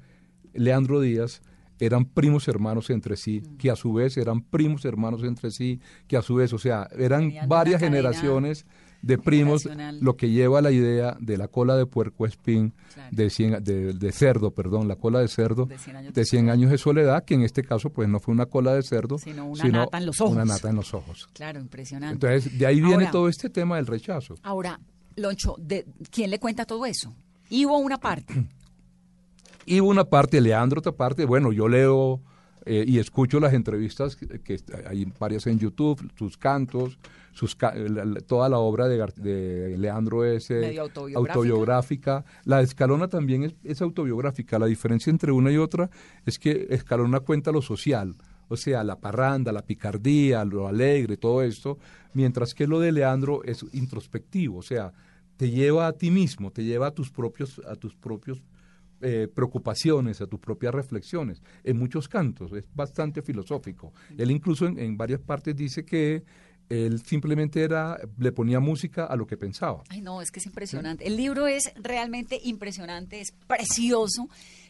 Leandro 0.55 1.01
Díaz 1.01 1.43
eran 1.79 2.05
primos 2.05 2.47
hermanos 2.49 2.91
entre 2.91 3.17
sí, 3.17 3.43
Mm. 3.45 3.57
que 3.57 3.71
a 3.71 3.77
su 3.77 3.93
vez 3.93 4.17
eran 4.17 4.41
primos 4.43 4.85
hermanos 4.85 5.23
entre 5.25 5.51
sí, 5.51 5.81
que 6.07 6.17
a 6.17 6.23
su 6.23 6.37
vez, 6.37 6.53
o 6.53 6.59
sea, 6.59 6.89
eran 6.97 7.33
varias 7.49 7.81
cadena 7.81 7.97
generaciones 7.97 8.67
de 9.03 9.19
primos, 9.19 9.69
lo 10.01 10.17
que 10.17 10.31
lleva 10.31 10.61
a 10.61 10.63
la 10.63 10.71
idea 10.71 11.17
de 11.21 11.37
la 11.37 11.49
cola 11.49 11.77
de 11.77 11.87
puerco 11.87 12.25
espín, 12.25 12.73
Claro. 12.95 13.09
de, 13.17 13.27
cien- 13.27 13.61
de, 13.61 13.93
de 13.95 14.13
cerdo, 14.13 14.53
perdón, 14.53 14.87
la 14.87 14.97
cola 14.97 15.19
de 15.21 15.29
cerdo, 15.29 15.67
De 15.67 15.77
100 15.79 15.97
años 15.97 16.15
de 16.15 16.21
de 16.21 16.25
100 16.25 16.51
años 16.51 16.71
de 16.71 16.79
soledad, 16.79 17.25
que 17.25 17.35
en 17.35 17.43
este 17.43 17.63
caso 17.65 17.91
pues 17.91 18.09
no 18.09 18.21
fue 18.21 18.33
una 18.33 18.47
cola 18.47 18.75
de 18.75 18.83
cerdo, 18.83 19.19
Sino 19.19 19.47
una 19.47 19.65
nata 19.65 19.99
en 19.99 20.07
los 20.07 20.21
ojos. 20.21 20.33
Una 20.35 20.45
nata 20.45 20.71
en 20.71 20.77
los 20.77 20.95
ojos. 20.95 21.29
Claro, 21.33 21.59
impresionante. 21.61 22.15
Entonces, 22.27 22.59
de 22.59 22.65
ahí 22.67 22.77
viene 22.81 22.95
Ahora- 22.95 23.11
todo 23.11 23.29
este 23.29 23.51
tema 23.51 23.77
del 23.77 23.87
rechazo. 23.87 24.37
Ahora, 24.43 24.79
Loncho, 25.17 25.57
¿de 25.59 25.85
¿quién 26.11 26.31
le 26.31 26.39
cuenta 26.39 26.65
todo 26.65 26.87
eso? 26.87 27.15
Hubo 27.51 27.79
una 27.79 27.99
parte. 27.99 28.33
Y 29.65 29.79
una 29.81 30.05
parte, 30.05 30.41
Leandro 30.41 30.81
otra 30.81 30.93
parte, 30.93 31.25
bueno, 31.25 31.53
yo 31.53 31.69
leo 31.69 32.21
eh, 32.65 32.85
y 32.87 32.99
escucho 32.99 33.39
las 33.41 33.53
entrevistas 33.53 34.17
que, 34.17 34.41
que 34.41 34.57
hay 34.89 35.05
varias 35.19 35.47
en 35.47 35.59
YouTube, 35.59 36.11
sus 36.19 36.37
cantos, 36.37 36.99
sus 37.33 37.57
toda 38.27 38.49
la 38.49 38.59
obra 38.59 38.89
de, 38.89 39.77
Leandro 39.79 40.25
es 40.25 40.51
eh, 40.51 40.79
autobiográfica. 40.79 41.35
autobiográfica. 41.35 42.25
La 42.45 42.59
de 42.59 42.65
Escalona 42.65 43.09
también 43.09 43.45
es, 43.45 43.55
es 43.65 43.83
autobiográfica. 43.83 44.59
La 44.59 44.67
diferencia 44.67 45.11
entre 45.11 45.33
una 45.33 45.51
y 45.51 45.57
otra 45.57 45.91
es 46.25 46.39
que 46.39 46.69
Escalona 46.71 47.21
cuenta 47.21 47.51
lo 47.51 47.63
social, 47.63 48.17
o 48.49 48.57
sea, 48.57 48.85
la 48.85 49.01
parranda, 49.01 49.51
la 49.51 49.65
picardía, 49.65 50.45
lo 50.45 50.69
alegre, 50.69 51.17
todo 51.17 51.43
esto, 51.43 51.79
mientras 52.13 52.55
que 52.55 52.67
lo 52.67 52.81
de 52.81 52.93
Leandro 52.93 53.43
es 53.45 53.65
introspectivo, 53.73 54.59
o 54.59 54.63
sea, 54.63 54.93
te 55.39 55.51
lleva 55.51 55.87
a 55.87 55.93
ti 55.93 56.11
mismo, 56.11 56.51
te 56.53 56.63
lleva 56.63 56.89
a 56.89 56.91
tus 56.91 57.11
propios, 57.11 57.61
a 57.67 57.77
tus 57.77 57.95
propios 57.95 58.43
eh, 59.01 59.27
preocupaciones, 59.35 60.21
a 60.21 60.27
tus 60.27 60.39
propias 60.39 60.73
reflexiones. 60.75 61.43
En 61.65 61.79
muchos 61.79 62.09
cantos 62.09 62.53
es 62.53 62.69
bastante 62.75 63.23
filosófico. 63.23 63.93
Él 64.17 64.31
incluso 64.31 64.67
en, 64.67 64.79
en 64.79 64.97
varias 64.97 65.21
partes 65.21 65.57
dice 65.57 65.85
que 65.85 66.23
él 66.69 67.03
simplemente 67.05 67.63
era, 67.63 67.99
le 68.19 68.33
ponía 68.33 68.61
música 68.61 69.05
a 69.05 69.17
lo 69.17 69.27
que 69.27 69.37
pensaba. 69.37 69.83
Ay, 69.91 70.01
no, 70.01 70.23
es 70.23 70.31
que 70.31 70.41
es 70.41 70.47
impresionante. 70.47 71.07
El 71.07 71.17
libro 71.17 71.47
es 71.47 71.73
realmente 71.77 72.41
impresionante, 72.45 73.21
es 73.21 73.33
precioso, 73.47 74.29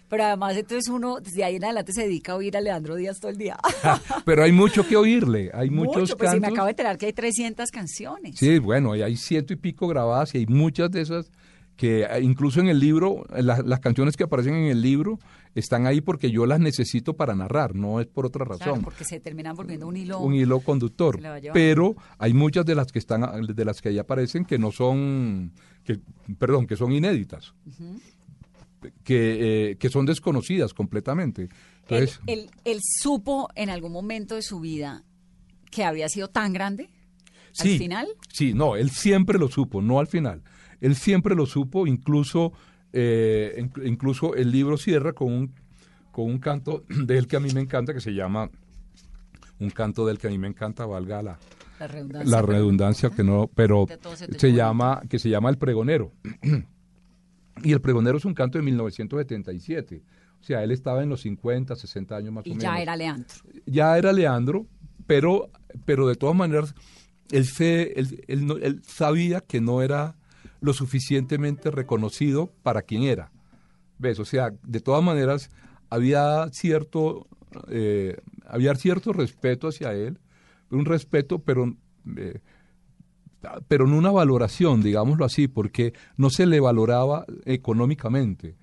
pero 0.09 0.25
además 0.25 0.57
entonces 0.57 0.89
uno 0.89 1.21
desde 1.21 1.45
ahí 1.45 1.57
en 1.57 1.65
adelante 1.65 1.93
se 1.93 2.03
dedica 2.03 2.33
a 2.33 2.37
oír 2.37 2.57
a 2.57 2.61
Leandro 2.61 2.97
Díaz 2.97 3.19
todo 3.21 3.31
el 3.31 3.39
día. 3.39 3.57
Pero 4.27 4.43
hay 4.45 4.53
mucho 4.53 4.87
que 4.87 4.97
oírle, 4.97 5.51
hay 5.55 5.71
muchos 5.71 6.03
Mucho, 6.03 6.17
pues 6.19 6.31
sí, 6.33 6.41
me 6.41 6.49
acabo 6.49 6.67
de 6.67 6.73
enterar 6.73 6.99
que 6.99 7.07
hay 7.07 7.13
300 7.15 7.71
canciones. 7.71 8.37
Sí, 8.39 8.59
bueno, 8.59 8.95
y 8.95 9.01
hay 9.03 9.17
ciento 9.17 9.53
y 9.55 9.57
pico 9.57 9.89
grabadas 9.89 10.35
y 10.35 10.39
hay 10.39 10.47
muchas 10.47 10.91
de 10.91 11.01
esas 11.01 11.31
que 11.77 12.03
eh, 12.03 12.21
incluso 12.21 12.61
en 12.61 12.69
el 12.69 12.79
libro, 12.79 13.25
eh, 13.35 13.43
la- 13.43 13.63
las 13.63 13.81
canciones 13.81 14.17
que 14.17 14.25
aparecen 14.25 14.55
en 14.55 14.67
el 14.71 14.83
libro 14.83 15.19
están 15.55 15.87
ahí 15.87 16.01
porque 16.01 16.31
yo 16.31 16.47
las 16.47 16.61
necesito 16.61 17.15
para 17.15 17.35
narrar, 17.35 17.75
no 17.75 18.01
es 18.01 18.07
por 18.07 18.25
otra 18.27 18.45
Claro, 18.47 18.59
razón. 18.59 18.83
porque 18.83 19.05
se 19.05 19.21
terminan 19.21 19.55
volviendo 19.57 19.87
un 19.87 19.97
hilo. 19.97 20.21
un 20.21 20.35
hilo 20.35 20.61
conductor. 20.61 21.21
Pero 21.53 21.95
hay 22.19 22.33
muchas 22.35 22.65
de 22.65 22.75
las 22.75 22.91
que 22.93 22.99
están 22.99 23.23
de 23.47 23.65
las 23.65 23.81
que 23.83 23.91
ahí 23.91 23.99
aparecen 23.99 24.45
que 24.45 24.59
no 24.59 24.73
son 24.73 25.53
que 25.85 25.99
perdón, 26.39 26.67
que 26.67 26.77
son 26.77 26.93
inéditas. 26.93 27.53
Que, 29.05 29.71
eh, 29.71 29.77
que 29.77 29.89
son 29.91 30.07
desconocidas 30.07 30.75
completamente. 30.75 31.43
él, 31.43 31.49
Entonces, 31.83 32.21
él- 32.27 32.51
él 32.65 32.81
supo 32.83 33.49
en 33.55 33.71
algún 33.71 33.93
momento 33.93 34.35
de 34.35 34.43
su 34.43 34.59
vida 34.61 35.05
que 35.71 35.85
había 35.85 36.09
sido 36.09 36.29
tan 36.29 36.53
grande. 36.53 36.89
sí, 37.53 37.73
Al 37.75 37.79
final, 37.79 38.09
Sí, 38.33 38.55
no, 38.55 38.77
él 38.77 38.91
siempre 38.91 39.39
lo 39.39 39.49
supo, 39.49 39.83
no 39.83 39.99
al 40.01 40.07
final. 40.09 40.43
Él 40.81 40.97
siempre 40.97 41.35
lo 41.37 41.47
supo, 41.47 41.87
incluso, 41.87 42.53
eh, 42.93 43.55
in- 43.59 43.87
incluso 43.87 44.35
el 44.35 44.51
libro 44.51 44.77
cierra 44.77 45.13
con 45.13 45.33
un, 45.33 45.55
con 46.11 46.27
un 46.27 46.39
canto 46.39 46.85
de 46.89 47.19
él 47.19 47.27
que 47.27 47.37
a 47.37 47.41
mí 47.41 47.51
me 47.55 47.61
encanta, 47.61 47.93
que 47.95 48.01
se 48.01 48.13
llama, 48.15 48.51
un 49.59 49.71
canto 49.71 50.07
del 50.07 50.19
que 50.19 50.27
a 50.27 50.31
mí 50.31 50.39
me 50.39 50.49
encanta, 50.49 50.87
valga 50.87 51.23
la, 51.23 51.39
la 51.79 51.87
redundancia. 51.89 52.31
la 52.31 52.43
redundancia, 52.43 53.11
que 53.11 53.25
no, 53.25 53.51
pero 53.55 53.87
se 54.37 54.53
llama, 54.53 55.03
que 55.09 55.19
se 55.19 55.29
llama 55.29 55.51
El 55.51 55.59
Pregonero. 55.59 56.13
y 57.63 57.73
El 57.73 57.81
Pregonero 57.81 58.19
es 58.19 58.25
un 58.25 58.35
canto 58.35 58.59
de 58.59 58.65
1977. 58.65 60.03
O 60.41 60.45
sea, 60.45 60.65
él 60.65 60.73
estaba 60.73 61.03
en 61.05 61.09
los 61.09 61.21
50, 61.21 61.77
60 61.77 62.17
años 62.17 62.33
más 62.33 62.45
o 62.45 62.49
Y 62.49 62.51
menos 62.51 62.65
ya 62.65 62.81
era 62.81 62.97
Leandro. 62.97 63.37
ya 63.67 63.97
era 63.97 64.13
Leandro, 64.13 64.67
pero, 65.07 65.51
pero 65.85 66.09
de 66.09 66.17
todas 66.17 66.35
maneras, 66.35 66.75
él, 67.31 67.45
se, 67.47 67.93
él, 67.99 68.25
él 68.27 68.53
él 68.61 68.83
sabía 68.85 69.41
que 69.41 69.61
no 69.61 69.83
era 69.83 70.17
lo 70.63 70.73
suficientemente 70.73 71.71
reconocido 71.71 72.53
para 72.63 72.83
quien 72.83 73.03
era. 73.03 73.31
¿Ves? 73.99 74.19
O 74.19 74.25
sea, 74.25 74.55
de 74.63 74.81
todas 74.81 75.03
maneras, 75.03 75.51
había 75.91 76.49
cierto, 76.53 77.27
eh, 77.69 78.17
había 78.47 78.75
cierto 78.77 79.13
respeto 79.13 79.69
hacia 79.69 79.93
él, 79.93 80.19
un 80.71 80.87
respeto, 80.87 81.41
pero, 81.41 81.77
eh, 82.17 82.39
pero 83.69 83.87
no 83.87 83.99
una 83.99 84.13
valoración, 84.13 84.83
digámoslo 84.83 85.25
así, 85.25 85.49
porque 85.49 85.93
no 86.17 86.31
se 86.31 86.47
le 86.47 86.61
valoraba 86.61 87.27
económicamente. 87.45 88.57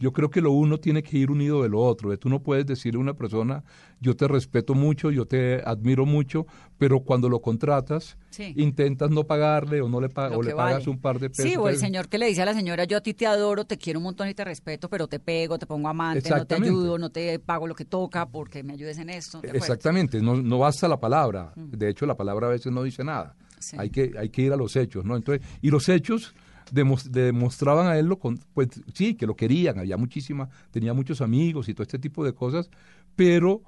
Yo 0.00 0.12
creo 0.12 0.30
que 0.30 0.40
lo 0.40 0.52
uno 0.52 0.78
tiene 0.78 1.02
que 1.02 1.16
ir 1.18 1.30
unido 1.30 1.62
de 1.62 1.68
lo 1.68 1.80
otro. 1.80 2.16
Tú 2.18 2.28
no 2.28 2.42
puedes 2.42 2.66
decirle 2.66 2.98
a 2.98 3.02
una 3.02 3.14
persona, 3.14 3.64
yo 4.00 4.14
te 4.16 4.28
respeto 4.28 4.74
mucho, 4.74 5.10
yo 5.10 5.26
te 5.26 5.62
admiro 5.64 6.04
mucho, 6.06 6.46
pero 6.78 7.00
cuando 7.00 7.28
lo 7.28 7.40
contratas, 7.40 8.16
Sí. 8.30 8.52
intentas 8.56 9.10
no 9.10 9.24
pagarle 9.24 9.80
o 9.80 9.88
no 9.88 10.00
le, 10.00 10.08
o 10.08 10.10
pagas 10.10 10.54
vale. 10.54 10.90
un 10.90 10.98
par 11.00 11.18
de 11.18 11.30
pesos. 11.30 11.44
Sí, 11.44 11.56
o 11.56 11.68
el 11.68 11.76
señor 11.76 12.08
que 12.08 12.18
le 12.18 12.26
dice 12.26 12.42
a 12.42 12.44
la 12.46 12.54
señora, 12.54 12.84
yo 12.84 12.96
a 12.96 13.00
ti 13.00 13.14
te 13.14 13.26
adoro, 13.26 13.64
te 13.64 13.78
quiero 13.78 14.00
un 14.00 14.04
montón 14.04 14.28
y 14.28 14.34
te 14.34 14.44
respeto, 14.44 14.88
pero 14.88 15.06
te 15.06 15.20
pego, 15.20 15.58
te 15.58 15.66
pongo 15.66 15.88
amante, 15.88 16.28
no 16.30 16.44
te 16.44 16.54
ayudo, 16.56 16.98
no 16.98 17.10
te 17.10 17.38
pago 17.38 17.66
lo 17.66 17.74
que 17.74 17.84
toca 17.84 18.26
porque 18.26 18.62
me 18.62 18.72
ayudes 18.74 18.98
en 18.98 19.10
esto. 19.10 19.40
Exactamente, 19.44 20.20
no, 20.20 20.36
no 20.36 20.58
basta 20.58 20.88
la 20.88 20.98
palabra. 20.98 21.52
De 21.56 21.88
hecho, 21.88 22.06
la 22.06 22.16
palabra 22.16 22.48
a 22.48 22.50
veces 22.50 22.72
no 22.72 22.82
dice 22.82 23.04
nada. 23.04 23.36
Sí. 23.58 23.76
Hay, 23.78 23.88
que, 23.88 24.12
hay 24.18 24.28
que 24.28 24.42
ir 24.42 24.52
a 24.52 24.56
los 24.56 24.76
hechos, 24.76 25.04
¿no? 25.04 25.16
Entonces, 25.16 25.46
y 25.62 25.70
los 25.70 25.88
hechos 25.88 26.34
demostraban 26.72 27.86
a 27.86 27.98
él, 27.98 28.06
lo 28.06 28.18
con- 28.18 28.40
pues 28.54 28.68
sí, 28.94 29.14
que 29.14 29.26
lo 29.26 29.36
querían, 29.36 29.78
había 29.78 29.96
muchísima, 29.96 30.48
tenía 30.70 30.94
muchos 30.94 31.20
amigos 31.20 31.68
y 31.68 31.74
todo 31.74 31.82
este 31.82 31.98
tipo 31.98 32.24
de 32.24 32.32
cosas, 32.32 32.70
pero 33.16 33.62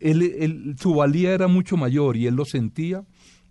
él, 0.00 0.76
su 0.80 0.94
valía 0.94 1.32
era 1.32 1.46
mucho 1.46 1.76
mayor 1.76 2.16
y 2.16 2.26
él 2.26 2.34
lo 2.34 2.44
sentía 2.44 3.04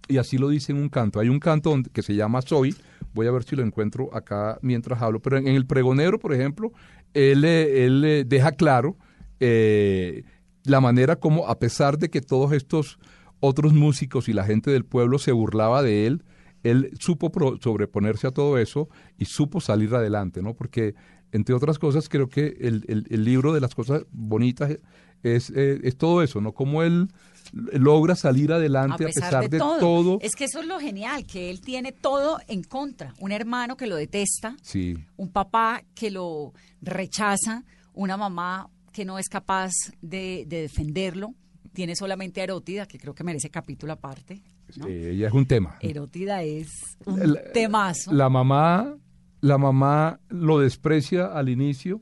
y 0.08 0.18
así 0.18 0.38
lo 0.38 0.50
dice 0.50 0.72
en 0.72 0.80
un 0.80 0.90
canto. 0.90 1.20
Hay 1.20 1.30
un 1.30 1.40
canto 1.40 1.76
que 1.94 2.02
se 2.02 2.16
llama 2.16 2.42
Soy, 2.42 2.76
voy 3.14 3.28
a 3.28 3.32
ver 3.32 3.44
si 3.44 3.56
lo 3.56 3.64
encuentro 3.64 4.10
acá 4.16 4.58
mientras 4.62 5.02
hablo, 5.02 5.22
pero 5.22 5.38
en, 5.38 5.48
el 5.48 5.66
pregonero, 5.66 6.20
por 6.20 6.34
ejemplo, 6.34 6.72
él, 7.14 7.46
él 7.46 8.04
eh, 8.04 8.24
deja 8.26 8.52
claro 8.52 8.98
eh, 9.40 10.24
la 10.64 10.82
manera 10.82 11.16
como, 11.16 11.48
a 11.48 11.60
pesar 11.60 11.98
de 11.98 12.10
que 12.10 12.22
todos 12.22 12.52
estos 12.52 13.00
otros 13.40 13.74
músicos 13.74 14.28
y 14.28 14.34
la 14.34 14.44
gente 14.44 14.72
del 14.72 14.86
pueblo 14.86 15.18
se 15.18 15.32
burlaba 15.32 15.82
de 15.82 16.08
él, 16.08 16.24
él 16.64 16.92
supo 17.00 17.32
pro- 17.32 17.58
sobreponerse 17.62 18.28
a 18.28 18.32
todo 18.32 18.58
eso 18.58 18.90
y 19.18 19.26
supo 19.26 19.62
salir 19.62 19.94
adelante, 19.96 20.42
¿no? 20.42 20.54
Porque, 20.54 20.96
entre 21.32 21.56
otras 21.56 21.80
cosas, 21.80 22.10
creo 22.10 22.28
que 22.30 22.58
el, 22.60 22.84
el- 22.88 23.06
el 23.10 23.24
libro 23.24 23.54
de 23.54 23.62
las 23.62 23.76
cosas 23.76 24.04
bonitas 24.12 24.78
es, 25.24 25.50
eh, 25.56 25.80
es 25.84 25.98
todo 25.98 26.24
eso, 26.24 26.40
¿no? 26.42 26.54
Cómo 26.54 26.82
él 26.84 27.10
logra 27.52 28.16
salir 28.16 28.52
adelante 28.54 29.04
a 29.06 29.08
pesar, 29.08 29.50
de, 29.50 29.58
todo. 29.58 30.20
Es 30.22 30.36
que 30.36 30.46
eso 30.46 30.60
es 30.60 30.68
lo 30.68 30.80
genial, 30.80 31.26
que 31.26 31.50
él 31.50 31.62
tiene 31.62 31.92
todo 31.92 32.40
en 32.48 32.64
contra. 32.64 33.14
Un 33.20 33.32
hermano 33.32 33.76
que 33.76 33.88
lo 33.88 33.96
detesta, 33.96 34.56
Sí, 34.62 34.96
un 35.18 35.30
papá 35.30 35.84
que 35.96 36.12
lo 36.12 36.54
rechaza, 36.82 37.64
una 37.94 38.18
mamá 38.18 38.70
que 38.94 39.04
no 39.06 39.18
es 39.20 39.28
capaz 39.30 39.72
de, 40.02 40.46
de 40.48 40.62
defenderlo. 40.62 41.34
Tiene 41.74 41.96
solamente 41.96 42.42
a 42.42 42.46
Erótida, 42.46 42.86
que 42.86 42.98
creo 42.98 43.14
que 43.14 43.24
merece 43.24 43.50
capítulo 43.50 43.94
aparte. 43.94 44.42
¿no? 44.78 44.88
ella 44.88 45.28
es 45.28 45.34
un 45.34 45.46
tema. 45.46 45.78
Erótida 45.82 46.44
es 46.44 46.98
un 47.06 47.34
La- 47.34 47.52
temazo. 47.52 48.12
La 48.14 48.30
mamá, 48.30 48.96
la 49.42 49.58
mamá 49.58 50.20
lo 50.30 50.60
desprecia 50.60 51.26
al 51.28 51.50
inicio, 51.50 52.02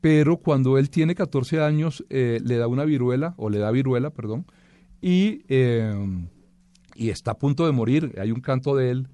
pero 0.00 0.38
cuando 0.38 0.78
él 0.78 0.90
tiene 0.90 1.14
14 1.14 1.60
años 1.60 2.04
eh, 2.10 2.40
le 2.44 2.56
da 2.56 2.66
una 2.66 2.84
viruela, 2.84 3.34
o 3.36 3.50
le 3.50 3.58
da 3.58 3.70
viruela, 3.70 4.10
perdón, 4.10 4.46
y, 5.00 5.42
eh, 5.48 5.94
y 6.96 7.10
está 7.10 7.32
a 7.32 7.38
punto 7.38 7.66
de 7.66 7.72
morir. 7.72 8.14
Hay 8.20 8.30
un 8.32 8.40
canto 8.40 8.74
de 8.76 8.90
él 8.90 9.08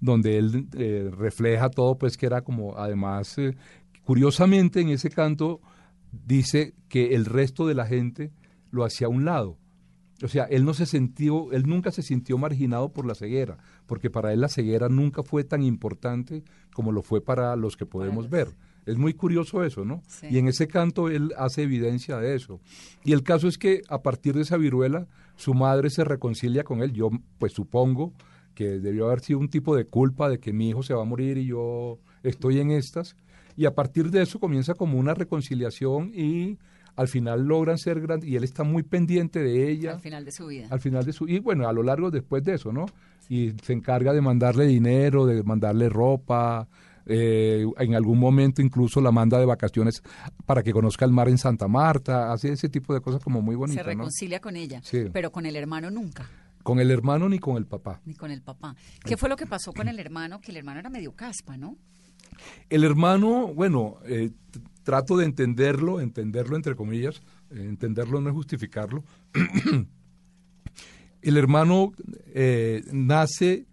donde 0.00 0.38
él 0.38 0.68
eh, 0.76 1.10
refleja 1.16 1.68
todo, 1.70 1.96
pues 1.98 2.16
que 2.16 2.26
era 2.26 2.42
como, 2.42 2.76
además, 2.78 3.36
curiosamente 4.04 4.80
en 4.80 4.88
ese 4.88 5.10
canto 5.10 5.60
dice 6.10 6.74
que 6.88 7.14
el 7.14 7.24
resto 7.24 7.66
de 7.66 7.74
la 7.74 7.86
gente 7.86 8.30
lo 8.72 8.84
hacía 8.84 9.06
a 9.06 9.10
un 9.10 9.24
lado. 9.24 9.56
O 10.22 10.28
sea, 10.28 10.44
él 10.44 10.64
no 10.64 10.74
se 10.74 10.86
sintió, 10.86 11.52
él 11.52 11.64
nunca 11.66 11.90
se 11.90 12.02
sintió 12.02 12.38
marginado 12.38 12.92
por 12.92 13.06
la 13.06 13.14
ceguera, 13.14 13.58
porque 13.86 14.10
para 14.10 14.32
él 14.32 14.40
la 14.40 14.48
ceguera 14.48 14.88
nunca 14.88 15.22
fue 15.22 15.44
tan 15.44 15.62
importante 15.62 16.44
como 16.72 16.92
lo 16.92 17.02
fue 17.02 17.20
para 17.20 17.54
los 17.56 17.76
que 17.76 17.86
podemos 17.86 18.28
ver. 18.30 18.48
Es 18.86 18.96
muy 18.96 19.14
curioso 19.14 19.64
eso, 19.64 19.84
¿no? 19.84 20.02
Sí. 20.06 20.26
Y 20.30 20.38
en 20.38 20.48
ese 20.48 20.66
canto 20.66 21.08
él 21.08 21.32
hace 21.36 21.62
evidencia 21.62 22.18
de 22.18 22.34
eso. 22.34 22.60
Y 23.04 23.12
el 23.12 23.22
caso 23.22 23.46
es 23.48 23.58
que 23.58 23.82
a 23.88 24.02
partir 24.02 24.34
de 24.34 24.42
esa 24.42 24.56
viruela, 24.56 25.06
su 25.36 25.54
madre 25.54 25.90
se 25.90 26.04
reconcilia 26.04 26.64
con 26.64 26.82
él. 26.82 26.92
Yo, 26.92 27.10
pues 27.38 27.52
supongo 27.52 28.12
que 28.54 28.80
debió 28.80 29.06
haber 29.06 29.20
sido 29.20 29.38
un 29.38 29.48
tipo 29.48 29.76
de 29.76 29.86
culpa 29.86 30.28
de 30.28 30.38
que 30.38 30.52
mi 30.52 30.68
hijo 30.68 30.82
se 30.82 30.94
va 30.94 31.02
a 31.02 31.06
morir 31.06 31.38
y 31.38 31.46
yo 31.46 31.98
estoy 32.22 32.60
en 32.60 32.70
estas. 32.70 33.16
Y 33.56 33.66
a 33.66 33.74
partir 33.74 34.10
de 34.10 34.22
eso 34.22 34.40
comienza 34.40 34.74
como 34.74 34.98
una 34.98 35.14
reconciliación 35.14 36.12
y 36.14 36.58
al 36.96 37.08
final 37.08 37.44
logran 37.46 37.78
ser 37.78 38.00
grandes 38.00 38.28
y 38.28 38.36
él 38.36 38.44
está 38.44 38.64
muy 38.64 38.82
pendiente 38.82 39.40
de 39.40 39.70
ella 39.70 39.92
al 39.92 40.00
final 40.00 40.24
de 40.24 40.32
su 40.32 40.46
vida. 40.46 40.66
al 40.70 40.80
final 40.80 41.04
de 41.04 41.12
su 41.12 41.26
y 41.28 41.38
bueno 41.38 41.66
a 41.68 41.72
lo 41.72 41.82
largo 41.82 42.10
después 42.10 42.42
de 42.44 42.54
eso 42.54 42.72
no 42.72 42.86
y 43.28 43.52
se 43.62 43.72
encarga 43.72 44.12
de 44.12 44.20
mandarle 44.20 44.66
dinero 44.66 45.24
de 45.26 45.42
mandarle 45.42 45.88
ropa 45.88 46.68
eh, 47.06 47.64
en 47.78 47.94
algún 47.94 48.18
momento 48.18 48.62
incluso 48.62 49.00
la 49.00 49.10
manda 49.10 49.38
de 49.38 49.44
vacaciones 49.46 50.02
para 50.46 50.62
que 50.62 50.72
conozca 50.72 51.04
el 51.04 51.10
mar 51.12 51.28
en 51.28 51.38
Santa 51.38 51.66
Marta 51.66 52.32
hace 52.32 52.52
ese 52.52 52.68
tipo 52.68 52.92
de 52.94 53.00
cosas 53.00 53.22
como 53.22 53.40
muy 53.42 53.54
Se 53.54 53.58
bonitas 53.58 53.84
¿no? 53.86 53.90
reconcilia 53.92 54.40
con 54.40 54.54
ella, 54.56 54.80
Sí. 54.84 55.04
pero 55.12 55.32
con 55.32 55.44
el 55.46 55.56
hermano 55.56 55.90
nunca, 55.90 56.28
con 56.62 56.78
el 56.78 56.90
hermano 56.92 57.28
ni 57.28 57.38
con 57.40 57.56
el 57.56 57.66
papá 57.66 58.00
ni 58.04 58.14
con 58.14 58.30
el 58.30 58.40
papá. 58.42 58.76
¿Qué 59.04 59.16
fue 59.16 59.28
lo 59.28 59.36
que 59.36 59.46
pasó 59.46 59.72
con 59.72 59.88
el 59.88 59.98
hermano? 59.98 60.40
Que 60.40 60.52
el 60.52 60.58
hermano 60.58 60.78
era 60.78 60.90
medio 60.90 61.12
caspa, 61.16 61.56
¿no? 61.56 61.76
El 62.70 62.84
hermano, 62.84 63.48
bueno, 63.52 63.96
eh, 64.04 64.30
trato 64.82 65.16
de 65.16 65.24
entenderlo, 65.24 66.00
entenderlo 66.00 66.56
entre 66.56 66.76
comillas, 66.76 67.22
eh, 67.50 67.66
entenderlo 67.68 68.20
no 68.20 68.30
es 68.30 68.34
justificarlo. 68.34 69.04
el 71.22 71.36
hermano 71.36 71.92
eh, 72.34 72.82
nace 72.92 73.66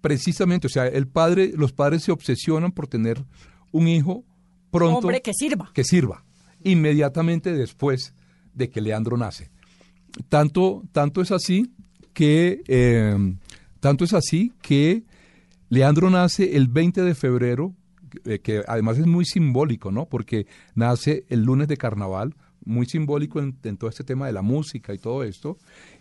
precisamente, 0.00 0.66
o 0.66 0.70
sea, 0.70 0.86
el 0.86 1.06
padre, 1.06 1.52
los 1.54 1.72
padres 1.72 2.02
se 2.02 2.12
obsesionan 2.12 2.72
por 2.72 2.86
tener 2.86 3.24
un 3.70 3.88
hijo 3.88 4.24
pronto 4.70 4.98
Hombre 4.98 5.20
que 5.20 5.34
sirva. 5.34 5.70
que 5.72 5.84
sirva, 5.84 6.24
inmediatamente 6.62 7.52
después 7.52 8.14
de 8.54 8.70
que 8.70 8.80
Leandro 8.80 9.16
nace. 9.16 9.50
Tanto, 10.28 10.82
tanto 10.92 11.20
es 11.20 11.30
así 11.30 11.72
que, 12.12 12.62
eh, 12.66 13.36
tanto 13.78 14.04
es 14.04 14.12
así 14.12 14.52
que 14.60 15.04
Leandro 15.68 16.10
nace 16.10 16.56
el 16.56 16.66
20 16.68 17.02
de 17.02 17.14
febrero, 17.14 17.74
eh, 18.24 18.38
que 18.40 18.62
además 18.66 18.98
es 18.98 19.06
muy 19.06 19.24
simbólico, 19.24 19.90
¿no? 19.90 20.06
Porque 20.06 20.46
nace 20.74 21.24
el 21.28 21.42
lunes 21.42 21.68
de 21.68 21.76
carnaval, 21.76 22.34
muy 22.64 22.86
simbólico 22.86 23.40
en, 23.40 23.56
en 23.62 23.76
todo 23.78 23.88
este 23.90 24.04
tema 24.04 24.26
de 24.26 24.32
la 24.32 24.42
música 24.42 24.92
y 24.92 24.98
todo 24.98 25.22
esto. 25.24 25.56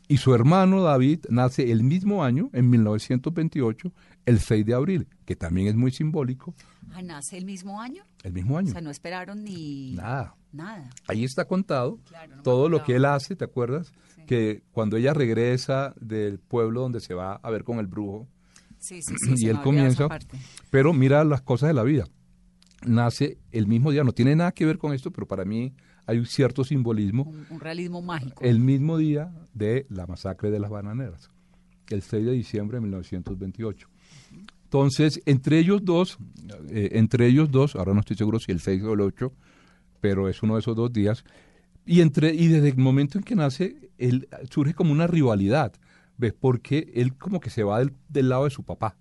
Y 0.08 0.18
su 0.18 0.34
hermano 0.36 0.82
David 0.84 1.20
nace 1.30 1.72
el 1.72 1.84
mismo 1.84 2.24
año, 2.24 2.50
en 2.54 2.70
1928, 2.70 3.92
el 4.26 4.40
6 4.40 4.66
de 4.66 4.74
abril, 4.74 5.08
que 5.26 5.36
también 5.36 5.68
es 5.68 5.76
muy 5.76 5.92
simbólico, 5.92 6.54
Ah, 6.92 7.02
nace 7.04 7.38
el 7.38 7.46
mismo 7.46 7.80
año. 7.82 8.04
el 8.24 8.34
mismo 8.34 8.56
O 8.56 8.58
año. 8.58 8.72
sea, 8.72 8.82
no 8.82 8.90
esperaron 8.90 9.44
ni 9.44 9.94
Nada. 9.94 10.36
nada. 10.52 10.90
Ahí 11.08 11.24
está 11.24 11.46
contado 11.46 12.00
Claro, 12.08 12.32
no 12.32 12.38
me 12.38 12.44
todo 12.44 12.68
lo 12.68 12.84
que 12.84 12.96
él 12.96 13.06
hace, 13.06 13.36
¿te 13.36 13.46
acuerdas? 13.46 13.94
Que 14.26 14.64
cuando 14.72 14.98
ella 14.98 15.14
regresa 15.14 15.94
del 16.02 16.40
pueblo 16.40 16.82
donde 16.82 17.00
se 17.00 17.14
va 17.14 17.36
a 17.36 17.50
ver 17.52 17.64
con 17.64 17.78
el 17.80 17.86
brujo, 17.88 18.28
Sí, 18.80 19.02
sí, 19.02 19.14
sí. 19.36 19.50
y 19.50 19.54
comienza, 19.56 20.08
parte. 20.08 20.38
pero 20.70 20.94
mira 20.94 21.24
las 21.24 21.42
cosas 21.42 21.68
de 21.70 21.74
la 21.74 21.84
vida. 21.84 22.08
Nace 22.86 23.38
el 23.52 23.68
mismo 23.68 23.92
día, 23.92 24.04
no 24.04 24.14
tiene 24.14 24.36
nada 24.36 24.52
que 24.54 24.66
ver 24.66 24.78
con 24.78 24.94
esto, 24.94 25.12
pero 25.12 25.28
para 25.28 25.44
mí 25.44 25.74
hay 26.06 26.18
un 26.18 26.26
cierto 26.26 26.64
simbolismo. 26.64 27.24
Un, 27.24 27.46
un 27.50 27.60
realismo 27.60 28.02
mágico. 28.02 28.42
El 28.44 28.60
mismo 28.60 28.98
día 28.98 29.34
de 29.54 29.86
la 29.90 30.08
masacre 30.08 30.50
de 30.50 30.60
las 30.60 30.70
bananeras, 30.70 31.30
el 31.90 32.02
6 32.02 32.26
de 32.26 32.32
diciembre 32.32 32.78
de 32.78 32.82
1928. 32.82 33.90
Entonces, 34.70 35.20
entre 35.26 35.58
ellos 35.58 35.84
dos, 35.84 36.20
eh, 36.70 36.90
entre 36.92 37.26
ellos 37.26 37.50
dos, 37.50 37.76
ahora 37.76 37.96
no 37.96 38.02
estoy 38.02 38.16
seguro 38.16 38.40
si 38.40 38.52
el 38.52 38.60
6 38.60 38.84
o 38.84 38.94
el 38.94 39.02
8, 39.02 39.34
pero 40.00 40.30
es 40.30 40.44
uno 40.44 40.54
de 40.54 40.60
esos 40.60 40.76
dos 40.76 40.94
días, 40.94 41.24
y, 41.88 42.02
entre, 42.02 42.36
y 42.36 42.48
desde 42.48 42.70
el 42.70 42.78
momento 42.78 43.18
en 43.18 43.24
que 43.24 43.36
nace, 43.36 43.90
él 43.98 44.30
surge 44.52 44.76
como 44.76 44.92
una 44.92 45.08
rivalidad, 45.08 45.74
¿ves? 46.20 46.34
Porque 46.40 46.92
él 46.94 47.16
como 47.18 47.40
que 47.40 47.50
se 47.50 47.64
va 47.64 47.80
del, 47.80 47.94
del 48.10 48.30
lado 48.30 48.44
de 48.44 48.52
su 48.52 48.62
papá. 48.64 48.96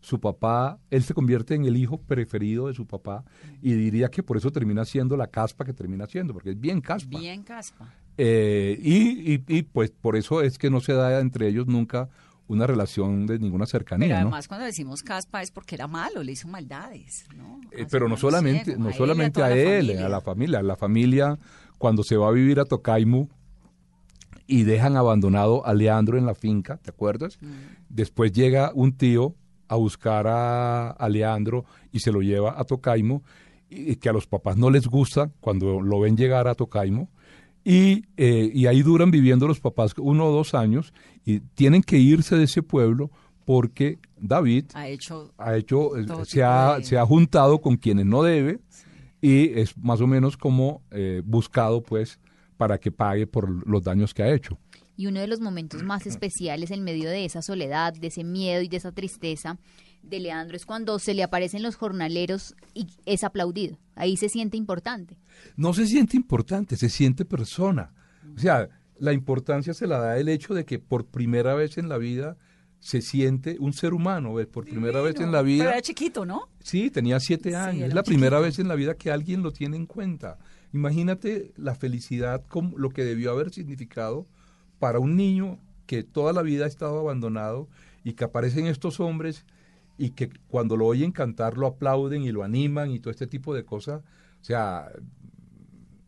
Su 0.00 0.20
papá, 0.20 0.78
él 0.90 1.02
se 1.02 1.12
convierte 1.14 1.54
en 1.54 1.64
el 1.64 1.76
hijo 1.76 2.00
preferido 2.00 2.68
de 2.68 2.74
su 2.74 2.86
papá 2.86 3.24
y 3.62 3.72
diría 3.72 4.10
que 4.10 4.22
por 4.22 4.36
eso 4.36 4.52
termina 4.52 4.84
siendo 4.84 5.16
la 5.16 5.26
caspa 5.26 5.64
que 5.64 5.72
termina 5.72 6.06
siendo, 6.06 6.32
porque 6.34 6.50
es 6.50 6.60
bien 6.60 6.80
caspa. 6.80 7.18
Bien 7.18 7.42
caspa. 7.42 7.92
Eh, 8.16 8.78
y, 8.80 9.32
y, 9.34 9.44
y, 9.48 9.62
pues 9.62 9.90
por 9.90 10.16
eso 10.16 10.42
es 10.42 10.56
que 10.58 10.70
no 10.70 10.80
se 10.80 10.92
da 10.92 11.18
entre 11.20 11.48
ellos 11.48 11.66
nunca 11.66 12.08
una 12.46 12.66
relación 12.66 13.26
de 13.26 13.38
ninguna 13.40 13.66
cercanía, 13.66 14.06
Pero 14.08 14.20
¿no? 14.20 14.26
además 14.28 14.48
cuando 14.48 14.66
decimos 14.66 15.02
caspa 15.02 15.42
es 15.42 15.50
porque 15.50 15.74
era 15.74 15.86
malo, 15.86 16.22
le 16.22 16.32
hizo 16.32 16.48
maldades, 16.48 17.26
¿no? 17.36 17.60
Eh, 17.72 17.82
A 17.82 17.86
pero 17.88 18.08
no 18.08 18.16
solamente, 18.16 18.64
ciego, 18.66 18.80
no 18.80 18.86
a 18.88 18.90
él 18.92 18.96
solamente 18.96 19.42
a 19.42 19.48
la 19.50 19.56
él, 19.56 19.86
familia. 19.86 20.06
a 20.06 20.08
la 20.08 20.20
familia. 20.20 20.62
La 20.62 20.76
familia, 20.76 21.38
cuando 21.76 22.02
se 22.04 22.16
va 22.16 22.28
a 22.28 22.32
vivir 22.32 22.58
a 22.60 22.64
Tocaimu 22.64 23.28
y 24.48 24.64
dejan 24.64 24.96
abandonado 24.96 25.64
a 25.64 25.72
Leandro 25.74 26.18
en 26.18 26.26
la 26.26 26.34
finca, 26.34 26.78
¿te 26.78 26.90
acuerdas? 26.90 27.38
Mm. 27.40 27.46
Después 27.88 28.32
llega 28.32 28.72
un 28.74 28.96
tío 28.96 29.36
a 29.68 29.76
buscar 29.76 30.26
a, 30.26 30.90
a 30.90 31.08
Leandro 31.08 31.64
y 31.92 32.00
se 32.00 32.10
lo 32.10 32.22
lleva 32.22 32.58
a 32.58 32.64
Tocaimu 32.64 33.20
y 33.70 33.94
que 33.96 34.08
a 34.08 34.12
los 34.14 34.26
papás 34.26 34.56
no 34.56 34.70
les 34.70 34.86
gusta 34.88 35.30
cuando 35.40 35.80
lo 35.80 36.00
ven 36.00 36.16
llegar 36.16 36.48
a 36.48 36.54
Tocaimo. 36.54 37.08
Y, 37.64 38.04
eh, 38.16 38.50
y 38.54 38.64
ahí 38.66 38.82
duran 38.82 39.10
viviendo 39.10 39.46
los 39.46 39.60
papás 39.60 39.92
uno 39.98 40.26
o 40.28 40.32
dos 40.32 40.54
años 40.54 40.94
y 41.26 41.40
tienen 41.40 41.82
que 41.82 41.98
irse 41.98 42.34
de 42.36 42.44
ese 42.44 42.62
pueblo 42.62 43.10
porque 43.44 43.98
David 44.18 44.66
Ha 44.74 44.88
hecho 44.88 45.32
ha 45.36 45.54
hecho, 45.56 45.96
eh, 45.98 46.06
se 46.24 46.42
ha, 46.42 46.76
de- 46.78 46.84
se 46.84 46.96
ha 46.96 47.04
juntado 47.04 47.60
con 47.60 47.76
quienes 47.76 48.06
no 48.06 48.22
debe 48.22 48.60
y 49.20 49.48
es 49.58 49.76
más 49.76 50.00
o 50.00 50.06
menos 50.06 50.38
como 50.38 50.80
eh, 50.92 51.20
buscado 51.26 51.82
pues 51.82 52.18
para 52.58 52.78
que 52.78 52.92
pague 52.92 53.26
por 53.26 53.66
los 53.66 53.82
daños 53.82 54.12
que 54.12 54.22
ha 54.22 54.34
hecho. 54.34 54.58
Y 54.96 55.06
uno 55.06 55.20
de 55.20 55.28
los 55.28 55.40
momentos 55.40 55.82
más 55.84 56.06
especiales 56.06 56.70
en 56.72 56.82
medio 56.82 57.08
de 57.08 57.24
esa 57.24 57.40
soledad, 57.40 57.94
de 57.94 58.08
ese 58.08 58.24
miedo 58.24 58.60
y 58.62 58.68
de 58.68 58.76
esa 58.76 58.92
tristeza 58.92 59.56
de 60.02 60.18
Leandro 60.20 60.56
es 60.56 60.66
cuando 60.66 60.98
se 60.98 61.14
le 61.14 61.22
aparecen 61.22 61.62
los 61.62 61.76
jornaleros 61.76 62.54
y 62.74 62.88
es 63.06 63.22
aplaudido. 63.24 63.78
Ahí 63.94 64.16
se 64.16 64.28
siente 64.28 64.56
importante. 64.56 65.16
No 65.56 65.72
se 65.72 65.86
siente 65.86 66.16
importante, 66.16 66.76
se 66.76 66.88
siente 66.88 67.24
persona. 67.24 67.92
O 68.34 68.38
sea, 68.38 68.68
la 68.98 69.12
importancia 69.12 69.72
se 69.72 69.86
la 69.86 69.98
da 69.98 70.18
el 70.18 70.28
hecho 70.28 70.52
de 70.52 70.64
que 70.64 70.80
por 70.80 71.06
primera 71.06 71.54
vez 71.54 71.78
en 71.78 71.88
la 71.88 71.98
vida 71.98 72.36
se 72.80 73.00
siente 73.02 73.56
un 73.58 73.72
ser 73.72 73.92
humano, 73.94 74.34
¿ves? 74.34 74.46
por 74.46 74.64
primera 74.64 75.00
vez 75.00 75.16
en 75.20 75.32
la 75.32 75.38
Pero 75.38 75.44
vida. 75.44 75.70
era 75.70 75.82
chiquito, 75.82 76.24
¿no? 76.24 76.48
Sí, 76.60 76.90
tenía 76.90 77.18
siete 77.20 77.56
años. 77.56 77.88
es 77.88 77.94
la 77.94 78.02
primera 78.04 78.38
vez 78.40 78.58
en 78.58 78.68
la 78.68 78.76
vida 78.76 78.94
que 78.94 79.10
alguien 79.10 79.42
lo 79.42 79.52
tiene 79.52 79.76
en 79.76 79.86
cuenta. 79.86 80.38
Imagínate 80.72 81.52
la 81.56 81.74
felicidad, 81.74 82.44
como 82.48 82.76
lo 82.76 82.90
que 82.90 83.04
debió 83.04 83.30
haber 83.30 83.50
significado 83.50 84.26
para 84.78 84.98
un 84.98 85.16
niño 85.16 85.58
que 85.86 86.02
toda 86.02 86.32
la 86.32 86.42
vida 86.42 86.66
ha 86.66 86.68
estado 86.68 87.00
abandonado 87.00 87.68
y 88.04 88.12
que 88.12 88.24
aparecen 88.24 88.66
estos 88.66 89.00
hombres 89.00 89.44
y 89.96 90.10
que 90.10 90.30
cuando 90.48 90.76
lo 90.76 90.86
oyen 90.86 91.10
cantar 91.10 91.56
lo 91.56 91.66
aplauden 91.66 92.22
y 92.22 92.30
lo 92.30 92.44
animan 92.44 92.90
y 92.90 93.00
todo 93.00 93.10
este 93.10 93.26
tipo 93.26 93.54
de 93.54 93.64
cosas. 93.64 94.02
O 94.40 94.44
sea, 94.44 94.92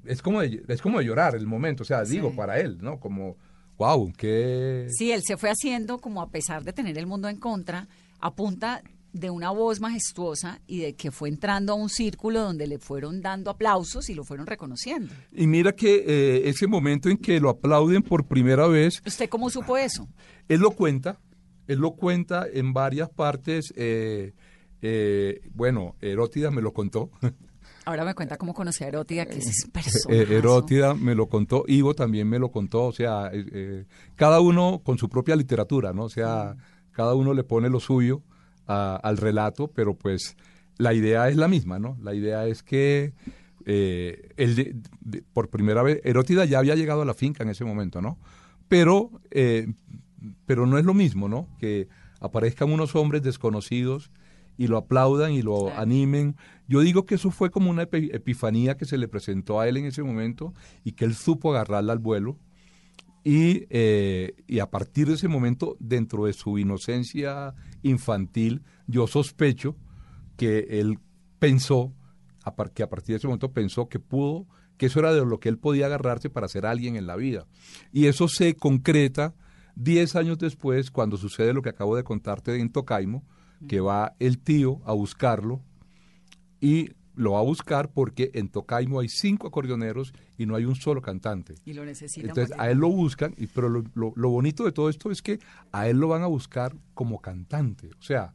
es 0.05 0.23
como 0.23 0.41
de, 0.41 0.63
es 0.69 0.83
como 0.83 0.99
de 0.99 1.07
llorar 1.07 1.35
el 1.35 1.47
momento. 1.47 1.83
O 1.83 1.87
sea, 1.87 2.05
digo, 2.05 2.35
para 2.35 2.61
él, 2.61 2.79
¿no? 2.81 3.01
Como, 3.01 3.37
wow, 3.79 4.13
qué... 4.17 4.87
Sí, 4.91 5.11
él 5.11 5.23
se 5.25 5.37
fue 5.37 5.51
haciendo 5.51 5.99
como 5.99 6.23
a 6.23 6.31
pesar 6.31 6.63
de 6.63 6.73
tener 6.73 6.97
el 6.99 7.07
mundo 7.07 7.29
en 7.29 7.37
contra, 7.39 7.89
a 8.21 8.35
punta 8.35 8.83
de 9.13 9.31
una 9.31 9.51
voz 9.51 9.81
majestuosa 9.81 10.61
y 10.67 10.81
de 10.81 10.95
que 10.95 11.11
fue 11.11 11.29
entrando 11.29 11.73
a 11.73 11.77
un 11.77 11.89
círculo 11.89 12.41
donde 12.41 12.67
le 12.67 12.79
fueron 12.79 13.21
dando 13.21 13.51
aplausos 13.51 14.09
y 14.09 14.15
lo 14.15 14.25
fueron 14.25 14.47
reconociendo. 14.47 15.13
Y 15.33 15.47
mira 15.47 15.73
que 15.73 16.05
eh, 16.07 16.49
ese 16.49 16.67
momento 16.67 17.09
en 17.09 17.17
que 17.17 17.41
lo 17.41 17.51
aplauden 17.51 18.03
por 18.03 18.27
primera 18.27 18.67
vez, 18.67 19.03
¿Usted 19.05 19.29
cómo 19.29 19.51
supo 19.51 19.77
eso? 19.77 20.09
Él 20.49 20.61
lo 20.61 20.71
cuenta, 20.73 21.19
él 21.67 21.79
lo 21.79 21.93
cuenta 21.93 22.47
en 22.53 22.73
varias 22.73 23.11
partes. 23.11 23.73
eh, 23.77 24.33
eh, 24.83 25.41
bueno, 25.53 25.97
Herótida 26.01 26.51
me 26.51 26.63
lo 26.63 26.73
contó. 26.73 27.11
Ahora 27.85 28.05
me 28.05 28.15
cuenta 28.15 28.37
cómo 28.37 28.55
conocí 28.55 28.85
a 28.85 28.89
Erótida, 28.89 29.27
que 29.27 29.39
es 29.39 29.49
ese 29.49 29.69
personaje. 29.69 30.37
Herótida 30.37 30.95
me 30.95 31.15
lo 31.15 31.29
contó, 31.29 31.65
Ivo 31.67 31.95
también 31.95 32.29
me 32.29 32.39
lo 32.39 32.51
contó. 32.51 32.85
O 32.85 32.93
sea, 32.93 33.33
cada 34.17 34.41
uno 34.41 34.83
con 34.85 34.97
su 34.99 35.09
propia 35.09 35.35
literatura, 35.35 35.93
¿no? 35.93 36.05
O 36.05 36.09
sea, 36.09 36.57
cada 36.93 37.15
uno 37.15 37.35
le 37.35 37.43
pone 37.43 37.69
lo 37.69 37.81
suyo 37.81 38.23
a- 38.71 38.97
al 38.97 39.17
relato, 39.17 39.69
pero 39.69 39.95
pues 39.95 40.37
la 40.79 40.95
idea 40.95 41.29
es 41.29 41.37
la 41.37 41.49
misma, 41.49 41.79
¿no? 41.79 41.97
La 42.03 42.15
idea 42.15 42.47
es 42.47 42.63
que 42.63 43.13
eh, 43.67 44.31
él 44.39 44.55
de- 44.57 44.75
de- 45.01 45.23
por 45.35 45.51
primera 45.51 45.83
vez, 45.83 46.01
Herótida 46.05 46.45
ya 46.47 46.59
había 46.61 46.75
llegado 46.77 47.03
a 47.03 47.05
la 47.05 47.13
finca 47.15 47.43
en 47.43 47.51
ese 47.51 47.65
momento, 47.65 48.01
¿no? 48.01 48.19
Pero, 48.69 49.11
eh, 49.31 49.67
pero 50.47 50.67
no 50.67 50.79
es 50.79 50.85
lo 50.87 50.95
mismo, 50.95 51.29
¿no? 51.29 51.47
Que 51.59 51.89
aparezcan 52.21 52.73
unos 52.73 52.95
hombres 52.97 53.23
desconocidos 53.23 54.11
y 54.57 54.67
lo 54.67 54.79
aplaudan 54.79 55.33
y 55.33 55.43
lo 55.43 55.77
animen. 55.79 56.37
Yo 56.69 56.81
digo 56.81 57.05
que 57.05 57.17
eso 57.17 57.31
fue 57.31 57.51
como 57.51 57.71
una 57.71 57.83
epi- 57.89 58.11
epifanía 58.15 58.77
que 58.77 58.85
se 58.87 58.97
le 58.99 59.09
presentó 59.09 59.61
a 59.61 59.69
él 59.69 59.77
en 59.77 59.85
ese 59.87 60.03
momento 60.03 60.55
y 60.85 60.93
que 60.93 61.05
él 61.05 61.15
supo 61.15 61.51
agarrarla 61.51 61.93
al 61.93 61.99
vuelo. 61.99 62.39
Y, 63.23 63.67
eh, 63.71 64.35
y 64.47 64.61
a 64.61 64.71
partir 64.71 65.09
de 65.09 65.15
ese 65.15 65.29
momento, 65.29 65.77
dentro 65.79 66.25
de 66.25 66.33
su 66.33 66.59
inocencia 66.59 67.55
infantil, 67.83 68.63
yo 68.87 69.07
sospecho 69.07 69.77
que 70.37 70.81
él 70.81 70.99
pensó, 71.39 71.93
que 72.75 72.83
a 72.83 72.89
partir 72.89 73.13
de 73.13 73.17
ese 73.17 73.27
momento 73.27 73.53
pensó 73.53 73.89
que 73.89 73.99
pudo, 73.99 74.47
que 74.77 74.87
eso 74.87 75.01
era 75.01 75.13
de 75.13 75.25
lo 75.25 75.39
que 75.39 75.51
él 75.51 75.59
podía 75.59 75.87
agarrarse 75.87 76.31
para 76.31 76.49
ser 76.49 76.65
alguien 76.65 76.97
en 76.97 77.07
la 77.07 77.17
vida. 77.17 77.47
Y 77.93 78.07
eso 78.07 78.29
se 78.29 78.55
concreta 78.55 79.35
diez 79.75 80.17
años 80.17 80.39
después, 80.39 80.91
cuando 80.91 81.17
sucede 81.17 81.53
lo 81.53 81.63
que 81.63 81.69
acabo 81.69 81.97
de 81.97 82.05
contarte 82.05 82.59
en 82.59 82.71
Tocaimo, 82.73 83.25
que 83.69 83.81
va 83.81 84.15
el 84.19 84.39
tío 84.39 84.81
a 84.87 84.93
buscarlo 84.93 85.63
y 86.61 86.91
lo 87.21 87.33
va 87.33 87.41
a 87.41 87.43
buscar 87.43 87.91
porque 87.93 88.31
en 88.35 88.49
Tocaimo 88.49 89.01
hay 89.01 89.09
cinco 89.09 89.47
acordeoneros 89.49 90.13
y 90.39 90.47
no 90.47 90.57
hay 90.57 90.65
un 90.65 90.75
solo 90.75 91.03
cantante. 91.03 91.55
Y 91.65 91.75
lo 91.75 91.85
necesitan. 91.85 92.29
Entonces 92.31 92.57
a 92.59 92.71
él 92.71 92.79
lo 92.79 92.89
buscan, 92.89 93.35
y, 93.37 93.47
pero 93.47 93.69
lo, 93.69 93.85
lo- 93.95 94.13
lo 94.17 94.31
bonito 94.31 94.65
de 94.65 94.73
todo 94.73 94.89
esto 94.89 95.11
es 95.11 95.21
que 95.23 95.39
a 95.73 95.89
él 95.89 95.99
lo 95.99 96.09
van 96.09 96.23
a 96.23 96.27
buscar 96.27 96.75
como 96.95 97.21
cantante. 97.21 97.91
O 97.99 98.03
sea, 98.03 98.33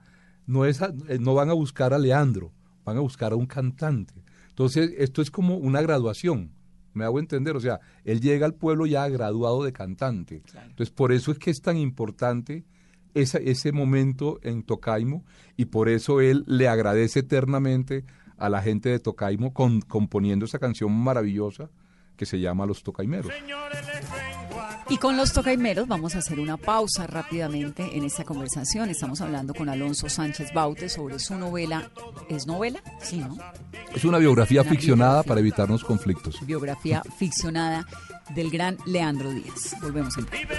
no, 0.48 0.66
es 0.66 0.82
a- 0.82 0.94
eh, 1.10 1.18
no 1.20 1.34
van 1.34 1.50
a 1.50 1.54
buscar 1.54 1.94
a 1.94 1.98
Leandro, 1.98 2.52
van 2.86 2.98
a 2.98 3.00
buscar 3.02 3.32
a 3.32 3.36
un 3.36 3.48
cantante. 3.48 4.14
Entonces 4.50 4.94
esto 4.98 5.22
es 5.22 5.32
como 5.32 5.58
una 5.58 5.82
graduación, 5.82 6.52
me 6.94 7.04
hago 7.04 7.20
entender. 7.20 7.56
O 7.56 7.60
sea, 7.60 7.80
él 8.04 8.22
llega 8.22 8.46
al 8.46 8.54
pueblo 8.54 8.86
ya 8.86 9.08
graduado 9.10 9.64
de 9.64 9.74
cantante. 9.74 10.44
Entonces 10.70 10.92
por 10.92 11.12
eso 11.12 11.32
es 11.32 11.40
que 11.40 11.50
es 11.52 11.62
tan 11.62 11.78
importante 11.78 12.64
esa- 13.16 13.40
ese 13.40 13.72
momento 13.72 14.40
en 14.44 14.62
Tocaimo 14.64 15.26
y 15.58 15.66
por 15.66 15.90
eso 15.90 16.22
él 16.22 16.44
le 16.48 16.68
agradece 16.68 17.20
eternamente 17.22 18.06
a 18.38 18.50
la 18.50 18.62
gente 18.62 18.90
de 18.90 19.00
Tocaimo 19.00 19.54
con, 19.54 19.82
componiendo 19.82 20.46
esa 20.46 20.60
canción 20.60 20.92
maravillosa 20.92 21.70
que 22.18 22.26
se 22.26 22.40
llama 22.40 22.66
Los 22.66 22.84
Tocaimeros. 22.84 23.32
Y 24.88 24.98
con 24.98 25.18
los 25.18 25.34
tocaimeros 25.34 25.88
vamos 25.88 26.16
a 26.16 26.20
hacer 26.20 26.40
una 26.40 26.58
pausa 26.58 27.08
rápidamente 27.08 27.98
en 27.98 28.04
esta 28.04 28.24
conversación. 28.24 28.90
Estamos 28.90 29.20
hablando 29.20 29.54
con 29.56 29.68
Alonso 29.68 30.08
Sánchez 30.10 30.54
Baute 30.54 30.90
sobre 30.90 31.18
su 31.18 31.36
novela. 31.36 31.90
¿Es 32.30 32.46
novela? 32.46 32.82
Sí, 33.02 33.18
¿no? 33.18 33.36
Es 33.96 34.06
una 34.06 34.20
biografía 34.20 34.62
Una 34.62 34.70
ficcionada 34.70 35.12
biografía. 35.14 35.28
para 35.30 35.40
evitarnos 35.42 35.84
conflictos. 35.84 36.46
Biografía 36.46 37.02
ficcionada 37.18 37.86
del 38.36 38.52
gran 38.52 38.78
Leandro 38.86 39.32
Díaz. 39.32 39.76
Volvemos 39.82 40.16
en 40.18 40.26
Vive 40.26 40.56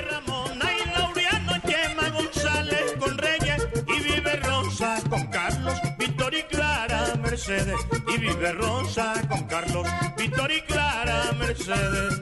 Y 7.39 8.19
vive 8.19 8.53
Rosa 8.53 9.13
con 9.29 9.43
Carlos, 9.45 9.87
Víctor 10.17 10.51
y 10.51 10.63
Clara 10.63 11.33
Mercedes. 11.39 12.19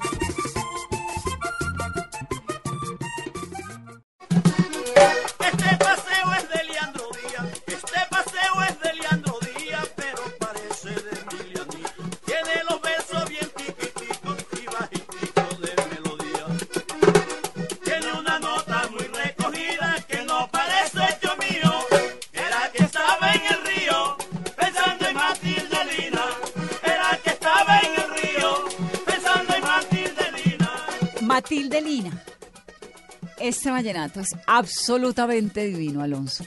Este 33.65 33.73
vallenato 33.73 34.21
es 34.21 34.29
absolutamente 34.47 35.65
divino, 35.65 36.03
Alonso. 36.03 36.45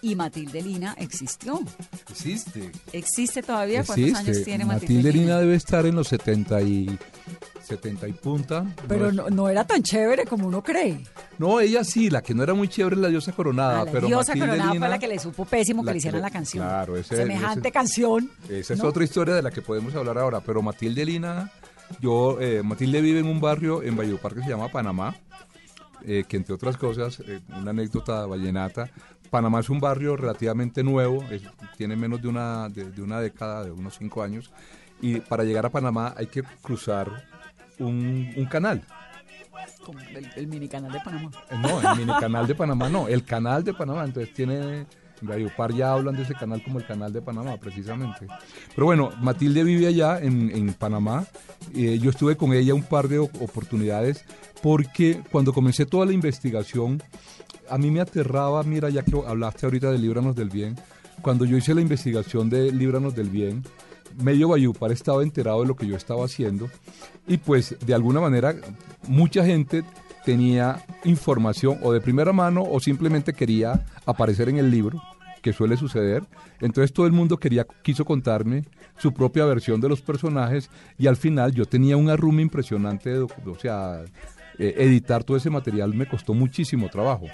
Y 0.00 0.14
Matilde 0.16 0.62
Lina 0.62 0.94
existió. 0.98 1.60
Existe. 2.08 2.72
¿Existe 2.90 3.42
todavía? 3.42 3.84
¿Cuántos 3.84 4.14
años 4.14 4.42
tiene 4.44 4.64
Matilde, 4.64 4.94
Matilde 4.94 5.12
Lina 5.12 5.24
Lina? 5.24 5.38
debe 5.40 5.56
estar 5.56 5.84
en 5.84 5.94
los 5.94 6.08
70 6.08 6.62
y, 6.62 6.98
70 7.62 8.08
y 8.08 8.12
punta. 8.14 8.64
Pero 8.88 9.12
no, 9.12 9.28
no 9.28 9.50
era 9.50 9.66
tan 9.66 9.82
chévere 9.82 10.24
como 10.24 10.46
uno 10.46 10.62
cree. 10.62 11.04
No, 11.36 11.60
ella 11.60 11.84
sí, 11.84 12.08
la 12.08 12.22
que 12.22 12.32
no 12.32 12.42
era 12.42 12.54
muy 12.54 12.68
chévere 12.68 12.96
es 12.96 13.02
la 13.02 13.08
diosa 13.08 13.32
coronada. 13.32 13.82
A 13.82 13.84
la 13.84 13.92
pero 13.92 14.06
diosa 14.06 14.32
Matilde 14.32 14.46
coronada 14.48 14.72
Lina, 14.72 14.86
fue 14.86 14.88
la 14.88 14.98
que 14.98 15.08
le 15.08 15.18
supo 15.18 15.44
pésimo 15.44 15.84
que 15.84 15.90
le 15.92 15.98
hicieran 15.98 16.22
la 16.22 16.30
canción. 16.30 16.64
claro, 16.64 16.96
ese- 16.96 17.14
Semejante 17.14 17.68
ese- 17.68 17.72
canción. 17.72 18.30
Esa 18.48 18.72
es 18.72 18.80
¿no? 18.82 18.88
otra 18.88 19.04
historia 19.04 19.34
de 19.34 19.42
la 19.42 19.50
que 19.50 19.60
podemos 19.60 19.94
hablar 19.94 20.16
ahora, 20.16 20.40
pero 20.40 20.62
Matilde 20.62 21.04
Lina, 21.04 21.52
yo, 22.00 22.40
eh, 22.40 22.62
Matilde 22.62 23.02
vive 23.02 23.20
en 23.20 23.26
un 23.26 23.38
barrio 23.38 23.82
en 23.82 23.94
Valledupar 23.98 24.32
que 24.34 24.40
se 24.40 24.48
llama 24.48 24.68
Panamá, 24.68 25.14
eh, 26.06 26.24
que 26.28 26.36
entre 26.36 26.54
otras 26.54 26.76
cosas, 26.76 27.20
eh, 27.20 27.40
una 27.56 27.70
anécdota 27.70 28.26
vallenata, 28.26 28.90
Panamá 29.30 29.60
es 29.60 29.68
un 29.70 29.80
barrio 29.80 30.16
relativamente 30.16 30.82
nuevo, 30.84 31.22
es- 31.30 31.42
tiene 31.76 31.96
menos 31.96 32.22
de 32.22 32.28
una, 32.28 32.68
de, 32.68 32.90
de 32.90 33.02
una 33.02 33.20
década, 33.20 33.64
de 33.64 33.70
unos 33.72 33.96
cinco 33.98 34.22
años, 34.22 34.50
y 35.00 35.20
para 35.20 35.44
llegar 35.44 35.66
a 35.66 35.70
Panamá 35.70 36.14
hay 36.16 36.26
que 36.26 36.42
cruzar 36.62 37.10
un, 37.78 38.32
un 38.36 38.46
canal. 38.46 38.82
El, 40.14 40.30
el 40.36 40.46
mini 40.46 40.68
canal 40.68 40.92
de 40.92 41.00
Panamá. 41.00 41.30
No, 41.60 41.80
el 41.92 41.98
mini 41.98 42.12
canal 42.20 42.46
de 42.46 42.54
Panamá 42.54 42.88
no, 42.88 43.08
el 43.08 43.24
canal 43.24 43.64
de 43.64 43.74
Panamá. 43.74 44.04
Entonces 44.04 44.32
tiene, 44.32 44.86
En 45.22 45.76
ya 45.76 45.92
hablan 45.92 46.16
de 46.16 46.22
ese 46.22 46.34
canal 46.34 46.62
como 46.62 46.78
el 46.78 46.86
canal 46.86 47.12
de 47.12 47.22
Panamá, 47.22 47.56
precisamente. 47.56 48.26
Pero 48.74 48.86
bueno, 48.86 49.10
Matilde 49.20 49.64
vive 49.64 49.86
allá 49.86 50.20
en, 50.20 50.50
en 50.50 50.72
Panamá. 50.74 51.24
Eh, 51.74 51.98
yo 52.00 52.10
estuve 52.10 52.36
con 52.36 52.52
ella 52.52 52.74
un 52.74 52.82
par 52.82 53.08
de 53.08 53.18
oportunidades 53.18 54.24
porque 54.62 55.22
cuando 55.30 55.52
comencé 55.52 55.86
toda 55.86 56.06
la 56.06 56.12
investigación, 56.12 57.02
a 57.68 57.78
mí 57.78 57.90
me 57.90 58.00
aterraba, 58.00 58.62
mira, 58.62 58.90
ya 58.90 59.02
que 59.02 59.12
hablaste 59.26 59.66
ahorita 59.66 59.90
de 59.90 59.98
Líbranos 59.98 60.36
del 60.36 60.50
Bien, 60.50 60.76
cuando 61.22 61.44
yo 61.44 61.56
hice 61.56 61.74
la 61.74 61.80
investigación 61.80 62.50
de 62.50 62.72
Líbranos 62.72 63.14
del 63.14 63.30
Bien, 63.30 63.62
medio 64.22 64.48
Bayupar 64.48 64.92
estaba 64.92 65.22
enterado 65.22 65.62
de 65.62 65.68
lo 65.68 65.76
que 65.76 65.86
yo 65.86 65.96
estaba 65.96 66.24
haciendo 66.24 66.68
y 67.26 67.38
pues 67.38 67.76
de 67.84 67.94
alguna 67.94 68.20
manera 68.20 68.54
mucha 69.08 69.44
gente 69.44 69.82
tenía 70.24 70.84
información 71.04 71.78
o 71.82 71.92
de 71.92 72.00
primera 72.00 72.32
mano 72.32 72.62
o 72.62 72.80
simplemente 72.80 73.32
quería 73.32 73.84
aparecer 74.06 74.48
en 74.48 74.58
el 74.58 74.70
libro 74.70 75.02
que 75.42 75.52
suele 75.52 75.76
suceder. 75.76 76.24
Entonces 76.60 76.92
todo 76.92 77.06
el 77.06 77.12
mundo 77.12 77.36
quería, 77.36 77.66
quiso 77.82 78.04
contarme 78.04 78.64
su 78.96 79.12
propia 79.12 79.44
versión 79.44 79.80
de 79.80 79.88
los 79.90 80.00
personajes 80.00 80.70
y 80.98 81.06
al 81.06 81.16
final 81.16 81.52
yo 81.52 81.66
tenía 81.66 81.96
un 81.96 82.08
arrume 82.08 82.42
impresionante, 82.42 83.10
de 83.10 83.20
o 83.20 83.58
sea, 83.60 84.02
eh, 84.58 84.74
editar 84.78 85.22
todo 85.22 85.36
ese 85.36 85.50
material 85.50 85.92
me 85.94 86.06
costó 86.06 86.32
muchísimo 86.32 86.88
trabajo. 86.88 87.26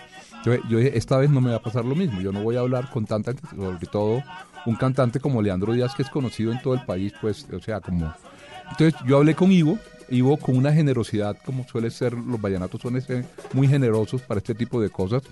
Yo, 0.44 0.55
yo 0.68 0.79
esta 0.81 1.18
vez 1.18 1.31
no 1.31 1.40
me 1.40 1.50
va 1.50 1.57
a 1.57 1.62
pasar 1.62 1.85
lo 1.85 1.94
mismo, 1.94 2.20
yo 2.20 2.33
no 2.33 2.42
voy 2.42 2.57
a 2.57 2.61
hablar 2.61 2.90
con 2.90 3.07
tanta, 3.07 3.33
sobre 3.55 3.87
todo 3.87 4.22
un 4.66 4.74
cantante 4.74 5.20
como 5.20 5.40
Leandro 5.40 5.72
Díaz 5.72 5.94
que 5.94 6.03
es 6.03 6.11
conocido 6.11 6.50
en 6.50 6.61
todo 6.61 6.74
el 6.74 6.85
país, 6.85 7.12
pues, 7.20 7.46
o 7.53 7.61
sea, 7.61 7.81
como... 7.81 8.12
Entonces 8.70 9.00
yo 9.07 9.18
hablé 9.18 9.35
con 9.35 9.53
Ivo, 9.53 9.79
Ivo 10.11 10.37
con 10.37 10.57
una 10.57 10.73
generosidad 10.73 11.37
como 11.44 11.64
suele 11.66 11.90
ser, 11.90 12.12
los 12.14 12.40
vallenatos 12.40 12.81
son 12.81 12.96
ese- 12.96 13.25
muy 13.53 13.68
generosos 13.68 14.23
para 14.23 14.38
este 14.38 14.55
tipo 14.55 14.81
de 14.81 14.90
cosas. 14.90 15.23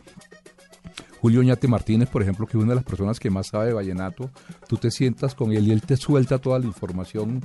Julio 1.20 1.42
Ñate 1.42 1.66
Martínez, 1.66 2.08
por 2.08 2.22
ejemplo, 2.22 2.46
que 2.46 2.56
es 2.56 2.62
una 2.62 2.72
de 2.72 2.76
las 2.76 2.84
personas 2.84 3.18
que 3.18 3.28
más 3.28 3.48
sabe 3.48 3.66
de 3.66 3.72
vallenato, 3.72 4.30
tú 4.68 4.76
te 4.76 4.90
sientas 4.92 5.34
con 5.34 5.50
él 5.52 5.66
y 5.66 5.72
él 5.72 5.82
te 5.82 5.96
suelta 5.96 6.38
toda 6.38 6.60
la 6.60 6.66
información 6.66 7.40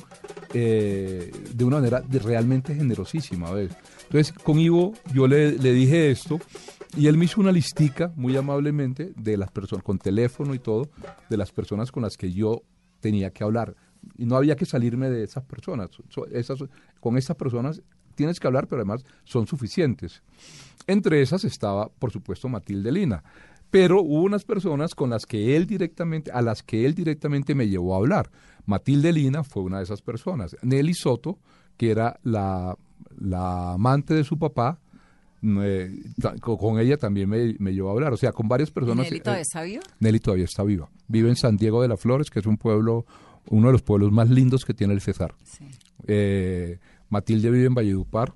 eh, 0.53 1.31
de 1.55 1.63
una 1.65 1.77
manera 1.77 2.03
realmente 2.07 2.75
generosísima. 2.75 3.49
¿ves? 3.51 3.71
Entonces, 4.03 4.31
con 4.43 4.59
Ivo 4.59 4.93
yo 5.11 5.27
le, 5.27 5.53
le 5.57 5.73
dije 5.73 6.11
esto 6.11 6.39
y 6.95 7.07
él 7.07 7.17
me 7.17 7.25
hizo 7.25 7.41
una 7.41 7.51
listica 7.51 8.13
muy 8.15 8.37
amablemente 8.37 9.11
de 9.15 9.37
las 9.37 9.49
personas, 9.49 9.83
con 9.83 9.97
teléfono 9.97 10.53
y 10.53 10.59
todo, 10.59 10.89
de 11.31 11.37
las 11.37 11.51
personas 11.51 11.91
con 11.91 12.03
las 12.03 12.15
que 12.15 12.31
yo 12.31 12.61
tenía 12.99 13.31
que 13.31 13.43
hablar. 13.43 13.75
Y 14.17 14.25
no 14.25 14.35
había 14.35 14.55
que 14.55 14.65
salirme 14.65 15.09
de 15.09 15.23
esas 15.23 15.43
personas. 15.43 15.89
So- 16.09 16.27
esas, 16.27 16.59
con 16.99 17.17
esas 17.17 17.35
personas 17.35 17.81
tienes 18.15 18.39
que 18.39 18.47
hablar, 18.47 18.67
pero 18.67 18.81
además 18.81 19.03
son 19.23 19.47
suficientes. 19.47 20.21
Entre 20.87 21.21
esas 21.21 21.43
estaba, 21.43 21.89
por 21.89 22.11
supuesto, 22.11 22.49
Matilde 22.49 22.91
Lina. 22.91 23.23
Pero 23.71 24.01
hubo 24.01 24.21
unas 24.21 24.43
personas 24.43 24.93
con 24.93 25.09
las 25.09 25.25
que 25.25 25.55
él 25.55 25.65
directamente, 25.65 26.31
a 26.31 26.41
las 26.41 26.61
que 26.61 26.85
él 26.85 26.93
directamente 26.93 27.55
me 27.55 27.67
llevó 27.67 27.95
a 27.95 27.97
hablar. 27.97 28.29
Matilde 28.65 29.11
Lina 29.11 29.43
fue 29.43 29.63
una 29.63 29.77
de 29.77 29.83
esas 29.85 30.01
personas. 30.01 30.55
Nelly 30.61 30.93
Soto, 30.93 31.39
que 31.75 31.89
era 31.89 32.19
la, 32.21 32.77
la 33.17 33.73
amante 33.73 34.13
de 34.13 34.23
su 34.23 34.37
papá, 34.37 34.79
eh, 35.41 36.03
con 36.39 36.79
ella 36.79 36.97
también 36.97 37.27
me, 37.29 37.55
me 37.59 37.73
llevó 37.73 37.89
a 37.89 37.93
hablar. 37.93 38.13
O 38.13 38.17
sea, 38.17 38.31
con 38.31 38.47
varias 38.47 38.69
personas. 38.69 39.05
¿Nelly 39.05 39.17
eh, 39.17 39.21
todavía 39.21 39.41
está 39.41 39.63
viva? 39.63 39.83
Nelly 39.99 40.19
todavía 40.19 40.45
está 40.45 40.63
viva. 40.63 40.89
Vive 41.07 41.29
en 41.29 41.35
San 41.35 41.57
Diego 41.57 41.81
de 41.81 41.87
las 41.87 41.99
Flores, 41.99 42.29
que 42.29 42.39
es 42.39 42.45
un 42.45 42.57
pueblo, 42.57 43.05
uno 43.49 43.67
de 43.67 43.73
los 43.73 43.81
pueblos 43.81 44.11
más 44.11 44.29
lindos 44.29 44.65
que 44.65 44.73
tiene 44.73 44.93
el 44.93 45.01
Cesar. 45.01 45.35
Sí. 45.43 45.65
Eh, 46.07 46.79
Matilde 47.09 47.49
vive 47.51 47.65
en 47.65 47.75
Valledupar. 47.75 48.33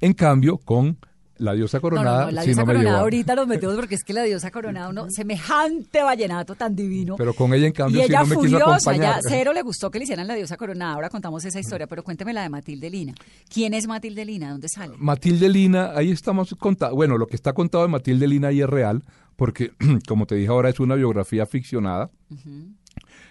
En 0.00 0.14
cambio, 0.14 0.58
con 0.58 0.98
la 1.40 1.54
diosa 1.54 1.78
No, 1.78 1.82
coronada, 1.82 2.20
no, 2.20 2.26
no, 2.26 2.32
la 2.32 2.42
sí 2.42 2.48
diosa 2.48 2.62
no 2.62 2.66
coronada 2.66 3.00
ahorita 3.00 3.34
nos 3.34 3.46
metemos 3.46 3.76
porque 3.76 3.94
es 3.94 4.04
que 4.04 4.12
la 4.12 4.22
diosa 4.22 4.50
coronada, 4.50 4.90
uno 4.90 5.06
semejante 5.10 6.02
vallenato 6.02 6.54
tan 6.54 6.76
divino. 6.76 7.16
Pero 7.16 7.34
con 7.34 7.52
ella, 7.54 7.66
en 7.66 7.72
cambio, 7.72 8.00
y 8.00 8.04
ella 8.04 8.20
no 8.20 8.26
me 8.26 8.36
quiso 8.36 8.58
furiosa, 8.58 8.90
acompañar. 8.90 9.22
ya 9.22 9.28
cero 9.28 9.52
le 9.52 9.62
gustó 9.62 9.90
que 9.90 9.98
le 9.98 10.04
hicieran 10.04 10.26
la 10.28 10.34
diosa 10.34 10.56
coronada. 10.56 10.94
Ahora 10.94 11.08
contamos 11.08 11.44
esa 11.44 11.58
historia, 11.58 11.86
pero 11.86 12.02
cuénteme 12.02 12.32
la 12.32 12.42
de 12.42 12.50
Matilde 12.50 12.90
Lina. 12.90 13.14
¿Quién 13.48 13.74
es 13.74 13.86
Matilde 13.86 14.24
Lina? 14.24 14.50
¿Dónde 14.50 14.68
sale? 14.68 14.94
Matilde 14.98 15.48
Lina, 15.48 15.92
ahí 15.94 16.10
estamos 16.10 16.54
contando. 16.58 16.94
Bueno, 16.94 17.16
lo 17.16 17.26
que 17.26 17.36
está 17.36 17.52
contado 17.54 17.84
de 17.84 17.90
Matilde 17.90 18.28
Lina 18.28 18.48
ahí 18.48 18.60
es 18.60 18.68
real, 18.68 19.02
porque, 19.36 19.72
como 20.08 20.26
te 20.26 20.34
dije 20.34 20.48
ahora, 20.48 20.68
es 20.68 20.78
una 20.78 20.94
biografía 20.94 21.46
ficcionada. 21.46 22.10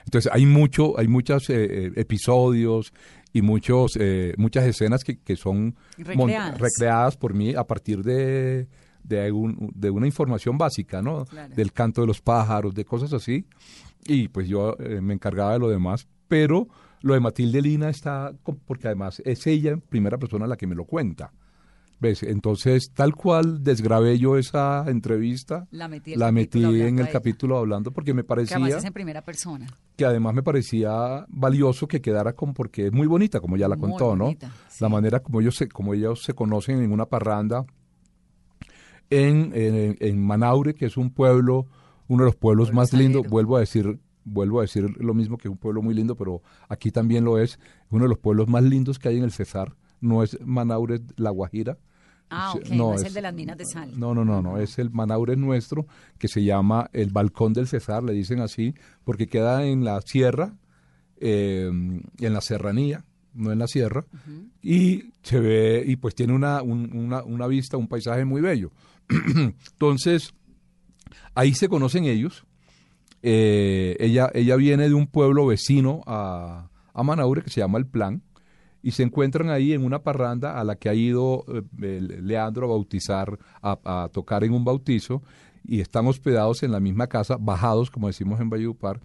Entonces, 0.09 0.31
hay 0.33 0.47
mucho, 0.47 0.97
hay 0.97 1.07
muchos 1.07 1.51
eh, 1.51 1.85
eh, 1.85 1.91
episodios 1.97 2.91
y 3.31 3.43
muchos, 3.43 3.95
eh, 3.99 4.33
muchas 4.37 4.65
escenas 4.65 5.03
que, 5.03 5.19
que 5.19 5.35
son 5.35 5.75
Recreadas. 5.99 6.59
recreadas 6.59 7.15
por 7.15 7.35
mí 7.35 7.53
a 7.53 7.63
partir 7.63 8.01
de, 8.01 8.67
de, 9.03 9.31
un- 9.31 9.71
de 9.75 9.91
una 9.91 10.07
información 10.07 10.57
básica, 10.57 11.03
¿no? 11.03 11.25
Claro. 11.25 11.53
Del 11.53 11.71
canto 11.73 12.01
de 12.01 12.07
los 12.07 12.21
pájaros, 12.21 12.73
de 12.73 12.85
cosas 12.85 13.13
así. 13.13 13.45
Y 14.07 14.29
pues 14.29 14.47
yo 14.47 14.75
eh, 14.79 14.99
me 14.99 15.13
encargaba 15.13 15.53
de 15.53 15.59
lo 15.59 15.69
demás. 15.69 16.07
Pero 16.27 16.67
lo 17.01 17.13
de 17.13 17.19
Matilde 17.19 17.61
Lina 17.61 17.89
está, 17.89 18.33
porque 18.65 18.87
además 18.87 19.21
es 19.25 19.45
ella 19.45 19.71
en 19.71 19.81
primera 19.81 20.17
persona 20.17 20.47
la 20.47 20.57
que 20.57 20.65
me 20.65 20.73
lo 20.73 20.85
cuenta. 20.85 21.31
¿Ves? 22.01 22.23
Entonces, 22.23 22.91
tal 22.93 23.13
cual 23.13 23.61
desgrabé 23.61 24.17
yo 24.17 24.37
esa 24.37 24.85
entrevista, 24.87 25.67
La 25.71 25.89
metí 25.89 26.13
el 26.13 26.19
la 26.19 26.31
metí 26.31 26.61
capítulo 26.61 26.85
en 26.85 26.99
el 26.99 27.09
capítulo 27.09 27.57
hablando 27.57 27.91
porque 27.91 28.13
me 28.13 28.23
Que 28.23 28.33
además 28.33 28.47
parecía 28.47 28.77
es 28.77 28.85
en 28.85 28.93
primera 28.93 29.21
persona. 29.21 29.67
que 29.97 30.05
además 30.05 30.33
me 30.33 30.41
parecía 30.43 31.25
valioso 31.27 31.87
que 31.89 31.99
quedara 32.01 32.33
con 32.33 32.53
porque 32.53 32.87
es 32.87 32.93
muy 32.93 33.05
bonita 33.05 33.41
como 33.41 33.57
ya 33.57 33.67
la 33.67 33.75
Muy 33.75 33.89
contó, 33.89 34.15
bonita, 34.15 34.47
¿no? 34.47 34.53
sí. 34.69 34.77
La 34.83 34.87
manera 34.89 35.19
como 35.21 35.41
ellos 35.41 35.55
se 35.57 35.67
como 35.67 35.93
ellos 35.93 36.23
se 36.23 36.33
conocen 36.33 36.81
en 36.81 36.91
una 36.93 37.05
parranda 37.05 37.65
en, 39.09 39.51
en, 39.53 39.97
en 39.99 40.25
Manaure, 40.25 40.73
que 40.75 40.85
es 40.85 40.97
un 40.97 41.09
pueblo, 41.11 41.67
uno 42.07 42.23
de 42.23 42.27
los 42.29 42.35
pueblos 42.35 42.69
Pueblo 42.69 42.81
más 42.81 42.93
lindos, 42.93 43.27
vuelvo 43.27 43.57
a 43.57 43.61
decir 43.61 43.99
vuelvo 44.25 44.59
a 44.59 44.61
decir 44.61 44.85
lo 45.03 45.13
mismo 45.15 45.37
que 45.37 45.47
es 45.47 45.51
un 45.51 45.57
pueblo 45.57 45.81
muy 45.81 45.95
lindo, 45.95 46.15
pero 46.15 46.43
aquí 46.67 46.91
también 46.91 47.25
lo 47.25 47.39
es, 47.39 47.59
uno 47.89 48.03
de 48.03 48.09
los 48.09 48.19
pueblos 48.19 48.47
más 48.47 48.63
lindos 48.63 48.99
que 48.99 49.09
hay 49.09 49.17
en 49.17 49.23
el 49.23 49.31
Cesar, 49.31 49.75
no 50.01 50.21
es 50.23 50.37
Manaure, 50.45 50.95
es 50.95 51.01
La 51.17 51.31
Guajira. 51.31 51.77
Ah, 52.31 52.53
ok, 52.53 52.69
no, 52.69 52.93
es, 52.93 53.01
es- 53.01 53.07
el 53.07 53.13
de 53.15 53.21
las 53.21 53.33
minas 53.33 53.57
de 53.57 53.65
sal. 53.65 53.91
No, 53.99 54.13
no, 54.13 54.23
no, 54.23 54.41
no, 54.41 54.57
es 54.59 54.77
el 54.79 54.91
Manaure 54.91 55.35
nuestro 55.35 55.87
que 56.17 56.27
se 56.27 56.43
llama 56.43 56.89
el 56.93 57.09
Balcón 57.11 57.53
del 57.53 57.67
Cesar, 57.67 58.03
le 58.03 58.13
dicen 58.13 58.39
así, 58.39 58.75
porque 59.03 59.27
queda 59.27 59.65
en 59.65 59.83
la 59.83 59.99
sierra, 60.01 60.53
eh, 61.19 61.69
en 61.71 62.33
la 62.33 62.41
serranía, 62.41 63.03
no 63.33 63.51
en 63.51 63.59
la 63.59 63.67
sierra, 63.67 64.05
y 64.61 65.11
se 65.23 65.39
ve, 65.39 65.83
y 65.85 65.95
pues 65.95 66.13
tiene 66.15 66.33
una, 66.33 66.61
un- 66.61 66.95
una, 66.95 67.23
una 67.23 67.47
vista, 67.47 67.77
un 67.77 67.87
paisaje 67.87 68.25
muy 68.25 68.41
bello. 68.41 68.71
Entonces, 69.71 70.33
ahí 71.35 71.53
se 71.53 71.67
conocen 71.69 72.05
ellos. 72.05 72.45
Eh, 73.21 73.97
ella, 73.99 74.29
ella 74.33 74.55
viene 74.55 74.87
de 74.87 74.93
un 74.93 75.07
pueblo 75.07 75.45
vecino 75.45 76.01
a, 76.05 76.69
a 76.93 77.03
Manaure 77.03 77.41
que 77.41 77.49
se 77.49 77.59
llama 77.59 77.77
El 77.77 77.85
Plan 77.85 78.21
y 78.81 78.91
se 78.91 79.03
encuentran 79.03 79.49
ahí 79.49 79.73
en 79.73 79.83
una 79.83 79.99
parranda 80.03 80.59
a 80.59 80.63
la 80.63 80.75
que 80.75 80.89
ha 80.89 80.93
ido 80.93 81.43
eh, 81.81 81.99
Leandro 82.21 82.65
a 82.65 82.69
bautizar, 82.69 83.37
a, 83.61 84.09
tocar 84.11 84.43
en 84.43 84.53
un 84.53 84.63
bautizo 84.63 85.21
y 85.65 85.81
están 85.81 86.07
hospedados 86.07 86.63
en 86.63 86.71
la 86.71 86.79
misma 86.79 87.07
casa, 87.07 87.37
bajados, 87.39 87.91
como 87.91 88.07
decimos 88.07 88.39
en 88.39 88.49
Valledupar, 88.49 89.01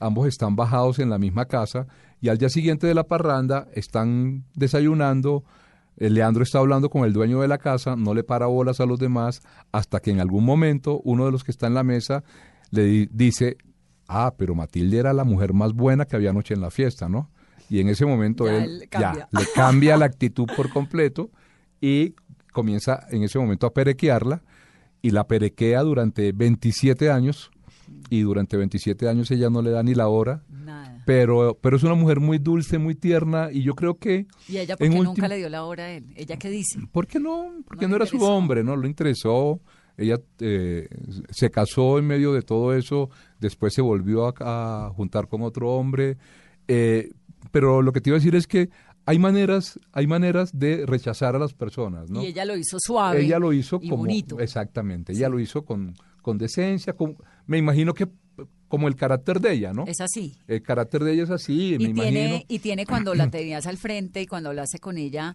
ambos 0.00 0.26
están 0.26 0.56
bajados 0.56 0.98
en 0.98 1.10
la 1.10 1.18
misma 1.18 1.44
casa 1.44 1.86
y 2.20 2.28
al 2.28 2.38
día 2.38 2.48
siguiente 2.48 2.86
de 2.86 2.94
la 2.94 3.04
parranda 3.04 3.68
están 3.74 4.44
desayunando, 4.54 5.44
Leandro 5.96 6.42
está 6.42 6.58
hablando 6.58 6.88
con 6.88 7.04
el 7.04 7.12
dueño 7.12 7.40
de 7.42 7.48
la 7.48 7.58
casa, 7.58 7.94
no 7.96 8.14
le 8.14 8.24
para 8.24 8.46
bolas 8.46 8.80
a 8.80 8.86
los 8.86 8.98
demás, 8.98 9.42
hasta 9.70 10.00
que 10.00 10.10
en 10.10 10.20
algún 10.20 10.44
momento 10.44 11.00
uno 11.04 11.26
de 11.26 11.32
los 11.32 11.44
que 11.44 11.50
está 11.50 11.66
en 11.66 11.74
la 11.74 11.82
mesa 11.84 12.24
le 12.70 12.84
di- 12.84 13.08
dice, 13.12 13.58
ah, 14.08 14.32
pero 14.38 14.54
Matilde 14.54 14.96
era 14.98 15.12
la 15.12 15.24
mujer 15.24 15.52
más 15.52 15.74
buena 15.74 16.06
que 16.06 16.16
había 16.16 16.30
anoche 16.30 16.54
en 16.54 16.62
la 16.62 16.70
fiesta, 16.70 17.08
¿no? 17.08 17.28
Y 17.70 17.80
en 17.80 17.88
ese 17.88 18.04
momento 18.04 18.46
Ya 18.46 18.64
él 18.64 18.88
ya 18.90 19.28
le 19.30 19.46
cambia 19.54 19.96
la 19.96 20.04
actitud 20.12 20.46
por 20.54 20.68
completo 20.70 21.30
y 21.80 22.14
comienza 22.52 23.06
en 23.10 23.22
ese 23.22 23.38
momento 23.38 23.66
a 23.66 23.72
perequearla 23.72 24.42
y 25.00 25.10
la 25.10 25.26
perequea 25.26 25.80
durante 25.82 26.32
27 26.32 27.10
años 27.10 27.50
y 28.10 28.20
durante 28.22 28.56
27 28.56 29.08
años 29.08 29.30
ella 29.30 29.48
no 29.50 29.62
le 29.62 29.70
da 29.70 29.82
ni 29.82 29.94
la 29.94 30.08
hora, 30.08 30.42
Nada. 30.48 31.02
pero, 31.06 31.56
pero 31.60 31.76
es 31.76 31.82
una 31.82 31.94
mujer 31.94 32.20
muy 32.20 32.38
dulce, 32.38 32.78
muy 32.78 32.94
tierna 32.94 33.48
y 33.52 33.62
yo 33.62 33.74
creo 33.74 33.94
que... 33.98 34.26
¿Y 34.48 34.58
ella 34.58 34.76
por 34.76 34.86
qué 34.86 34.92
último- 34.94 35.04
nunca 35.04 35.28
le 35.28 35.36
dio 35.38 35.48
la 35.48 35.64
hora 35.64 35.84
a 35.84 35.90
él? 35.92 36.04
¿Ella 36.16 36.36
qué 36.36 36.50
dice? 36.50 36.78
¿Por 36.92 37.06
qué 37.06 37.18
no? 37.18 37.52
Porque 37.66 37.88
No 37.88 37.96
era 37.96 38.06
su 38.06 38.20
hombre, 38.22 38.62
¿no? 38.62 38.76
Lo 38.76 38.86
interesó. 38.86 39.60
Ella 39.96 40.18
eh, 40.40 40.88
se 41.30 41.50
casó 41.50 41.98
en 41.98 42.06
medio 42.06 42.32
de 42.32 42.42
todo 42.42 42.74
eso, 42.74 43.10
después 43.38 43.74
se 43.74 43.82
volvió 43.82 44.26
a, 44.26 44.86
a 44.86 44.90
juntar 44.90 45.28
con 45.28 45.42
otro 45.42 45.70
hombre. 45.72 46.16
eh, 46.68 47.10
pero 47.50 47.82
lo 47.82 47.92
que 47.92 48.00
te 48.00 48.10
iba 48.10 48.16
a 48.16 48.20
decir 48.20 48.34
es 48.34 48.46
que 48.46 48.70
hay 49.06 49.18
maneras, 49.18 49.78
hay 49.92 50.06
maneras 50.06 50.50
de 50.58 50.84
rechazar 50.86 51.34
a 51.34 51.38
las 51.38 51.54
personas, 51.54 52.10
¿no? 52.10 52.22
Y 52.22 52.26
ella 52.26 52.44
lo 52.44 52.56
hizo 52.56 52.76
suave. 52.80 53.22
Ella 53.22 53.38
lo 53.38 53.52
hizo 53.52 53.80
y 53.82 53.88
como 53.88 54.02
bonito. 54.02 54.38
exactamente, 54.40 55.12
ella 55.12 55.28
lo 55.28 55.40
hizo 55.40 55.64
con, 55.64 55.94
con 56.22 56.38
decencia, 56.38 56.92
con, 56.94 57.16
me 57.46 57.58
imagino 57.58 57.94
que 57.94 58.08
como 58.68 58.86
el 58.86 58.94
carácter 58.94 59.40
de 59.40 59.52
ella, 59.54 59.72
¿no? 59.72 59.84
Es 59.86 60.00
así. 60.00 60.36
El 60.46 60.62
carácter 60.62 61.02
de 61.02 61.12
ella 61.14 61.24
es 61.24 61.30
así, 61.30 61.76
me 61.78 61.84
Y 61.88 61.92
tiene, 61.92 62.20
imagino. 62.26 62.44
y 62.46 62.58
tiene 62.60 62.86
cuando 62.86 63.14
la 63.14 63.28
tenías 63.28 63.66
al 63.66 63.78
frente 63.78 64.22
y 64.22 64.26
cuando 64.26 64.50
hablaste 64.50 64.78
con 64.78 64.96
ella, 64.96 65.34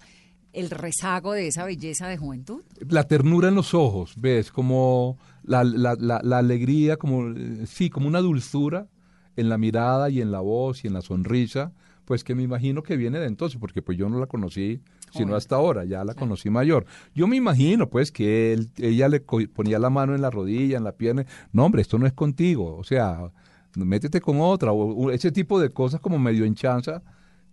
el 0.54 0.70
rezago 0.70 1.34
de 1.34 1.48
esa 1.48 1.66
belleza 1.66 2.08
de 2.08 2.16
juventud. 2.16 2.62
La 2.88 3.04
ternura 3.04 3.50
en 3.50 3.56
los 3.56 3.74
ojos, 3.74 4.14
¿ves? 4.16 4.54
Como 4.54 5.18
la, 5.44 5.66
la, 5.66 5.96
la, 6.00 6.22
la 6.24 6.38
alegría, 6.38 6.96
como, 6.96 7.30
eh, 7.36 7.66
sí, 7.68 7.90
como 7.90 8.08
una 8.08 8.22
dulzura 8.22 8.88
en 9.36 9.50
la 9.50 9.58
mirada 9.58 10.10
y 10.10 10.22
en 10.22 10.32
la 10.32 10.40
voz 10.40 10.86
y 10.86 10.88
en 10.88 10.94
la 10.94 11.02
sonrisa, 11.02 11.74
pues 12.06 12.24
que 12.24 12.36
me 12.36 12.44
imagino 12.44 12.84
que 12.84 12.98
viene 12.98 13.20
de 13.20 13.28
entonces, 13.28 13.60
porque 13.60 13.82
pues 13.82 13.98
yo 13.98 14.08
no 14.10 14.20
la 14.20 14.28
conocí 14.28 14.82
sino 15.12 15.36
hasta 15.36 15.56
ahora, 15.56 15.86
ya 15.86 16.04
la 16.04 16.14
conocí 16.14 16.50
mayor. 16.50 16.86
Yo 17.14 17.28
me 17.28 17.36
imagino 17.36 17.90
pues 17.90 18.12
que 18.12 18.54
él, 18.54 18.70
ella 18.78 19.08
le 19.08 19.22
ponía 19.22 19.80
la 19.80 19.90
mano 19.90 20.16
en 20.16 20.22
la 20.22 20.30
rodilla, 20.30 20.78
en 20.78 20.84
la 20.84 20.92
pierna, 20.94 21.26
no 21.52 21.66
hombre, 21.66 21.82
esto 21.82 21.98
no 21.98 22.06
es 22.06 22.14
contigo, 22.14 22.76
o 22.76 22.84
sea, 22.84 23.32
métete 23.76 24.22
con 24.22 24.42
otra, 24.42 24.72
o, 24.72 25.12
ese 25.12 25.32
tipo 25.32 25.60
de 25.60 25.70
cosas 25.70 26.02
como 26.02 26.20
medio 26.20 26.46
en 26.46 26.56
chanza, 26.56 27.02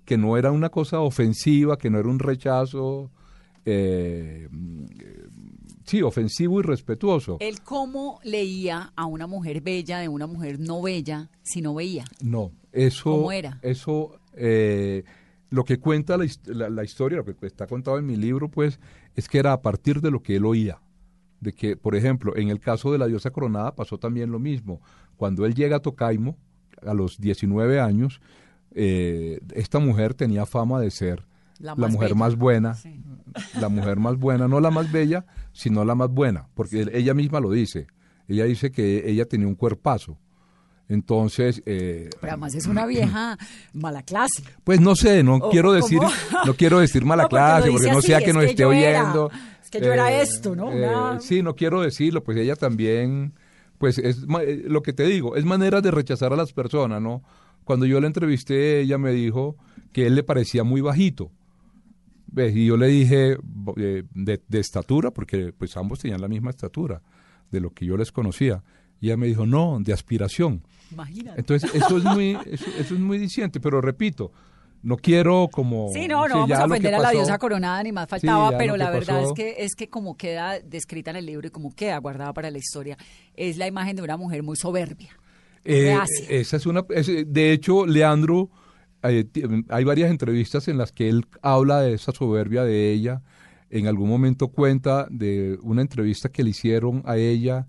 que 0.05 0.19
no 0.19 0.37
era 0.37 0.51
una 0.51 0.69
cosa 0.69 1.01
ofensiva, 1.01 1.79
que 1.79 1.91
no 1.91 1.99
era 1.99 2.09
un 2.09 2.19
rechazo, 2.19 3.11
eh, 3.65 4.49
sí, 5.85 6.03
ofensivo 6.03 6.59
y 6.61 6.63
respetuoso. 6.63 7.37
Él 7.41 7.61
cómo 7.63 8.19
leía 8.25 8.93
a 8.97 9.07
una 9.07 9.27
mujer 9.27 9.61
bella 9.61 9.99
de 9.99 10.09
una 10.09 10.27
mujer 10.27 10.59
no 10.59 10.83
bella 10.83 11.31
si 11.43 11.63
no 11.63 11.75
veía. 11.75 12.05
No, 12.21 12.51
eso. 12.73 13.11
¿Cómo 13.11 13.31
era? 13.33 13.61
Eso, 13.63 14.19
eh, 14.35 15.05
lo 15.51 15.65
que 15.65 15.79
cuenta 15.79 16.17
la, 16.17 16.25
his- 16.25 16.41
la- 16.47 16.71
la 16.71 16.85
historia, 16.85 17.19
lo 17.19 17.25
que 17.25 17.35
está 17.47 17.67
contado 17.67 17.99
en 17.99 18.07
mi 18.07 18.17
libro, 18.17 18.49
pues, 18.51 18.81
es 19.15 19.29
que 19.29 19.39
era 19.39 19.53
a 19.53 19.61
partir 19.63 20.01
de 20.01 20.11
lo 20.11 20.23
que 20.23 20.37
él 20.37 20.45
oía. 20.47 20.81
De 21.41 21.53
que, 21.53 21.77
por 21.77 21.95
ejemplo, 21.97 22.37
en 22.37 22.49
el 22.49 22.61
caso 22.61 22.93
de 22.93 22.99
la 22.99 23.07
diosa 23.07 23.31
coronada 23.31 23.75
pasó 23.75 23.99
también 23.99 24.31
lo 24.31 24.39
mismo. 24.39 24.81
Cuando 25.17 25.45
él 25.45 25.55
llega 25.55 25.77
a 25.77 25.81
Tocaimo, 25.81 26.37
a 26.87 26.95
los 26.95 27.21
19 27.21 27.81
años, 27.81 28.21
eh, 28.75 29.41
esta 29.55 29.79
mujer 29.79 30.15
tenía 30.15 30.47
fama 30.47 30.81
de 30.81 30.91
ser 30.91 31.27
La 31.59 31.73
la, 31.73 31.77
más 31.77 31.93
mujer 31.93 32.09
bella. 32.11 32.19
más 32.19 32.37
buena, 32.37 32.75
Sí. 32.75 33.01
la 33.61 33.69
mujer 33.69 33.99
más 33.99 34.17
buena, 34.17 34.49
no 34.49 34.61
la 34.61 34.71
más 34.71 34.91
bella, 34.91 35.27
sino 35.53 35.85
la 35.85 35.95
más 35.95 36.09
buena, 36.11 36.49
porque 36.55 36.89
ella 36.93 37.13
misma 37.15 37.41
lo 37.41 37.51
dice. 37.51 37.87
Ella 38.29 38.45
dice 38.45 38.71
que 38.71 39.11
ella 39.11 39.27
tenía 39.27 39.47
un 39.49 39.55
cuerpazo. 39.57 40.17
Entonces, 40.89 41.63
eh, 41.65 42.11
Pero 42.21 42.33
además 42.33 42.55
es 42.55 42.67
una 42.67 42.85
vieja 42.87 43.39
mala 43.73 44.03
clase. 44.03 44.43
pues 44.65 44.81
no 44.81 44.95
sé, 44.95 45.23
no 45.23 45.37
O- 45.37 45.51
quiero 45.51 45.73
decir, 45.73 46.01
no 46.47 46.55
quiero 46.55 46.81
decir 46.81 47.05
mala 47.05 47.25
No, 47.25 47.29
porque 47.29 47.43
clase, 47.43 47.71
porque 47.71 47.91
no 47.93 48.03
sea 48.03 48.19
es 48.19 48.25
que 48.25 48.33
nos 48.33 48.45
esté 48.45 48.63
era- 48.63 48.69
oyendo. 48.69 49.31
es 49.63 49.71
que 49.71 49.81
yo 49.81 49.93
era 49.93 50.21
esto, 50.21 50.55
¿no? 50.55 50.67
Una- 50.67 51.21
sí, 51.21 51.43
no 51.43 51.55
quiero 51.55 51.81
decirlo, 51.81 52.23
pues 52.23 52.37
ella 52.37 52.57
también, 52.57 53.33
pues 53.79 53.99
es 53.99 54.19
eh, 54.41 54.63
lo 54.67 54.83
que 54.83 54.93
te 54.93 55.05
digo, 55.05 55.37
es 55.37 55.45
manera 55.45 55.81
de 55.81 55.91
rechazar 55.91 56.33
a 56.33 56.37
las 56.37 56.53
personas, 56.53 57.01
¿no? 57.01 57.23
Cuando 57.65 57.87
yo 57.87 58.01
la 58.01 58.09
entrevisté, 58.09 58.81
ella 58.81 58.99
me 58.99 59.13
dijo 59.13 59.57
que 59.93 60.07
él 60.09 60.15
le 60.17 60.25
parecía 60.25 60.65
muy 60.65 60.81
bajito. 60.81 61.31
¿Ves? 62.27 62.57
Y 62.57 62.67
yo 62.67 62.77
le 62.77 62.87
dije 62.89 63.37
eh, 63.77 64.03
de, 64.15 64.43
de 64.49 64.61
estatura, 64.61 65.11
porque 65.11 65.53
pues 65.57 65.77
ambos 65.77 66.01
tenían 66.01 66.21
la 66.21 66.29
misma 66.29 66.51
estatura, 66.51 67.03
de 67.51 67.61
lo 67.61 67.71
que 67.71 67.85
yo 67.87 67.97
les 67.97 68.11
conocía. 68.11 68.63
Y 69.03 69.09
ella 69.09 69.19
me 69.19 69.27
dijo, 69.27 69.45
no, 69.45 69.79
de 69.81 69.93
aspiración. 69.93 70.63
Imagínate. 70.91 71.41
Entonces, 71.41 71.75
eso 71.75 71.99
es 71.99 72.05
muy, 72.05 72.39
eso, 72.51 72.65
eso 72.79 72.95
es 72.95 73.01
muy 73.01 73.19
diciente, 73.19 73.61
pero 73.61 73.81
repito, 73.83 74.33
no 74.83 74.97
quiero 74.97 75.49
como... 75.53 75.91
Sí, 75.93 76.09
no, 76.09 76.27
no 76.29 76.41
vamos 76.41 76.59
a 76.59 76.65
ofender 76.65 76.95
a 76.95 76.99
la 77.01 77.11
diosa 77.11 77.39
coronada, 77.39 77.83
ni 77.83 77.93
más 77.93 78.09
faltaba, 78.09 78.57
pero 78.57 78.77
la 78.79 78.91
verdad 78.91 79.23
es 79.25 79.33
que 79.35 79.57
es 79.59 79.75
que 79.75 79.89
como 79.89 80.17
queda 80.17 80.59
descrita 80.61 81.11
en 81.11 81.17
el 81.17 81.27
libro 81.27 81.47
y 81.49 81.51
como 81.51 81.75
queda 81.75 81.99
guardada 81.99 82.33
para 82.33 82.51
la 82.51 82.59
historia, 82.59 82.97
es 83.35 83.59
la 83.59 83.67
imagen 83.67 83.97
de 83.97 84.03
una 84.03 84.17
mujer 84.17 84.43
muy 84.43 84.57
soberbia. 84.57 85.11
Eh, 85.65 85.97
esa 86.29 86.57
es 86.57 86.67
una, 86.67 86.85
es- 86.91 87.07
de 87.27 87.53
hecho, 87.53 87.87
Leandro, 87.87 88.51
eh, 89.05 89.25
hay 89.69 89.85
varias 89.85 90.11
entrevistas 90.11 90.67
en 90.69 90.79
las 90.79 90.93
que 90.93 91.09
él 91.09 91.27
habla 91.43 91.81
de 91.81 91.95
esa 91.95 92.13
soberbia 92.13 92.65
de 92.65 92.93
ella. 92.93 93.23
En 93.71 93.87
algún 93.89 94.09
momento 94.09 94.49
cuenta 94.49 95.07
de 95.11 95.59
una 95.63 95.83
entrevista 95.83 96.29
que 96.29 96.43
le 96.45 96.51
hicieron 96.51 97.03
a 97.07 97.17
ella 97.17 97.67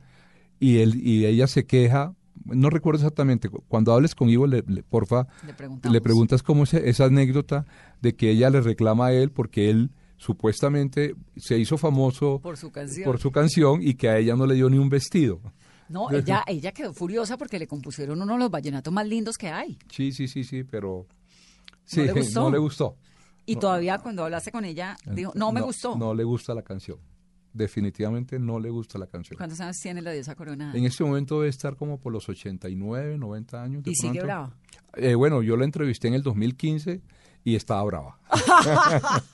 y 0.59 0.77
él 0.79 0.95
y 0.95 1.25
ella 1.25 1.47
se 1.47 1.65
queja. 1.65 2.13
No 2.45 2.69
recuerdo 2.69 2.99
exactamente. 2.99 3.49
cu- 3.49 3.63
Cuando 3.67 3.93
hables 3.93 4.15
con 4.15 4.29
Ivo, 4.29 4.47
le, 4.47 4.63
le- 4.67 4.83
porfa, 4.83 5.27
Le 5.89 6.01
preguntas 6.01 6.43
cómo 6.43 6.63
es 6.63 6.73
esa 6.73 7.05
anécdota 7.05 7.65
de 8.01 8.15
que 8.15 8.31
ella 8.31 8.49
le 8.49 8.61
reclama 8.61 9.07
a 9.07 9.13
él 9.13 9.31
porque 9.31 9.69
él 9.69 9.91
supuestamente 10.17 11.15
se 11.37 11.57
hizo 11.57 11.77
famoso 11.77 12.39
Por 12.41 12.57
su 12.57 12.71
canción. 12.71 13.05
por 13.05 13.19
su 13.19 13.31
canción 13.31 13.81
y 13.81 13.93
que 13.95 14.09
a 14.09 14.17
ella 14.17 14.35
no 14.35 14.45
le 14.45 14.55
dio 14.55 14.69
ni 14.69 14.77
un 14.77 14.89
vestido. 14.89 15.39
No, 15.89 16.09
ella, 16.11 16.43
ella 16.47 16.71
quedó 16.71 16.93
furiosa 16.93 17.37
porque 17.37 17.59
le 17.59 17.67
compusieron 17.67 18.21
uno 18.21 18.33
de 18.33 18.39
los 18.39 18.49
vallenatos 18.49 18.91
más 18.93 19.07
lindos 19.07 19.37
que 19.37 19.49
hay. 19.49 19.77
Sí, 19.91 20.11
sí, 20.11 20.27
sí, 20.27 20.43
sí, 20.43 20.63
pero 20.63 21.05
sí, 21.85 22.01
le 22.05 22.13
gustó? 22.13 22.41
no 22.41 22.49
le 22.51 22.57
gustó. 22.57 22.95
Y 23.45 23.55
No. 23.55 23.59
todavía 23.61 23.97
cuando 23.99 24.23
hablaste 24.23 24.51
con 24.51 24.63
ella, 24.65 24.95
dijo, 25.05 25.33
no 25.35 25.51
me 25.51 25.61
gustó. 25.61 25.95
No 25.97 26.13
le 26.15 26.23
gusta 26.23 26.53
la 26.55 26.61
canción. 26.63 26.97
Definitivamente 27.53 28.39
no 28.39 28.59
le 28.59 28.69
gusta 28.69 28.97
la 28.97 29.07
canción. 29.07 29.37
¿Cuántos 29.37 29.59
años 29.59 29.77
tiene 29.79 30.01
la 30.01 30.11
diosa 30.11 30.35
coronada? 30.35 30.75
En 30.75 30.85
este 30.85 31.03
momento 31.03 31.39
debe 31.39 31.49
estar 31.49 31.75
como 31.75 31.99
por 31.99 32.11
los 32.11 32.27
89, 32.27 33.17
90 33.17 33.63
años. 33.63 33.83
de 33.83 33.91
Y 33.91 33.95
sigue 33.95 34.21
brava. 34.21 34.55
Eh, 34.95 35.15
bueno, 35.15 35.43
yo 35.43 35.55
la 35.55 35.65
entrevisté 35.65 36.07
en 36.07 36.15
el 36.15 36.23
2015 36.23 37.01
y 37.43 37.55
estaba 37.55 37.83
brava. 37.83 38.19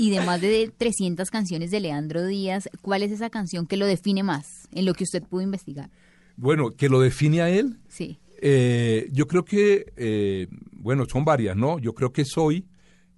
Y 0.00 0.08
de 0.08 0.24
más 0.24 0.40
de 0.40 0.72
300 0.74 1.28
canciones 1.28 1.70
de 1.70 1.78
Leandro 1.78 2.24
Díaz, 2.24 2.70
¿cuál 2.80 3.02
es 3.02 3.12
esa 3.12 3.28
canción 3.28 3.66
que 3.66 3.76
lo 3.76 3.84
define 3.84 4.22
más 4.22 4.66
en 4.72 4.86
lo 4.86 4.94
que 4.94 5.04
usted 5.04 5.22
pudo 5.22 5.42
investigar? 5.42 5.90
Bueno, 6.38 6.70
que 6.70 6.88
lo 6.88 7.02
define 7.02 7.42
a 7.42 7.50
él. 7.50 7.76
Sí. 7.86 8.18
Eh, 8.40 9.10
yo 9.12 9.26
creo 9.26 9.44
que, 9.44 9.92
eh, 9.98 10.46
bueno, 10.72 11.04
son 11.04 11.26
varias, 11.26 11.54
¿no? 11.54 11.78
Yo 11.78 11.92
creo 11.92 12.14
que 12.14 12.24
Soy, 12.24 12.64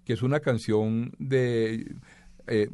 que 0.05 0.13
es 0.15 0.23
una 0.23 0.41
canción 0.41 1.13
de... 1.19 1.95
eh, 2.47 2.69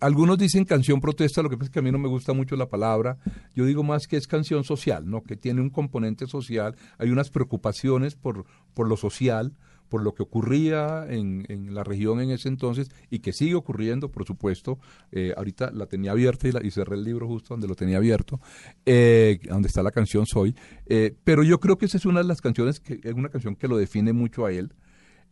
algunos 0.00 0.38
dicen 0.38 0.64
canción 0.64 1.00
protesta, 1.00 1.42
lo 1.42 1.50
que 1.50 1.56
pasa 1.56 1.66
es 1.66 1.72
que 1.72 1.78
a 1.78 1.82
mí 1.82 1.90
no 1.92 1.98
me 1.98 2.08
gusta 2.08 2.32
mucho 2.32 2.56
la 2.56 2.68
palabra. 2.68 3.18
Yo 3.54 3.64
digo 3.64 3.82
más 3.82 4.06
que 4.06 4.16
es 4.16 4.26
canción 4.26 4.64
social, 4.64 5.08
¿no? 5.08 5.22
Que 5.22 5.36
tiene 5.36 5.60
un 5.60 5.70
componente 5.70 6.26
social. 6.26 6.76
Hay 6.98 7.10
unas 7.10 7.30
preocupaciones 7.30 8.14
por, 8.14 8.44
por 8.74 8.88
lo 8.88 8.96
social, 8.96 9.54
por 9.88 10.02
lo 10.02 10.14
que 10.14 10.22
ocurría 10.24 11.06
en, 11.08 11.46
en 11.48 11.72
la 11.74 11.84
región 11.84 12.20
en 12.20 12.30
ese 12.30 12.48
entonces 12.48 12.90
y 13.08 13.20
que 13.20 13.32
sigue 13.32 13.54
ocurriendo, 13.54 14.10
por 14.10 14.24
supuesto. 14.26 14.78
Eh, 15.12 15.32
ahorita 15.36 15.70
la 15.70 15.86
tenía 15.86 16.10
abierta 16.12 16.48
y, 16.48 16.52
la- 16.52 16.64
y 16.64 16.70
cerré 16.70 16.96
el 16.96 17.04
libro 17.04 17.26
justo 17.28 17.54
donde 17.54 17.68
lo 17.68 17.74
tenía 17.74 17.96
abierto, 17.98 18.40
eh, 18.84 19.38
donde 19.48 19.68
está 19.68 19.82
la 19.82 19.92
canción 19.92 20.26
Soy. 20.26 20.54
Eh, 20.86 21.14
pero 21.24 21.42
yo 21.42 21.60
creo 21.60 21.78
que 21.78 21.86
esa 21.86 21.96
es 21.96 22.04
una 22.06 22.20
de 22.20 22.26
las 22.28 22.40
canciones, 22.40 22.80
que 22.80 23.00
es 23.02 23.14
una 23.14 23.28
canción 23.28 23.54
que 23.56 23.68
lo 23.68 23.76
define 23.76 24.12
mucho 24.12 24.44
a 24.44 24.52
él. 24.52 24.72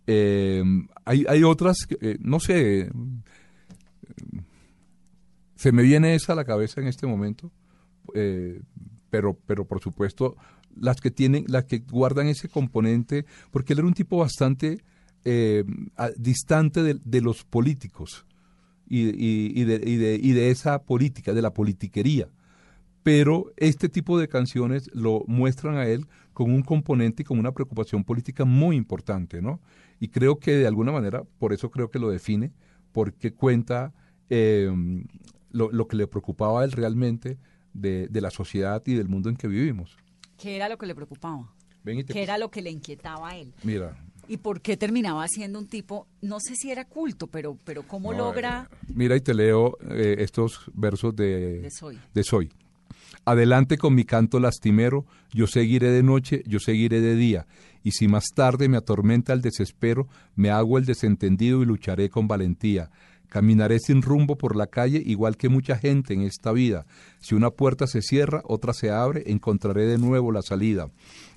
Eh, 0.07 0.63
hay, 1.05 1.25
hay 1.29 1.43
otras, 1.45 1.79
eh, 2.01 2.19
no 2.21 2.41
sé, 2.41 2.91
se 5.57 5.73
me 5.73 5.83
viene 5.83 6.15
esa 6.15 6.33
a 6.33 6.37
la 6.37 6.45
cabeza 6.45 6.81
en 6.81 6.89
este 6.89 7.07
momento, 7.07 7.51
eh, 8.15 8.61
pero, 9.11 9.39
pero 9.47 9.67
por 9.67 9.81
supuesto 9.81 10.37
las 10.77 11.01
que 11.01 11.11
tienen, 11.11 11.45
las 11.49 11.65
que 11.65 11.79
guardan 11.79 12.27
ese 12.27 12.49
componente, 12.49 13.25
porque 13.53 13.73
él 13.73 13.79
era 13.81 13.89
un 13.89 13.95
tipo 13.95 14.19
bastante 14.19 14.83
a- 15.97 16.11
distante 16.19 16.83
de, 16.83 16.99
de 17.03 17.21
los 17.23 17.45
políticos 17.45 18.27
y- 18.89 19.09
y 19.61 19.65
de, 19.65 19.75
y 19.89 19.97
de- 19.97 20.21
y 20.23 20.33
de 20.33 20.51
esa 20.51 20.83
política, 20.83 21.33
de 21.33 21.41
la 21.43 21.55
politiquería. 21.55 22.29
Pero 23.03 23.53
este 23.57 23.89
tipo 23.89 24.19
de 24.19 24.29
canciones 24.29 24.91
lo 24.95 25.25
muestran 25.29 25.77
a 25.77 25.87
él 25.87 26.07
con 26.33 26.51
un 26.53 26.63
componente 26.63 27.23
y 27.23 27.25
con 27.25 27.39
una 27.39 27.53
preocupación 27.53 28.03
política 28.05 28.45
muy 28.45 28.77
importante, 28.77 29.41
¿no? 29.41 29.61
Y 30.01 30.09
creo 30.09 30.39
que 30.39 30.53
de 30.57 30.67
alguna 30.67 30.93
manera, 30.93 31.23
por 31.39 31.53
eso 31.53 31.71
creo 31.71 31.91
que 31.91 31.99
lo 31.99 32.11
define, 32.11 32.53
porque 32.93 33.33
cuenta 33.33 33.93
eh, 34.31 34.71
lo, 35.51 35.71
lo 35.73 35.87
que 35.89 35.97
le 35.97 36.07
preocupaba 36.07 36.63
a 36.63 36.65
él 36.65 36.73
realmente 36.73 37.39
de, 37.73 38.09
de 38.09 38.21
la 38.21 38.31
sociedad 38.31 38.83
y 38.87 38.95
del 38.95 39.09
mundo 39.09 39.29
en 39.29 39.37
que 39.37 39.49
vivimos. 39.49 39.97
¿Qué 40.39 40.57
era 40.57 40.69
lo 40.69 40.79
que 40.79 40.87
le 40.87 40.95
preocupaba? 40.95 41.53
Ven 41.85 41.99
y 41.99 42.05
te- 42.05 42.13
¿Qué 42.13 42.23
era 42.23 42.39
lo 42.39 42.51
que 42.51 42.63
le 42.63 42.71
inquietaba 42.71 43.31
a 43.31 43.37
él? 43.37 43.53
Mira. 43.63 43.97
¿Y 44.27 44.39
por 44.39 44.63
qué 44.63 44.77
terminaba 44.77 45.27
siendo 45.29 45.59
un 45.59 45.67
tipo, 45.67 46.07
no 46.23 46.41
sé 46.41 46.57
si 46.57 46.71
era 46.71 46.87
culto, 46.87 47.27
pero, 47.27 47.59
pero 47.65 47.83
cómo 47.83 48.13
no, 48.13 48.19
logra 48.19 48.69
eh, 48.73 48.77
mira 48.95 49.17
y 49.17 49.21
te 49.21 49.35
leo 49.35 49.77
eh, 49.91 50.17
estos 50.21 50.71
versos 50.73 51.15
de, 51.15 51.61
de 51.61 51.71
Soy? 51.71 51.99
de 52.15 52.25
Soy. 52.25 52.51
Adelante 53.27 53.77
con 53.79 53.95
mi 53.95 54.05
canto 54.05 54.41
lastimero, 54.41 55.05
yo 55.33 55.47
seguiré 55.47 55.91
de 55.91 56.03
noche, 56.03 56.43
yo 56.47 56.59
seguiré 56.59 57.01
de 57.01 57.15
día, 57.17 57.47
y 57.85 57.93
si 57.93 58.09
más 58.09 58.25
tarde 58.35 58.69
me 58.69 58.79
atormenta 58.79 59.35
el 59.35 59.43
desespero, 59.43 60.09
me 60.35 60.51
hago 60.51 60.79
el 60.79 60.87
desentendido 60.87 61.63
y 61.63 61.67
lucharé 61.67 62.09
con 62.09 62.27
valentía. 62.27 62.91
Caminaré 63.29 63.79
sin 63.79 64.01
rumbo 64.01 64.39
por 64.39 64.57
la 64.57 64.69
calle, 64.69 65.03
igual 65.05 65.37
que 65.37 65.51
mucha 65.51 65.77
gente 65.77 66.15
en 66.15 66.23
esta 66.23 66.51
vida. 66.53 66.87
Si 67.21 67.35
una 67.35 67.51
puerta 67.51 67.87
se 67.87 68.01
cierra, 68.01 68.43
otra 68.47 68.73
se 68.73 68.91
abre, 68.91 69.25
encontraré 69.27 69.87
de 69.87 69.99
nuevo 69.99 70.33
la 70.33 70.41
salida. 70.41 70.91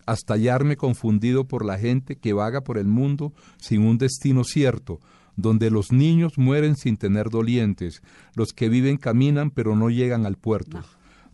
Hasta 0.06 0.36
hallarme 0.36 0.78
confundido 0.78 1.48
por 1.48 1.66
la 1.66 1.78
gente 1.78 2.16
que 2.16 2.34
vaga 2.34 2.62
por 2.62 2.78
el 2.78 2.88
mundo 2.88 3.34
sin 3.58 3.82
un 3.82 3.98
destino 3.98 4.46
cierto, 4.46 5.02
donde 5.36 5.70
los 5.70 5.92
niños 5.92 6.38
mueren 6.38 6.78
sin 6.78 6.96
tener 6.96 7.30
dolientes, 7.30 8.02
los 8.36 8.54
que 8.54 8.70
viven 8.70 8.98
caminan 8.98 9.52
pero 9.52 9.76
no 9.76 9.90
llegan 9.90 10.26
al 10.26 10.38
puerto 10.38 10.82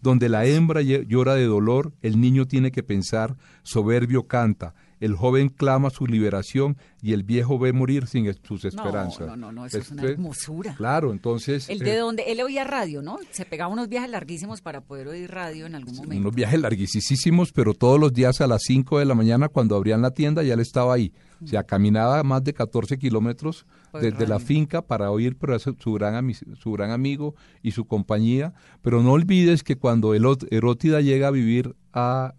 donde 0.04 0.28
la 0.28 0.46
hembra 0.46 0.82
llora 0.82 1.34
de 1.36 1.46
dolor, 1.46 1.94
el 2.02 2.20
niño 2.20 2.46
tiene 2.46 2.72
que 2.72 2.84
pensar, 2.84 3.38
soberbio 3.64 4.28
canta, 4.28 4.76
el 5.00 5.16
joven 5.16 5.50
clama 5.50 5.90
su 5.90 6.06
liberación 6.08 6.78
y 7.02 7.14
el 7.14 7.24
viejo 7.24 7.60
ve 7.60 7.74
morir 7.74 8.08
sin 8.08 8.32
sus 8.44 8.66
esperanzas. 8.66 9.28
No, 9.28 9.36
no, 9.36 9.52
no, 9.52 9.66
eso 9.66 9.78
es 9.78 9.92
una 9.92 10.04
hermosura. 10.04 10.76
Claro, 10.76 11.12
entonces... 11.12 11.70
El 11.70 11.82
eh, 11.82 11.86
de 11.86 11.98
donde 11.98 12.24
él 12.28 12.42
oía 12.42 12.64
radio, 12.64 13.02
¿no? 13.02 13.18
Se 13.32 13.46
pegaba 13.46 13.72
unos 13.74 13.90
viajes 13.90 14.10
larguísimos 14.10 14.62
para 14.62 14.82
poder 14.82 15.08
oír 15.08 15.30
radio 15.30 15.66
en 15.66 15.76
algún 15.76 15.96
momento. 15.96 16.22
unos 16.22 16.36
viajes 16.36 16.60
larguísimos, 16.60 17.52
pero 17.52 17.74
todos 17.74 18.00
los 18.00 18.14
días 18.14 18.42
a 18.42 18.48
las 18.48 18.62
5 18.64 19.00
de 19.00 19.06
la 19.06 19.16
mañana 19.16 19.50
cuando 19.50 19.76
abrían 19.76 20.02
la 20.02 20.12
tienda 20.12 20.44
ya 20.44 20.54
él 20.54 20.60
estaba 20.60 20.94
ahí. 20.94 21.14
O 21.44 21.48
sea, 21.48 21.64
caminaba 21.64 22.24
más 22.24 22.44
de 22.44 22.54
14 22.54 22.98
kilómetros 22.98 23.66
desde 24.00 24.26
la 24.28 24.40
finca 24.40 24.82
para 24.82 25.12
oír 25.12 25.36
pero 25.38 25.60
su, 25.60 25.76
su 25.78 25.94
gran 25.94 26.34
su 26.34 26.72
gran 26.72 26.92
amigo 26.92 27.36
y 27.62 27.72
su 27.72 27.86
compañía. 27.86 28.54
Pero 28.82 29.04
no 29.04 29.12
olvides 29.12 29.62
que 29.64 29.76
cuando 29.76 30.16
Elot- 30.16 30.48
Erótida 30.52 31.02
llega 31.02 31.28
a 31.28 31.32
vivir 31.32 31.76
a, 31.92 32.34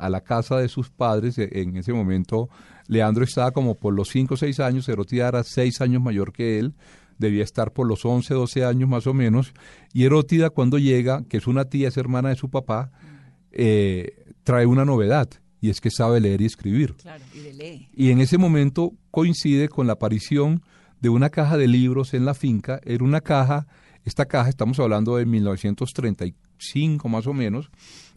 a 0.00 0.10
la 0.10 0.22
casa 0.22 0.56
de 0.56 0.68
sus 0.68 0.90
padres, 0.90 1.38
e- 1.38 1.48
en 1.52 1.76
ese 1.76 1.92
momento 1.92 2.48
Leandro 2.88 3.24
estaba 3.24 3.52
como 3.52 3.76
por 3.76 3.94
los 3.94 4.08
5 4.08 4.34
o 4.34 4.36
6 4.36 4.60
años, 4.60 4.88
Erótida 4.88 5.28
era 5.28 5.44
6 5.44 5.80
años 5.80 6.02
mayor 6.02 6.32
que 6.32 6.58
él, 6.58 6.74
debía 7.18 7.44
estar 7.44 7.72
por 7.72 7.86
los 7.86 8.04
11, 8.04 8.32
12 8.34 8.64
años 8.64 8.88
más 8.88 9.06
o 9.06 9.14
menos, 9.14 9.52
y 9.92 10.04
Erótida 10.04 10.50
cuando 10.50 10.78
llega, 10.78 11.22
que 11.28 11.36
es 11.36 11.46
una 11.46 11.66
tía, 11.66 11.88
es 11.88 11.96
hermana 11.96 12.30
de 12.30 12.36
su 12.36 12.48
papá, 12.48 12.90
eh, 13.52 14.24
trae 14.42 14.66
una 14.66 14.84
novedad, 14.84 15.28
y 15.60 15.68
es 15.68 15.80
que 15.80 15.90
sabe 15.90 16.20
leer 16.20 16.40
y 16.40 16.46
escribir. 16.46 16.94
Claro, 16.94 17.22
y 17.34 17.52
lee. 17.52 17.88
Y 17.94 18.10
en 18.10 18.20
ese 18.20 18.38
momento 18.38 18.92
coincide 19.10 19.68
con 19.68 19.86
la 19.86 19.92
aparición 19.92 20.62
de 21.00 21.10
una 21.10 21.30
caja 21.30 21.56
de 21.56 21.68
libros 21.68 22.14
en 22.14 22.24
la 22.24 22.34
finca. 22.34 22.80
Era 22.84 23.04
una 23.04 23.20
caja, 23.20 23.66
esta 24.04 24.26
caja, 24.26 24.48
estamos 24.48 24.78
hablando 24.80 25.16
de 25.16 25.26
1935 25.26 27.08
más 27.08 27.26
o 27.26 27.34
menos, 27.34 27.70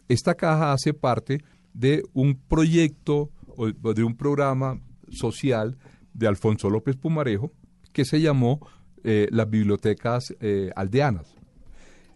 esta 0.08 0.34
caja 0.34 0.72
hace 0.72 0.92
parte 0.92 1.42
de 1.74 2.02
un 2.14 2.36
proyecto 2.36 3.30
o 3.56 3.70
de 3.92 4.02
un 4.02 4.16
programa 4.16 4.80
social 5.10 5.76
de 6.14 6.26
Alfonso 6.26 6.70
López 6.70 6.96
Pumarejo 6.96 7.52
que 7.92 8.04
se 8.04 8.20
llamó 8.20 8.66
eh, 9.04 9.28
las 9.30 9.48
bibliotecas 9.50 10.34
eh, 10.40 10.70
aldeanas. 10.74 11.34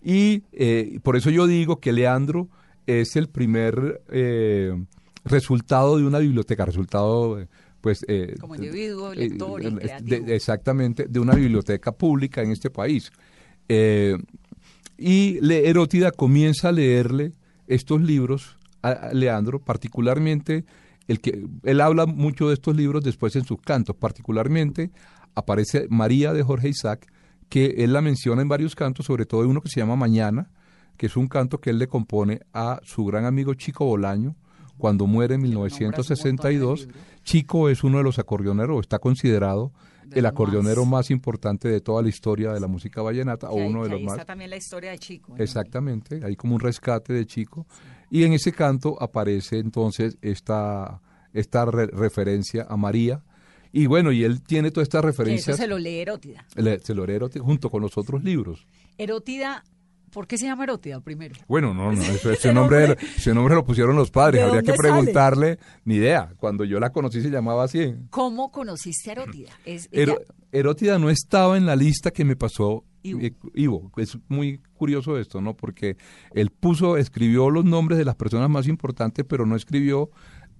Y 0.03 0.45
eh, 0.53 0.99
por 1.03 1.17
eso 1.17 1.29
yo 1.31 1.47
digo 1.47 1.81
que 1.81 1.93
Leandro 1.93 2.49
es 2.87 3.17
el 3.17 3.29
primer 3.29 4.01
resultado 5.25 5.99
de 5.99 6.05
una 6.07 6.19
biblioteca, 6.19 6.65
resultado, 6.65 7.47
pues... 7.81 8.05
eh, 8.09 8.35
Como 8.41 8.55
individuo, 8.55 9.15
lector 9.15 9.61
eh, 9.63 9.99
de- 10.03 10.35
exactamente, 10.35 11.07
de 11.09 11.21
una 11.21 11.35
biblioteca 11.35 11.93
pública 11.93 12.43
en 12.43 12.53
este 12.53 12.71
país. 12.71 13.13
Eh, 13.69 14.17
y 14.97 15.39
Le- 15.43 15.69
Erótida 15.69 16.11
comienza 16.13 16.71
a 16.71 16.73
leerle 16.73 17.33
estos 17.67 18.01
libros 18.01 18.57
a, 18.93 19.12
Leandro, 19.12 19.61
particularmente 19.61 20.64
el 21.07 21.20
que 21.20 21.47
él 21.62 21.80
habla 21.80 22.07
mucho 22.07 22.49
de 22.49 22.55
estos 22.55 22.76
libros 22.76 23.03
después 23.05 23.34
en 23.36 23.45
sus 23.45 23.61
cantos, 23.61 23.97
particularmente 23.97 24.91
aparece 25.34 25.86
María 25.89 26.32
de 26.32 26.43
Jorge 26.43 26.68
Isaac, 26.68 27.07
que 27.49 27.76
él 27.78 27.93
la 27.95 28.03
menciona 28.03 28.43
en 28.43 28.49
varios 28.49 28.74
cantos, 28.74 29.07
sobre 29.07 29.24
todo 29.24 29.43
en 29.45 29.51
uno 29.51 29.61
que 29.62 29.68
se 29.70 29.80
llama 29.80 29.97
Mañana, 29.97 30.51
que 30.99 31.07
es 31.07 31.16
un 31.16 31.28
canto 31.28 31.61
que 31.61 31.70
él 31.70 31.78
le 31.78 31.86
compone 31.86 32.41
a 32.53 32.80
su 32.82 33.05
gran 33.07 33.24
amigo 33.24 33.55
Chico 33.55 33.84
Bolaño 33.86 34.36
cuando 34.76 35.07
muere 35.07 35.34
en 35.36 35.43
Que 35.43 35.49
lo 35.49 35.55
nombras 35.55 35.72
un 35.80 35.86
montón 35.86 35.91
en 35.91 36.07
el 36.07 36.59
1962. 36.61 36.80
libro. 36.86 36.99
Chico 37.22 37.68
es 37.68 37.84
uno 37.84 37.99
de 37.99 38.05
los 38.05 38.18
acordeoneros, 38.18 38.80
está 38.80 38.99
considerado 38.99 39.72
De 40.05 40.18
el 40.20 40.26
acordeonero 40.26 40.82
más. 40.84 40.91
más 41.07 41.11
importante 41.11 41.68
de 41.68 41.80
toda 41.80 42.03
la 42.03 42.09
historia 42.09 42.53
de 42.53 42.61
la 42.61 42.66
música 42.66 43.01
vallenata, 43.03 43.49
o 43.51 43.59
ahí- 43.61 43.66
uno 43.68 43.82
de 43.84 43.89
que 43.89 43.93
los 43.93 43.99
ahí 44.01 44.05
más. 44.07 44.14
está 44.14 44.24
también 44.26 44.51
la 44.51 44.57
historia 44.57 44.91
de 44.91 44.99
Chico. 44.99 45.34
¿no? 45.36 45.43
Exactamente, 45.43 46.20
hay 46.24 46.36
como 46.36 46.55
un 46.55 46.61
rescate 46.61 47.12
de 47.12 47.26
Chico. 47.26 47.66
Y 48.11 48.25
en 48.25 48.33
ese 48.33 48.53
canto 48.53 48.97
aparece 49.03 49.59
entonces 49.59 50.17
esta, 50.23 51.01
esta 51.33 51.65
re- 51.67 51.87
referencia 51.89 52.67
a 52.69 52.77
María. 52.77 53.23
Y 53.73 53.87
bueno, 53.87 54.13
y 54.13 54.25
él 54.25 54.43
tiene 54.43 54.71
todas 54.71 54.87
estas 54.87 55.03
Que 55.03 55.09
eso 55.11 55.19
referencias, 55.23 55.57
se 55.59 55.67
lo 55.67 55.79
lee 55.79 55.99
Erótida. 56.01 56.47
le- 56.57 56.79
se 56.81 56.95
lo 56.95 57.05
lee 57.07 57.15
Erótida 57.15 57.43
junto 57.45 57.69
con 57.71 57.83
los 57.83 57.99
otros 57.99 58.25
libros. 58.25 58.67
Erótida, 58.97 59.63
¿por 60.11 60.27
qué 60.27 60.39
se 60.39 60.47
llama 60.47 60.65
Erótida 60.65 61.01
primero? 61.01 61.35
Bueno, 61.49 61.75
no, 61.75 61.93
no, 61.93 62.03
eso- 62.03 62.13
ese, 62.31 62.33
Ese 62.49 62.53
nombre, 62.53 62.97
ese 63.17 63.35
nombre 63.35 63.55
lo 63.55 63.65
pusieron 63.65 63.97
los 63.97 64.11
padres, 64.11 64.41
¿De 64.43 64.47
habría 64.47 64.63
que 64.63 64.73
sale? 64.77 64.79
preguntarle, 64.79 65.59
ni 65.85 65.97
idea. 65.97 66.33
Cuando 66.39 66.65
yo 66.65 66.79
la 66.81 66.91
conocí 66.91 67.21
se 67.23 67.31
llamaba 67.31 67.65
así. 67.65 67.95
¿Cómo 68.11 68.51
conociste 68.51 69.11
a 69.11 69.13
Erótida? 69.13 69.51
Es, 69.65 69.89
no 70.99 71.11
estaba 71.11 71.57
en 71.57 71.67
la 71.67 71.77
lista 71.77 72.11
que 72.11 72.25
me 72.25 72.37
pasó 72.37 72.85
Ivo. 73.03 73.21
eh, 73.21 73.35
Ivo. 73.55 73.93
Es 73.97 74.19
muy 74.29 74.61
curioso 74.75 75.19
esto, 75.19 75.41
¿no? 75.41 75.55
Porque 75.55 75.97
él 76.35 76.51
puso, 76.51 76.97
escribió 76.97 77.51
los 77.51 77.65
nombres 77.65 77.99
de 77.99 78.05
las 78.05 78.15
personas 78.17 78.49
más 78.51 78.67
importantes, 78.67 79.25
pero 79.29 79.47
no 79.47 79.57
escribió 79.57 80.11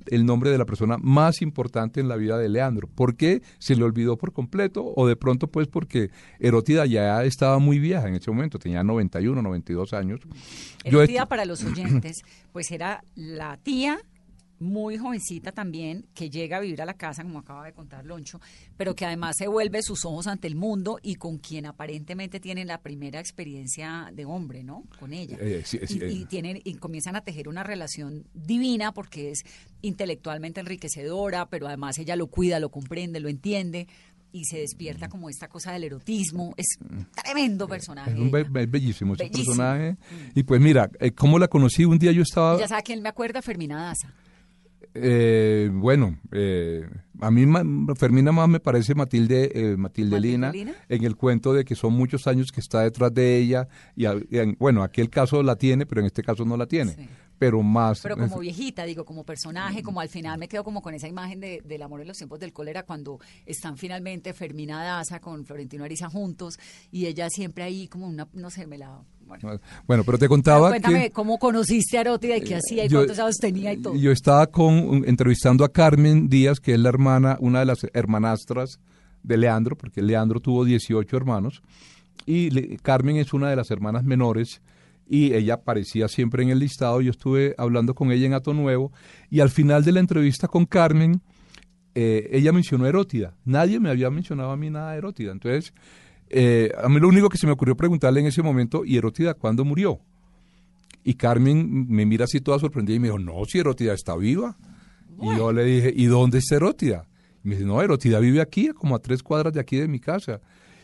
el 0.07 0.25
nombre 0.27 0.51
de 0.51 0.59
la 0.59 0.65
persona 0.65 0.97
más 1.01 1.43
importante 1.43 2.01
en 2.01 2.09
la 2.09 2.17
vida 2.17 2.39
de 2.39 2.49
Leandro. 2.49 2.89
¿Por 2.89 3.17
qué 3.17 3.43
se 3.59 3.77
le 3.77 3.85
olvidó 3.85 4.17
por 4.17 4.33
completo? 4.33 4.93
O 4.97 5.07
de 5.07 5.17
pronto, 5.17 5.49
pues, 5.49 5.67
porque 5.69 6.11
Erótida 6.41 6.87
ya 6.87 7.25
estaba 7.25 7.59
muy 7.59 7.79
vieja 7.79 8.09
en 8.09 8.15
ese 8.15 8.31
momento, 8.31 8.59
tenía 8.59 8.83
91, 8.85 9.43
92 9.43 9.93
años. 9.93 10.21
Yo 10.85 11.03
est- 11.03 11.29
para 11.29 11.45
los 11.45 11.65
oyentes, 11.65 12.23
pues 12.53 12.71
era 12.71 13.03
la 13.15 13.57
tía 13.59 13.99
muy 14.61 14.99
jovencita 14.99 15.53
también, 15.53 16.07
que 16.15 16.31
llega 16.31 16.57
a 16.57 16.61
vivir 16.61 16.83
a 16.83 16.85
la 16.85 16.95
casa, 16.95 17.23
como 17.23 17.39
acaba 17.39 17.65
de 17.65 17.73
contar 17.73 18.05
Loncho, 18.05 18.41
pero 18.77 18.95
que 18.95 19.07
además 19.07 19.37
se 19.39 19.47
vuelve 19.47 19.83
sus 19.83 20.05
ojos 20.05 20.27
ante 20.27 20.49
el 20.49 20.57
mundo 20.57 20.99
y 21.03 21.15
con 21.15 21.39
quien 21.39 21.67
aparentemente 21.67 22.41
tienen 22.41 22.67
la 22.67 22.81
primera 22.81 23.21
experiencia 23.21 24.11
de 24.13 24.25
hombre, 24.25 24.65
¿no? 24.65 24.85
Con 24.99 25.13
ella. 25.13 25.37
Eh, 25.41 25.63
sí, 25.65 25.79
sí, 25.87 25.99
y, 25.99 26.03
eh. 26.05 26.11
y 26.13 26.25
tienen, 26.27 26.61
y 26.65 26.75
comienzan 26.75 27.15
a 27.17 27.21
tejer 27.23 27.49
una 27.49 27.63
relación 27.63 28.25
divina 28.35 28.93
porque 28.93 29.31
es 29.31 29.43
intelectualmente 29.83 30.61
enriquecedora, 30.61 31.47
pero 31.49 31.67
además 31.69 31.99
ella 31.99 32.17
lo 32.17 32.27
cuida, 32.27 32.59
lo 32.61 32.71
comprende, 32.71 33.21
lo 33.21 33.29
entiende 33.29 33.87
y 34.31 34.45
se 34.45 34.59
despierta 34.59 35.09
como 35.09 35.31
esta 35.31 35.49
cosa 35.49 35.73
del 35.73 35.85
erotismo. 35.85 36.53
Es 36.57 36.67
tremendo 37.25 37.67
personaje. 37.67 38.11
Es 38.11 38.19
un 38.19 38.31
be- 38.31 38.41
ella. 38.41 38.51
be- 38.51 38.67
bellísimo 38.67 39.15
ese 39.15 39.25
Bellísimo. 39.25 39.47
personaje. 39.57 39.97
Y 40.35 40.43
pues 40.43 40.61
mira, 40.61 40.91
eh, 41.01 41.13
¿cómo 41.13 41.39
la 41.39 41.49
conocí? 41.49 41.85
Un 41.85 41.99
día 41.99 42.13
yo 42.13 42.23
estaba... 42.23 42.59
Ya 42.59 42.69
sabe 42.69 42.83
que 42.83 42.93
él 42.93 43.01
me 43.01 43.09
acuerda, 43.09 43.41
Fermina 43.41 43.77
Daza. 43.85 44.13
Eh, 44.95 45.71
bueno, 45.73 46.19
eh, 46.33 46.89
a 47.21 47.31
mí 47.31 47.47
Fermina 47.97 48.33
más 48.33 48.49
me 48.49 48.61
parece 48.61 48.95
Matilde, 48.95 49.51
eh, 49.55 49.77
Matilde 49.77 50.21
Lina, 50.21 50.53
en 50.53 51.05
el 51.05 51.17
cuento 51.17 51.53
de 51.53 51.65
que 51.65 51.75
son 51.75 51.93
muchos 51.93 52.27
años 52.27 52.51
que 52.53 52.61
está 52.61 52.83
detrás 52.83 53.13
de 53.13 53.37
ella 53.39 53.69
y, 53.97 54.07
bueno, 54.59 54.83
aquel 54.83 55.11
caso 55.11 55.43
la 55.43 55.57
tiene, 55.57 55.87
pero 55.87 56.01
en 56.01 56.07
este 56.07 56.23
caso 56.23 56.45
no 56.45 56.57
la 56.57 56.67
tiene. 56.67 56.95
Sí. 56.95 57.09
Pero 57.39 57.63
más... 57.63 58.01
Pero 58.01 58.17
como 58.17 58.41
viejita, 58.41 58.85
digo, 58.85 59.05
como 59.05 59.25
personaje, 59.25 59.83
como 59.85 60.01
al 60.01 60.09
final 60.09 60.39
me 60.39 60.49
quedo 60.49 60.65
como 60.65 60.83
con 60.83 60.95
esa 60.95 61.07
imagen 61.07 61.39
de, 61.39 61.63
del 61.65 61.83
amor 61.83 62.01
en 62.01 62.09
los 62.09 62.17
tiempos 62.17 62.41
del 62.41 62.53
cólera, 62.53 62.83
cuando 62.83 63.21
están 63.47 63.77
finalmente 63.77 64.35
Fermina 64.35 64.83
Daza 64.83 65.21
con 65.21 65.45
Florentino 65.47 65.85
Ariza 65.85 66.11
juntos 66.11 66.59
y 66.91 67.07
ella 67.07 67.31
siempre 67.31 67.63
ahí 67.63 67.87
como 67.87 68.09
una, 68.09 68.27
no 68.33 68.51
sé, 68.51 68.67
me 68.67 68.79
la... 68.79 69.03
Bueno, 69.29 69.61
Bueno, 69.87 70.05
pero 70.05 70.19
te 70.19 70.23
Pero 70.23 70.29
contaba 70.31 70.69
cuéntame 70.71 71.03
que... 71.05 71.11
cómo 71.11 71.39
conociste 71.39 71.99
a 71.99 72.03
y 72.37 72.41
qué 72.41 72.57
hacía 72.57 72.85
y 72.85 72.89
yo- 72.89 72.99
cuántos 73.01 73.19
años 73.19 73.37
tenía 73.37 73.73
y 73.73 73.77
todo. 73.77 73.95
Yo 73.95 74.11
estaba 74.11 74.47
con, 74.49 75.05
entrevistando 75.07 75.65
a 75.65 75.69
Carmen 75.73 76.29
Díaz, 76.29 76.61
que 76.61 76.73
es 76.75 76.81
la 76.81 76.89
hermana, 76.89 77.37
una 77.41 77.61
de 77.61 77.67
las 77.67 77.87
hermanastras 77.93 78.81
de 79.23 79.37
Leandro, 79.37 79.77
porque 79.77 80.03
Leandro 80.03 80.41
tuvo 80.41 80.65
18 80.65 81.17
hermanos, 81.17 81.63
y 82.27 82.51
le- 82.51 82.77
Carmen 82.79 83.17
es 83.17 83.33
una 83.33 83.51
de 83.51 83.57
las 83.57 83.71
hermanas 83.71 84.05
menores, 84.05 84.61
y 85.11 85.33
ella 85.35 85.55
aparecía 85.55 86.07
siempre 86.09 86.43
en 86.43 86.51
el 86.51 86.59
listado. 86.59 87.01
Yo 87.01 87.11
estuve 87.11 87.55
hablando 87.57 87.95
con 87.95 88.13
ella 88.13 88.27
en 88.27 88.35
Ato 88.35 88.53
Nuevo, 88.55 88.93
y 89.31 89.41
al 89.41 89.51
final 89.51 89.85
de 89.85 89.93
la 89.93 90.01
entrevista 90.01 90.49
con 90.49 90.67
Carmen, 90.67 91.21
eh, 91.95 92.29
ella 92.33 92.53
mencionó 92.53 92.87
Erótida. 92.87 93.35
Nadie 93.45 93.81
me 93.81 93.89
había 93.91 94.11
mencionado 94.11 94.51
a 94.51 94.57
mí 94.57 94.71
nada 94.71 94.93
de 94.93 94.99
Erótida. 94.99 95.33
Entonces, 95.33 95.73
eh, 96.31 96.73
a 96.77 96.89
mí 96.89 97.01
lo 97.01 97.09
único 97.09 97.29
que 97.29 97.39
se 97.39 97.47
me 97.47 97.53
ocurrió 97.53 97.77
preguntarle 97.77 98.21
en 98.21 98.27
ese 98.27 98.43
momento, 98.43 98.85
¿y 98.85 98.97
Erótida 98.97 99.35
cuándo 99.35 99.65
murió? 99.65 100.01
Y 101.05 101.15
Carmen 101.15 101.87
me 101.89 102.05
mira 102.05 102.25
así 102.25 102.41
toda 102.41 102.59
sorprendida 102.59 102.97
y 102.97 103.01
me 103.01 103.09
dijo, 103.09 103.19
no, 103.19 103.45
si 103.47 103.59
Erótida 103.59 103.95
está 103.95 104.17
viva. 104.17 104.57
Y 105.21 105.37
yo 105.37 105.53
le 105.53 105.65
dije, 105.65 105.93
¿y 105.95 106.07
dónde 106.07 106.39
está 106.39 106.57
Erótida? 106.57 107.07
Y 107.45 107.49
me 107.49 107.55
dice, 107.55 107.67
no, 107.67 107.81
Erótida 107.83 108.21
vive 108.21 108.41
aquí, 108.41 108.69
como 108.69 108.95
a 108.95 108.99
tres 108.99 109.23
cuadras 109.23 109.53
de 109.53 109.61
aquí 109.61 109.77
de 109.77 109.89
mi 109.89 110.01
casa. 110.01 110.41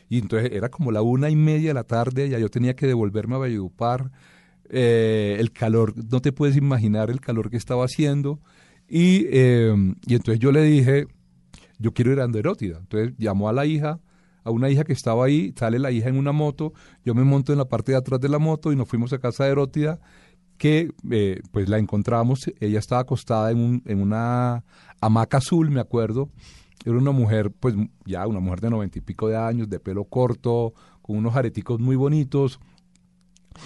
Y 0.08 0.18
entonces 0.18 0.50
era 0.52 0.68
como 0.68 0.92
la 0.92 1.02
una 1.02 1.30
y 1.30 1.36
media 1.36 1.70
de 1.70 1.74
la 1.74 1.84
tarde, 1.84 2.28
ya 2.28 2.38
yo 2.38 2.48
tenía 2.48 2.74
que 2.74 2.86
devolverme 2.86 3.34
a 3.34 3.38
Valledupar. 3.38 4.10
Eh, 4.70 5.36
el 5.38 5.52
calor, 5.52 5.94
no 6.10 6.20
te 6.20 6.32
puedes 6.32 6.56
imaginar 6.56 7.10
el 7.10 7.20
calor 7.20 7.50
que 7.50 7.56
estaba 7.56 7.84
haciendo. 7.84 8.40
Y, 8.88 9.26
eh, 9.30 9.74
y 10.06 10.14
entonces 10.14 10.40
yo 10.40 10.52
le 10.52 10.62
dije, 10.62 11.06
yo 11.78 11.92
quiero 11.92 12.12
ir 12.12 12.20
a 12.20 12.24
Erótida. 12.24 12.78
Entonces 12.78 13.14
llamó 13.18 13.48
a 13.48 13.52
la 13.52 13.66
hija, 13.66 14.00
a 14.44 14.50
una 14.50 14.70
hija 14.70 14.84
que 14.84 14.92
estaba 14.92 15.24
ahí, 15.24 15.52
sale 15.58 15.78
la 15.78 15.90
hija 15.90 16.08
en 16.08 16.16
una 16.18 16.32
moto, 16.32 16.72
yo 17.04 17.14
me 17.14 17.24
monto 17.24 17.52
en 17.52 17.58
la 17.58 17.64
parte 17.64 17.92
de 17.92 17.98
atrás 17.98 18.20
de 18.20 18.28
la 18.28 18.38
moto 18.38 18.72
y 18.72 18.76
nos 18.76 18.88
fuimos 18.88 19.12
a 19.12 19.18
casa 19.18 19.44
de 19.44 19.50
Erótida, 19.50 19.98
que 20.58 20.92
eh, 21.10 21.40
pues 21.50 21.68
la 21.68 21.78
encontramos, 21.78 22.40
ella 22.60 22.78
estaba 22.78 23.00
acostada 23.00 23.50
en, 23.50 23.58
un, 23.58 23.82
en 23.86 24.00
una 24.00 24.62
hamaca 25.00 25.38
azul, 25.38 25.70
me 25.70 25.80
acuerdo, 25.80 26.28
era 26.84 26.96
una 26.96 27.10
mujer, 27.12 27.50
pues 27.50 27.74
ya 28.04 28.26
una 28.26 28.40
mujer 28.40 28.60
de 28.60 28.70
noventa 28.70 28.98
y 28.98 29.00
pico 29.00 29.28
de 29.28 29.36
años, 29.36 29.68
de 29.68 29.80
pelo 29.80 30.04
corto, 30.04 30.74
con 31.02 31.16
unos 31.16 31.34
areticos 31.34 31.80
muy 31.80 31.96
bonitos, 31.96 32.60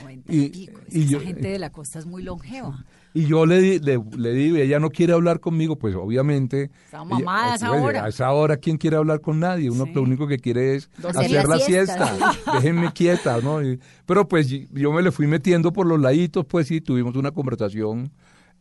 90 0.03 0.33
Y- 0.33 0.49
pico. 0.51 0.81
Es 0.87 0.95
y 0.95 1.07
yo- 1.09 1.21
gente 1.21 1.49
de 1.49 1.59
la 1.59 1.71
costa 1.71 1.99
es 1.99 2.07
muy 2.07 2.23
longeva. 2.23 2.85
Y 3.19 3.27
yo 3.27 3.47
le, 3.47 3.81
le, 3.81 3.99
le 4.17 4.33
digo, 4.33 4.57
y 4.59 4.61
ella 4.61 4.79
no 4.79 4.91
quiere 4.91 5.13
hablar 5.13 5.41
conmigo, 5.41 5.77
pues 5.77 5.95
obviamente... 5.97 6.71
Está 6.85 7.05
mamada 7.05 7.53
a 7.53 7.57
esa 7.57 7.73
hora. 7.73 8.05
A 8.05 8.09
esa 8.09 8.31
hora, 8.33 8.57
¿quién 8.59 8.77
quiere 8.77 8.97
hablar 8.97 9.21
con 9.21 9.41
nadie? 9.41 9.71
Uno 9.71 9.87
Sí. 9.87 9.93
lo 9.95 10.03
único 10.03 10.29
que 10.29 10.39
quiere 10.39 10.77
es 10.77 10.89
Dormir 10.99 11.25
hacer 11.39 11.49
la 11.49 11.59
siesta. 11.59 12.15
Déjenme 12.55 12.93
quieta, 12.95 13.41
¿no? 13.41 13.61
Y- 13.63 13.81
pero 14.07 14.29
pues 14.29 14.47
yo 14.49 14.93
me 14.93 15.03
le 15.03 15.11
fui 15.11 15.27
metiendo 15.27 15.73
por 15.73 15.87
los 15.87 15.99
laditos, 16.01 16.47
pues 16.47 16.69
sí, 16.69 16.81
tuvimos 16.81 17.17
una 17.17 17.33
conversación 17.33 18.13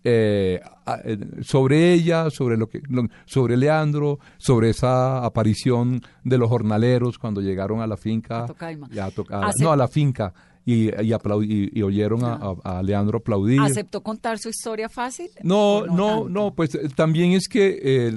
eh, 0.04 0.60
eh, 1.06 1.18
sobre 1.42 1.94
ella, 1.94 2.30
sobre 2.30 2.58
lo 2.58 2.68
que, 2.68 2.82
lo- 2.90 3.08
sobre 3.26 3.58
Leandro, 3.58 4.20
sobre 4.38 4.70
esa 4.70 5.24
aparición 5.24 6.02
de 6.24 6.38
los 6.38 6.50
jornaleros 6.50 7.20
cuando 7.20 7.42
llegaron 7.42 7.82
a 7.82 7.88
la 7.88 7.98
finca, 7.98 8.44
A 8.44 8.48
Tocaima. 8.48 8.88
a 9.30 9.52
no 9.60 9.72
a 9.72 9.76
la 9.78 9.88
finca 9.88 10.34
y, 10.68 10.90
y, 10.90 11.14
y- 11.14 11.70
y 11.80 11.82
oyeron 11.82 12.26
a, 12.26 12.34
a- 12.64 12.84
Leandro 12.84 13.20
aplaudir. 13.20 13.62
¿Aceptó 13.62 14.04
contar 14.04 14.38
su 14.38 14.50
historia 14.50 14.90
fácil? 14.90 15.30
No, 15.42 15.78
¿O 15.78 15.88
no, 15.88 16.28
no, 16.28 16.54
pues 16.54 16.76
eh, 16.76 16.90
también 16.94 17.32
es 17.32 17.48
que 17.48 17.80
eh, 17.82 18.08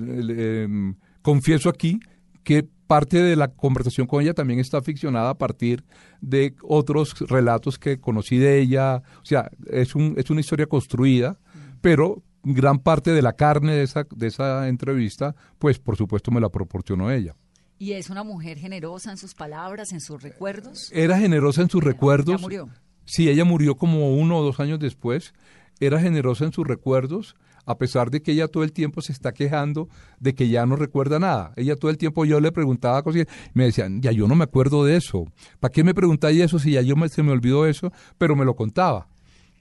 em, 0.65 0.97
confieso 1.23 1.69
aquí 1.69 2.01
que 2.43 2.67
parte 2.89 3.23
de 3.23 3.37
la 3.37 3.49
conversación 3.55 4.09
con 4.09 4.21
ella 4.21 4.35
también 4.35 4.59
está 4.59 4.83
ficcionada 4.83 5.31
a 5.31 5.39
partir 5.39 5.85
de 6.21 6.57
otros 6.63 7.15
relatos 7.29 7.79
que 7.79 8.01
conocí 8.01 8.37
de 8.39 8.59
ella. 8.61 8.97
O 9.23 9.25
sea, 9.25 9.49
es, 9.71 9.95
un, 9.95 10.15
es 10.17 10.29
una 10.29 10.41
historia 10.41 10.67
construida, 10.67 11.39
pero 11.81 12.25
gran 12.43 12.81
parte 12.81 13.13
de 13.13 13.23
la 13.23 13.35
carne 13.35 13.75
de 13.75 13.85
esa, 13.85 14.07
de 14.11 14.27
esa 14.27 14.67
entrevista, 14.69 15.37
pues 15.61 15.79
por 15.79 15.97
supuesto 15.97 16.33
me 16.33 16.41
la 16.41 16.49
proporcionó 16.49 17.13
ella. 17.13 17.37
¿Y 17.81 17.95
es 17.95 18.11
una 18.11 18.23
mujer 18.23 18.59
generosa 18.59 19.11
en 19.11 19.17
sus 19.17 19.33
palabras, 19.35 19.91
en 19.93 20.03
sus 20.03 20.23
recuerdos? 20.23 20.91
Era 20.93 21.19
generosa 21.19 21.63
en 21.63 21.71
sus 21.71 21.83
recuerdos. 21.83 22.37
Ya 22.37 22.43
murió. 22.43 22.69
Sí, 23.07 23.31
ella 23.31 23.47
murió 23.47 23.75
como 23.75 24.15
uno 24.15 24.37
o 24.37 24.43
dos 24.45 24.61
años 24.61 24.79
después. 24.79 25.33
Era 25.81 25.99
generosa 25.99 26.45
en 26.45 26.53
sus 26.53 26.67
recuerdos, 26.67 27.37
a 27.65 27.79
pesar 27.79 28.11
de 28.11 28.21
que 28.21 28.33
ella 28.33 28.49
todo 28.49 28.65
el 28.65 28.73
tiempo 28.75 29.01
se 29.01 29.13
está 29.13 29.33
quejando 29.33 29.89
de 30.19 30.35
que 30.35 30.51
ya 30.51 30.67
no 30.67 30.77
recuerda 30.77 31.19
nada. 31.19 31.55
Ella 31.57 31.75
todo 31.75 31.91
el 31.91 31.97
tiempo 31.97 32.27
yo 32.27 32.39
le 32.39 32.53
preguntaba 32.53 33.03
cosas 33.03 33.23
y 33.23 33.27
me 33.55 33.65
decían, 33.65 34.03
ya 34.03 34.13
yo 34.13 34.29
no 34.29 34.35
me 34.35 34.45
acuerdo 34.45 34.85
de 34.85 34.97
eso. 34.99 35.25
¿Para 35.59 35.73
qué 35.73 35.83
me 35.83 35.95
preguntáis 35.95 36.39
eso 36.39 36.59
si 36.59 36.73
ya 36.73 36.83
yo 36.83 36.97
me, 36.97 37.09
se 37.09 37.23
me 37.23 37.33
olvidó 37.33 37.65
eso? 37.67 37.91
Pero 38.19 38.37
me 38.37 38.45
lo 38.45 38.55
contaba. 38.55 39.09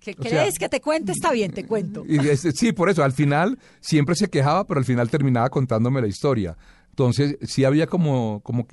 ¿Qué 0.02 0.14
O 0.20 0.24
sea- 0.24 0.42
crees 0.42 0.60
que 0.60 0.68
te 0.68 0.82
cuente? 0.82 1.14
Está 1.14 1.32
bien, 1.32 1.52
te 1.54 1.66
cuento. 1.66 2.04
Y 2.06 2.20
sí, 2.36 2.74
por 2.74 2.90
eso, 2.90 3.02
al 3.04 3.14
final 3.14 3.58
siempre 3.80 4.16
se 4.16 4.28
quejaba, 4.30 4.66
pero 4.68 4.80
al 4.82 4.86
final 4.86 5.10
terminaba 5.10 5.50
contándome 5.50 6.02
la 6.02 6.08
historia. 6.08 6.58
Entonces, 7.00 7.38
sí 7.44 7.64
había 7.64 7.88
como, 7.88 8.42
como, 8.44 8.68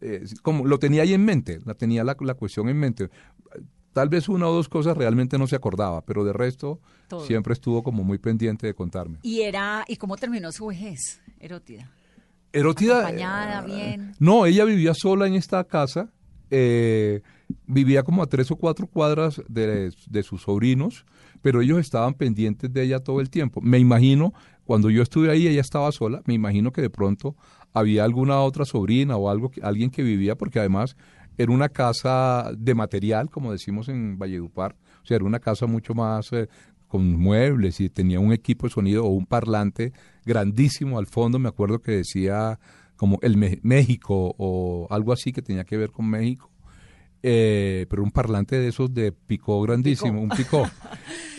eh, 0.00 0.24
como 0.42 0.64
lo 0.64 0.78
tenía 0.78 1.02
ahí 1.02 1.12
en 1.12 1.24
mente, 1.24 1.58
la 1.64 1.74
tenía 1.74 2.04
la, 2.04 2.16
la 2.20 2.34
cuestión 2.34 2.68
en 2.68 2.78
mente. 2.78 3.10
Tal 3.92 4.08
vez 4.08 4.28
una 4.28 4.46
o 4.46 4.52
dos 4.54 4.68
cosas 4.68 4.96
realmente 4.96 5.38
no 5.38 5.48
se 5.48 5.56
acordaba, 5.56 6.02
pero 6.02 6.22
de 6.22 6.32
resto 6.32 6.80
Todo. 7.08 7.26
siempre 7.26 7.54
estuvo 7.54 7.82
como 7.82 8.04
muy 8.04 8.18
pendiente 8.18 8.68
de 8.68 8.74
contarme. 8.74 9.18
¿Y 9.22 9.40
era 9.40 9.84
y 9.88 9.96
cómo 9.96 10.16
terminó 10.16 10.52
su 10.52 10.66
vejez, 10.66 11.20
Erótida? 11.40 11.90
Erótida. 12.52 12.98
Acompañada, 13.00 13.64
eh, 13.64 13.66
bien. 13.66 14.14
No, 14.20 14.46
ella 14.46 14.64
vivía 14.64 14.94
sola 14.94 15.26
en 15.26 15.34
esta 15.34 15.64
casa. 15.64 16.12
eh, 16.50 17.22
vivía 17.66 18.04
como 18.04 18.22
a 18.22 18.26
tres 18.26 18.50
o 18.52 18.56
cuatro 18.56 18.86
cuadras 18.86 19.42
de, 19.48 19.90
de 20.08 20.22
sus 20.22 20.42
sobrinos, 20.42 21.04
pero 21.42 21.60
ellos 21.60 21.78
estaban 21.80 22.14
pendientes 22.14 22.72
de 22.72 22.82
ella 22.84 23.00
todo 23.00 23.20
el 23.20 23.30
tiempo. 23.30 23.60
Me 23.60 23.78
imagino, 23.78 24.32
cuando 24.68 24.90
yo 24.90 25.02
estuve 25.02 25.30
ahí, 25.30 25.46
ella 25.46 25.62
estaba 25.62 25.90
sola. 25.92 26.20
Me 26.26 26.34
imagino 26.34 26.72
que 26.72 26.82
de 26.82 26.90
pronto 26.90 27.34
había 27.72 28.04
alguna 28.04 28.42
otra 28.42 28.66
sobrina 28.66 29.16
o 29.16 29.30
algo, 29.30 29.50
alguien 29.62 29.88
que 29.88 30.02
vivía, 30.02 30.36
porque 30.36 30.58
además 30.58 30.94
era 31.38 31.52
una 31.52 31.70
casa 31.70 32.50
de 32.54 32.74
material, 32.74 33.30
como 33.30 33.50
decimos 33.50 33.88
en 33.88 34.18
Valledupar. 34.18 34.76
O 35.02 35.06
sea, 35.06 35.16
era 35.16 35.24
una 35.24 35.40
casa 35.40 35.64
mucho 35.64 35.94
más 35.94 36.30
eh, 36.34 36.50
con 36.86 37.18
muebles 37.18 37.80
y 37.80 37.88
tenía 37.88 38.20
un 38.20 38.30
equipo 38.30 38.66
de 38.66 38.74
sonido 38.74 39.06
o 39.06 39.08
un 39.08 39.24
parlante 39.24 39.94
grandísimo 40.26 40.98
al 40.98 41.06
fondo. 41.06 41.38
Me 41.38 41.48
acuerdo 41.48 41.78
que 41.78 41.92
decía 41.92 42.60
como 42.96 43.18
el 43.22 43.38
México 43.62 44.34
o 44.36 44.86
algo 44.90 45.14
así 45.14 45.32
que 45.32 45.40
tenía 45.40 45.64
que 45.64 45.78
ver 45.78 45.92
con 45.92 46.10
México. 46.10 46.50
Eh, 47.22 47.86
pero 47.90 48.02
un 48.02 48.10
parlante 48.10 48.58
de 48.58 48.68
esos 48.68 48.94
de 48.94 49.12
picó 49.12 49.60
grandísimo, 49.62 50.20
un 50.20 50.30
picó. 50.30 50.64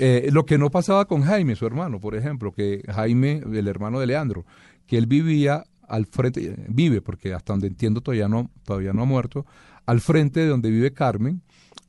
Eh, 0.02 0.30
lo 0.32 0.46
que 0.46 0.58
no 0.58 0.72
pasaba 0.72 1.04
con 1.04 1.24
Jaime, 1.24 1.58
su 1.58 1.66
hermano, 1.66 2.00
por 2.00 2.16
ejemplo, 2.16 2.54
que 2.54 2.82
Jaime, 2.88 3.42
el 3.52 3.68
hermano 3.68 4.00
de 4.00 4.08
Leandro, 4.08 4.46
que 4.88 4.98
él 4.98 5.08
vivía 5.08 5.66
al 5.90 6.06
frente, 6.06 6.56
vive, 6.70 7.02
porque 7.02 7.34
hasta 7.34 7.52
donde 7.52 7.68
entiendo 7.68 8.00
todavía 8.00 8.30
no, 8.30 8.50
todavía 8.64 8.94
no 8.94 9.02
ha 9.02 9.06
muerto, 9.06 9.46
al 9.86 10.00
frente 10.00 10.40
de 10.40 10.48
donde 10.48 10.72
vive 10.72 10.94
Carmen, 10.94 11.42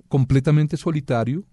completamente 0.08 0.76
solitario, 0.76 1.44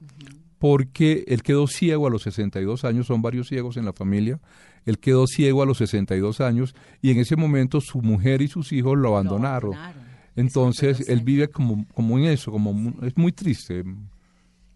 porque 0.57 1.25
él 1.27 1.43
quedó 1.43 1.67
ciego 1.67 2.07
a 2.07 2.09
los 2.09 2.23
62 2.23 2.85
años, 2.85 3.05
son 3.05 3.21
varios 3.21 3.49
ciegos 3.49 3.77
en 3.77 3.85
la 3.85 3.93
familia, 3.93 4.39
él 4.85 4.97
quedó 4.97 5.27
ciego 5.27 5.61
a 5.61 5.65
los 5.67 5.77
62 5.77 6.41
años 6.41 6.73
y 7.01 7.11
en 7.11 7.19
ese 7.19 7.35
momento 7.35 7.81
su 7.81 8.01
mujer 8.01 8.41
y 8.41 8.47
sus 8.47 8.71
hijos 8.71 8.97
lo 8.97 9.09
abandonaron. 9.09 9.75
abandonaron. 9.75 10.06
Entonces 10.37 11.09
él 11.09 11.21
vive 11.23 11.49
como, 11.49 11.85
como 11.93 12.17
en 12.17 12.25
eso, 12.25 12.51
como 12.51 12.93
es 13.03 13.17
muy 13.17 13.33
triste. 13.33 13.83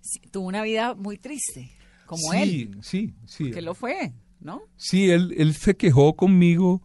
Sí, 0.01 0.20
tuvo 0.32 0.47
una 0.47 0.64
vida 0.64 0.95
muy 0.95 1.18
triste, 1.18 1.72
como 2.05 2.34
sí, 2.34 2.38
él, 2.41 2.78
Sí, 2.82 3.14
sí. 3.26 3.51
que 3.51 3.62
lo 3.62 3.74
fue, 3.76 4.12
¿no? 4.41 4.62
Sí, 4.76 5.09
él, 5.09 5.34
él 5.38 5.53
se 5.53 5.78
quejó 5.78 6.16
conmigo 6.16 6.82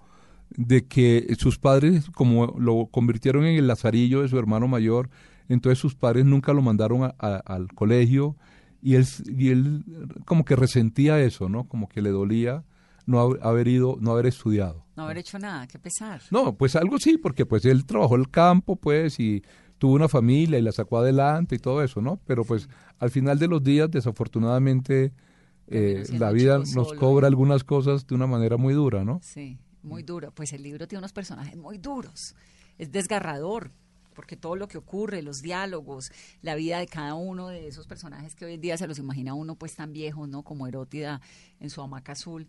de 0.50 0.86
que 0.86 1.34
sus 1.38 1.58
padres, 1.58 2.08
como 2.14 2.46
lo 2.58 2.86
convirtieron 2.86 3.44
en 3.46 3.56
el 3.56 3.66
lazarillo 3.66 4.22
de 4.22 4.28
su 4.28 4.38
hermano 4.38 4.68
mayor, 4.68 5.08
entonces 5.48 5.78
sus 5.78 5.94
padres 5.94 6.24
nunca 6.26 6.52
lo 6.52 6.60
mandaron 6.62 7.02
a- 7.04 7.14
a- 7.18 7.36
al 7.46 7.68
colegio 7.72 8.36
y 8.82 8.94
él, 8.94 9.06
y 9.26 9.48
él 9.48 9.84
como 10.26 10.44
que 10.44 10.54
resentía 10.54 11.20
eso, 11.20 11.48
¿no? 11.48 11.64
Como 11.66 11.88
que 11.88 12.02
le 12.02 12.10
dolía 12.10 12.62
no 13.06 13.20
haber- 13.20 13.68
ido, 13.68 13.96
no 14.00 14.12
haber 14.12 14.26
estudiado. 14.26 14.84
No 14.96 15.04
haber 15.04 15.18
hecho 15.18 15.38
nada, 15.38 15.66
qué 15.66 15.78
pesar. 15.78 16.20
No, 16.30 16.56
pues 16.56 16.76
algo 16.76 16.98
sí, 16.98 17.18
porque 17.18 17.46
pues 17.46 17.64
él 17.64 17.84
trabajó 17.86 18.16
el 18.16 18.30
campo, 18.30 18.76
pues, 18.76 19.18
y 19.20 19.42
tuvo 19.78 19.94
una 19.94 20.08
familia 20.08 20.58
y 20.58 20.62
la 20.62 20.72
sacó 20.72 20.98
adelante 20.98 21.54
y 21.56 21.58
todo 21.58 21.82
eso, 21.82 22.00
¿no? 22.00 22.18
Pero 22.26 22.44
pues 22.44 22.68
al 22.98 23.10
final 23.10 23.38
de 23.38 23.46
los 23.48 23.62
días, 23.62 23.90
desafortunadamente, 23.90 25.12
eh, 25.68 26.04
la 26.18 26.30
vida 26.30 26.58
nos 26.58 26.70
solo. 26.88 27.00
cobra 27.00 27.26
algunas 27.26 27.64
cosas 27.64 28.06
de 28.06 28.14
una 28.14 28.26
manera 28.26 28.56
muy 28.56 28.74
dura, 28.74 29.04
¿no? 29.04 29.20
Sí, 29.22 29.58
muy 29.82 30.02
duro. 30.02 30.30
Pues 30.32 30.52
el 30.52 30.62
libro 30.62 30.86
tiene 30.86 31.00
unos 31.00 31.12
personajes 31.12 31.56
muy 31.56 31.78
duros. 31.78 32.34
Es 32.78 32.90
desgarrador, 32.92 33.70
porque 34.14 34.36
todo 34.36 34.56
lo 34.56 34.68
que 34.68 34.78
ocurre, 34.78 35.22
los 35.22 35.42
diálogos, 35.42 36.10
la 36.40 36.54
vida 36.54 36.78
de 36.78 36.86
cada 36.86 37.14
uno 37.14 37.48
de 37.48 37.68
esos 37.68 37.86
personajes 37.86 38.34
que 38.34 38.46
hoy 38.46 38.54
en 38.54 38.60
día 38.60 38.78
se 38.78 38.86
los 38.86 38.98
imagina 38.98 39.34
uno 39.34 39.56
pues 39.56 39.74
tan 39.74 39.92
viejos, 39.92 40.28
¿no? 40.28 40.42
Como 40.42 40.66
Erótida 40.66 41.20
en 41.60 41.68
su 41.70 41.82
hamaca 41.82 42.12
azul. 42.12 42.46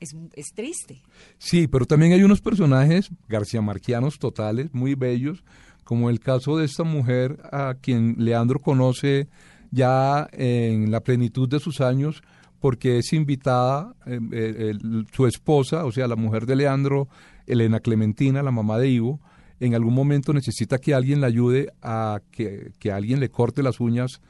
Es, 0.00 0.14
es 0.34 0.46
triste. 0.54 1.02
Sí, 1.38 1.68
pero 1.68 1.86
también 1.86 2.12
hay 2.12 2.22
unos 2.22 2.40
personajes 2.40 3.10
García 3.28 3.62
Marquianos 3.62 4.18
totales, 4.18 4.72
muy 4.72 4.94
bellos, 4.94 5.42
como 5.84 6.10
el 6.10 6.20
caso 6.20 6.56
de 6.56 6.64
esta 6.64 6.82
mujer 6.82 7.38
a 7.52 7.74
quien 7.80 8.16
Leandro 8.18 8.60
conoce 8.60 9.28
ya 9.70 10.28
en 10.32 10.90
la 10.90 11.00
plenitud 11.00 11.48
de 11.48 11.60
sus 11.60 11.80
años, 11.80 12.22
porque 12.60 12.98
es 12.98 13.12
invitada 13.12 13.94
eh, 14.06 14.18
eh, 14.32 14.74
su 15.12 15.26
esposa, 15.26 15.84
o 15.84 15.92
sea, 15.92 16.08
la 16.08 16.16
mujer 16.16 16.46
de 16.46 16.56
Leandro, 16.56 17.08
Elena 17.46 17.80
Clementina, 17.80 18.42
la 18.42 18.50
mamá 18.50 18.78
de 18.78 18.88
Ivo, 18.88 19.20
en 19.60 19.74
algún 19.74 19.94
momento 19.94 20.32
necesita 20.32 20.78
que 20.78 20.94
alguien 20.94 21.20
la 21.20 21.28
ayude 21.28 21.72
a 21.82 22.20
que, 22.30 22.72
que 22.78 22.92
alguien 22.92 23.20
le 23.20 23.30
corte 23.30 23.62
las 23.62 23.80
uñas 23.80 24.20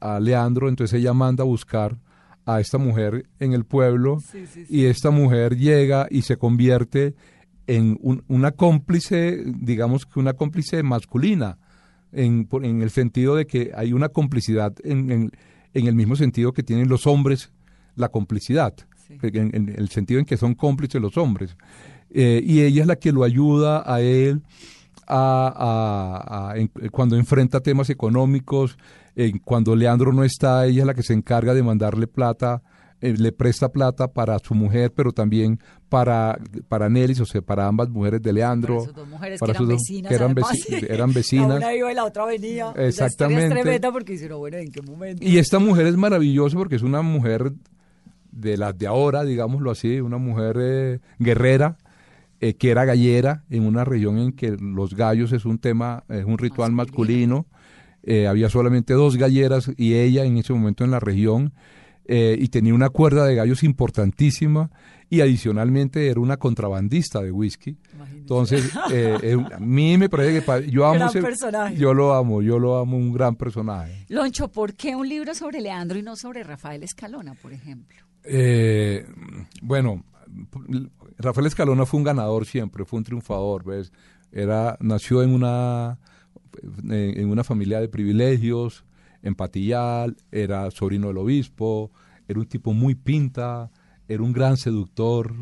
a 0.00 0.20
Leandro, 0.20 0.68
entonces 0.68 0.98
ella 0.98 1.12
manda 1.12 1.42
a 1.42 1.46
buscar 1.46 1.98
a 2.54 2.60
esta 2.60 2.78
mujer 2.78 3.26
en 3.38 3.52
el 3.52 3.64
pueblo 3.64 4.18
y 4.68 4.84
esta 4.86 5.10
mujer 5.10 5.56
llega 5.56 6.06
y 6.10 6.22
se 6.22 6.36
convierte 6.36 7.14
en 7.66 7.98
un- 8.00 8.22
una 8.28 8.50
cómplice, 8.52 9.42
digamos 9.46 10.06
que 10.06 10.18
una 10.18 10.32
cómplice 10.32 10.82
masculina, 10.82 11.58
en, 12.12 12.48
el 12.82 12.90
sentido 12.90 13.36
de 13.36 13.46
que 13.46 13.70
hay 13.76 13.92
una 13.92 14.08
complicidad 14.08 14.72
en, 14.82 15.10
en- 15.12 15.30
en 15.74 15.86
el 15.86 15.94
mismo 15.94 16.16
sentido 16.16 16.52
que 16.52 16.62
tienen 16.64 16.88
los 16.88 17.06
hombres 17.06 17.52
la 17.94 18.08
complicidad, 18.08 18.74
en, 19.22 19.68
el 19.76 19.88
sentido 19.90 20.18
en 20.20 20.26
que 20.26 20.36
son 20.36 20.54
cómplices 20.54 21.00
los 21.00 21.16
hombres. 21.16 21.56
Eh, 22.10 22.42
y 22.44 22.62
ella 22.62 22.82
es 22.82 22.86
la 22.88 22.96
que 22.96 23.12
lo 23.12 23.22
ayuda 23.22 23.82
a 23.86 24.00
él 24.00 24.42
a, 25.06 25.52
a- 25.56 26.50
a- 26.52 26.56
en- 26.58 26.68
cuando 26.90 27.16
enfrenta 27.16 27.60
temas 27.60 27.90
económicos, 27.90 28.76
en 29.16 29.38
cuando 29.38 29.74
Leandro 29.76 30.12
no 30.12 30.24
está, 30.24 30.66
ella 30.66 30.80
es 30.82 30.86
la 30.86 30.94
que 30.94 31.02
se 31.02 31.12
encarga 31.12 31.54
de 31.54 31.62
mandarle 31.62 32.06
plata, 32.06 32.62
eh, 33.02 33.14
le 33.16 33.32
presta 33.32 33.70
plata 33.70 34.08
para 34.08 34.38
su 34.40 34.54
mujer, 34.54 34.92
pero 34.94 35.12
también 35.12 35.58
para, 35.88 36.38
para 36.68 36.88
Nelis, 36.90 37.18
o 37.20 37.24
sea, 37.24 37.40
para 37.40 37.66
ambas 37.66 37.88
mujeres 37.88 38.20
de 38.22 38.32
Leandro. 38.32 38.74
Para 38.76 38.86
sus 38.86 38.94
dos 38.94 39.08
mujeres 39.08 39.40
para 39.40 39.52
que 39.52 39.56
eran 39.56 39.68
dos- 39.68 39.78
vecinas. 39.78 40.08
que 40.10 40.14
eran, 40.14 40.30
además. 40.32 40.50
veci- 40.52 40.86
eran 40.90 41.08
La 41.08 41.14
vecinas. 41.14 41.56
una 41.56 41.74
y 41.74 41.94
la 41.94 42.04
otra 42.04 42.26
venía. 42.26 42.72
Exactamente. 42.76 43.44
es 43.46 43.50
tremenda 43.50 43.90
porque 43.92 44.12
hicieron, 44.14 44.38
bueno, 44.38 44.58
¿en 44.58 44.70
qué 44.70 44.82
momento? 44.82 45.24
Y 45.26 45.38
esta 45.38 45.58
mujer 45.58 45.86
es 45.86 45.96
maravillosa 45.96 46.56
porque 46.58 46.76
es 46.76 46.82
una 46.82 47.00
mujer 47.02 47.52
de 48.32 48.56
las 48.56 48.76
de 48.78 48.86
ahora, 48.86 49.24
digámoslo 49.24 49.70
así, 49.70 50.00
una 50.00 50.18
mujer 50.18 50.56
eh, 50.60 51.00
guerrera, 51.18 51.78
eh, 52.40 52.54
que 52.54 52.70
era 52.70 52.84
gallera 52.84 53.44
en 53.50 53.66
una 53.66 53.84
región 53.84 54.18
en 54.18 54.32
que 54.32 54.56
los 54.60 54.94
gallos 54.94 55.32
es 55.32 55.44
un 55.46 55.58
tema, 55.58 56.04
es 56.08 56.24
un 56.24 56.38
ritual 56.38 56.72
masculino. 56.72 57.46
Eh, 58.02 58.26
había 58.26 58.48
solamente 58.48 58.94
dos 58.94 59.16
galleras 59.16 59.70
y 59.76 59.94
ella 59.94 60.24
en 60.24 60.38
ese 60.38 60.52
momento 60.52 60.84
en 60.84 60.90
la 60.90 61.00
región, 61.00 61.52
eh, 62.06 62.36
y 62.40 62.48
tenía 62.48 62.74
una 62.74 62.88
cuerda 62.88 63.24
de 63.24 63.34
gallos 63.36 63.62
importantísima, 63.62 64.70
y 65.08 65.20
adicionalmente 65.20 66.08
era 66.08 66.20
una 66.20 66.36
contrabandista 66.36 67.20
de 67.20 67.30
whisky. 67.32 67.76
Entonces, 68.12 68.70
eh, 68.92 69.16
eh, 69.22 69.36
a 69.54 69.58
mí 69.58 69.98
me 69.98 70.08
parece 70.08 70.40
que 70.44 70.70
yo 70.70 70.86
amo 70.86 70.94
Gran 70.94 71.08
ese- 71.08 71.20
personaje. 71.22 71.76
yo 71.76 71.94
lo 71.94 72.14
amo, 72.14 72.42
yo 72.42 72.58
lo 72.58 72.78
amo, 72.78 72.96
un 72.96 73.12
gran 73.12 73.34
personaje. 73.36 74.06
Loncho, 74.08 74.48
¿por 74.48 74.74
qué 74.74 74.94
un 74.96 75.08
libro 75.08 75.34
sobre 75.34 75.60
Leandro 75.60 75.98
y 75.98 76.02
no 76.02 76.14
sobre 76.16 76.42
Rafael 76.44 76.82
Escalona, 76.84 77.34
por 77.34 77.52
ejemplo? 77.52 77.98
Eh, 78.24 79.04
bueno, 79.62 80.04
Rafael 81.18 81.46
Escalona 81.48 81.86
fue 81.86 81.98
un 81.98 82.04
ganador 82.04 82.46
siempre, 82.46 82.84
fue 82.84 82.98
un 82.98 83.04
triunfador, 83.04 83.64
¿ves? 83.64 83.92
Era, 84.32 84.76
nació 84.80 85.22
en 85.22 85.34
una, 85.34 85.98
en 86.88 87.28
una 87.28 87.44
familia 87.44 87.80
de 87.80 87.88
privilegios, 87.88 88.84
en 89.22 89.34
Patillal, 89.34 90.16
era 90.30 90.70
sobrino 90.70 91.08
del 91.08 91.18
obispo, 91.18 91.90
era 92.28 92.38
un 92.40 92.46
tipo 92.46 92.72
muy 92.72 92.94
pinta, 92.94 93.70
era 94.08 94.22
un 94.22 94.32
gran 94.32 94.56
seductor, 94.56 95.32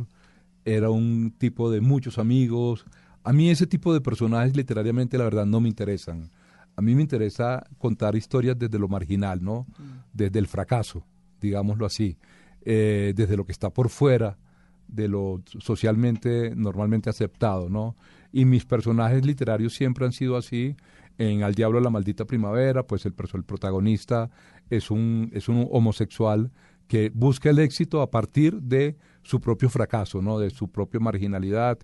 era 0.64 0.90
un 0.90 1.34
tipo 1.38 1.70
de 1.70 1.80
muchos 1.80 2.18
amigos. 2.18 2.84
A 3.24 3.32
mí 3.32 3.50
ese 3.50 3.66
tipo 3.66 3.92
de 3.92 4.00
personajes 4.00 4.56
literariamente 4.56 5.18
la 5.18 5.24
verdad 5.24 5.46
no 5.46 5.60
me 5.60 5.68
interesan. 5.68 6.30
A 6.76 6.82
mí 6.82 6.94
me 6.94 7.02
interesa 7.02 7.66
contar 7.78 8.14
historias 8.14 8.58
desde 8.58 8.78
lo 8.78 8.88
marginal, 8.88 9.42
¿no? 9.42 9.66
Desde 10.12 10.38
el 10.38 10.46
fracaso, 10.46 11.04
digámoslo 11.40 11.86
así, 11.86 12.16
eh, 12.62 13.12
desde 13.16 13.36
lo 13.36 13.44
que 13.44 13.52
está 13.52 13.70
por 13.70 13.88
fuera 13.88 14.38
de 14.86 15.08
lo 15.08 15.42
socialmente 15.58 16.52
normalmente 16.54 17.10
aceptado, 17.10 17.68
¿no? 17.68 17.96
Y 18.32 18.44
mis 18.44 18.64
personajes 18.64 19.24
literarios 19.24 19.74
siempre 19.74 20.06
han 20.06 20.12
sido 20.12 20.36
así. 20.36 20.76
En 21.18 21.42
Al 21.42 21.54
Diablo 21.54 21.80
la 21.80 21.90
Maldita 21.90 22.24
Primavera, 22.24 22.86
pues 22.86 23.04
el, 23.04 23.14
el 23.34 23.44
protagonista 23.44 24.30
es 24.70 24.90
un, 24.90 25.30
es 25.34 25.48
un 25.48 25.66
homosexual 25.70 26.50
que 26.86 27.10
busca 27.12 27.50
el 27.50 27.58
éxito 27.58 28.00
a 28.00 28.10
partir 28.10 28.62
de 28.62 28.96
su 29.22 29.40
propio 29.40 29.68
fracaso, 29.68 30.22
¿no? 30.22 30.38
De 30.38 30.48
su 30.50 30.68
propia 30.70 31.00
marginalidad. 31.00 31.78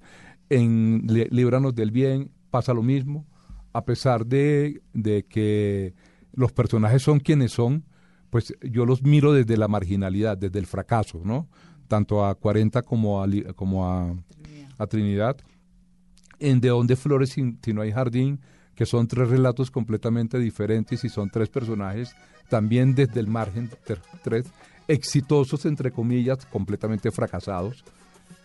En 0.48 1.02
Li- 1.08 1.28
Líbranos 1.30 1.74
del 1.74 1.90
Bien 1.90 2.30
pasa 2.50 2.72
lo 2.72 2.82
mismo, 2.82 3.26
a 3.72 3.84
pesar 3.84 4.24
de, 4.24 4.80
de 4.92 5.24
que 5.26 5.94
los 6.32 6.52
personajes 6.52 7.02
son 7.02 7.18
quienes 7.20 7.52
son, 7.52 7.84
pues 8.30 8.54
yo 8.62 8.86
los 8.86 9.02
miro 9.02 9.32
desde 9.32 9.56
la 9.56 9.68
marginalidad, 9.68 10.38
desde 10.38 10.58
el 10.58 10.66
fracaso, 10.66 11.20
¿no? 11.24 11.48
Tanto 11.88 12.24
a 12.24 12.34
40 12.34 12.82
como 12.82 13.22
a, 13.22 13.26
como 13.56 13.86
a, 13.88 14.14
a 14.78 14.86
Trinidad. 14.86 15.36
En 16.38 16.60
De 16.60 16.68
Donde 16.68 16.96
Flores 16.96 17.30
si, 17.30 17.58
si 17.62 17.72
no 17.72 17.82
hay 17.82 17.92
jardín, 17.92 18.40
que 18.74 18.86
son 18.86 19.06
tres 19.06 19.28
relatos 19.28 19.70
completamente 19.70 20.38
diferentes 20.38 21.04
y 21.04 21.08
son 21.08 21.30
tres 21.30 21.48
personajes 21.48 22.14
también 22.48 22.94
desde 22.94 23.20
el 23.20 23.26
margen, 23.26 23.70
tres 24.22 24.46
exitosos, 24.88 25.64
entre 25.66 25.90
comillas, 25.90 26.44
completamente 26.46 27.10
fracasados, 27.10 27.84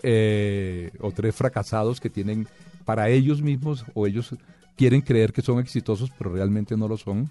eh, 0.04 0.92
o 1.02 1.12
tres 1.12 1.36
fracasados 1.36 2.00
que 2.00 2.10
tienen 2.10 2.48
para 2.86 3.10
ellos 3.10 3.42
mismos 3.42 3.86
o 3.94 4.08
ellos 4.08 4.34
quieren 4.76 5.02
creer 5.02 5.34
que 5.34 5.42
son 5.42 5.60
exitosos, 5.60 6.10
pero 6.18 6.34
realmente 6.34 6.78
no 6.78 6.88
lo 6.88 6.98
son. 6.98 7.30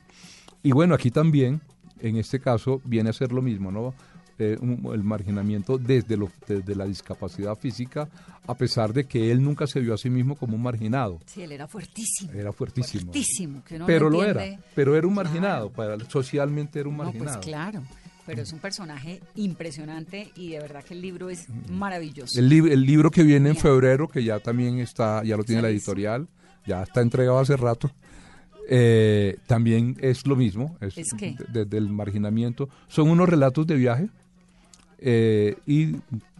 Y 0.63 0.73
bueno, 0.73 0.95
aquí 0.95 1.11
también, 1.11 1.61
en 2.01 2.17
este 2.17 2.41
caso, 2.41 2.83
viene 2.85 3.11
a 3.11 3.15
ser 3.15 3.33
lo 3.33 3.41
mismo, 3.41 3.73
¿no? 3.73 3.95
Eh, 4.41 4.57
un- 4.61 4.89
el 4.95 5.03
marginamiento 5.03 5.79
desde, 5.79 6.17
lo, 6.17 6.31
desde 6.47 6.77
la 6.77 6.85
discapacidad 6.85 7.57
física, 7.57 8.09
a 8.47 8.55
pesar 8.55 8.93
de 8.93 9.05
que 9.05 9.33
él 9.33 9.43
nunca 9.43 9.67
se 9.67 9.81
vio 9.81 9.95
a 9.95 9.99
sí 9.99 10.11
mismo 10.11 10.37
como 10.37 10.55
un 10.55 10.63
marginado. 10.63 11.19
Sí, 11.27 11.43
él 11.43 11.51
era 11.51 11.67
fuertísimo. 11.67 12.31
Era 12.33 12.53
fuertísimo. 12.53 13.03
Fuertísimo, 13.13 13.65
que 13.65 13.75
uno 13.75 13.83
no 13.83 13.87
Pero 13.87 14.09
lo 14.09 14.23
entiende. 14.25 14.53
era, 14.55 14.63
pero 14.77 14.95
era 14.97 15.07
un 15.09 15.15
Claro. 15.15 15.29
marginado, 15.31 15.71
para, 15.71 15.99
socialmente 16.09 16.79
era 16.79 16.89
un 16.89 16.97
No, 16.97 17.03
marginado. 17.05 17.35
pues 17.39 17.47
claro. 17.47 17.83
Pero 18.27 18.43
es 18.43 18.53
un 18.53 18.59
personaje 18.61 19.21
impresionante 19.35 20.31
y 20.37 20.51
de 20.51 20.61
verdad 20.61 20.85
que 20.85 20.95
el 20.95 21.01
libro 21.01 21.31
es 21.31 21.47
maravilloso. 21.71 22.39
El, 22.39 22.49
lib- 22.49 22.71
el 22.71 22.83
libro 22.87 23.11
que 23.11 23.23
viene 23.25 23.49
en 23.49 23.57
febrero, 23.57 24.07
que 24.07 24.23
ya 24.23 24.39
también 24.39 24.79
está, 24.79 25.25
ya 25.25 25.37
lo 25.37 25.43
tiene 25.45 25.63
la 25.63 25.71
editorial, 25.71 26.29
ya 26.67 26.83
está 26.85 27.01
entregado 27.01 27.39
hace 27.41 27.57
rato, 27.57 27.91
eh, 28.69 29.39
también 29.47 29.97
es 30.01 30.27
lo 30.27 30.37
mismo, 30.37 30.77
es, 30.81 30.95
de- 30.95 31.37
desde 31.53 31.79
el 31.79 31.89
marginamiento. 31.89 32.69
Son 32.89 33.09
unos 33.09 33.29
relatos 33.29 33.67
de 33.67 33.77
viaje 33.77 34.09
eh, 34.99 35.57
y 35.67 35.93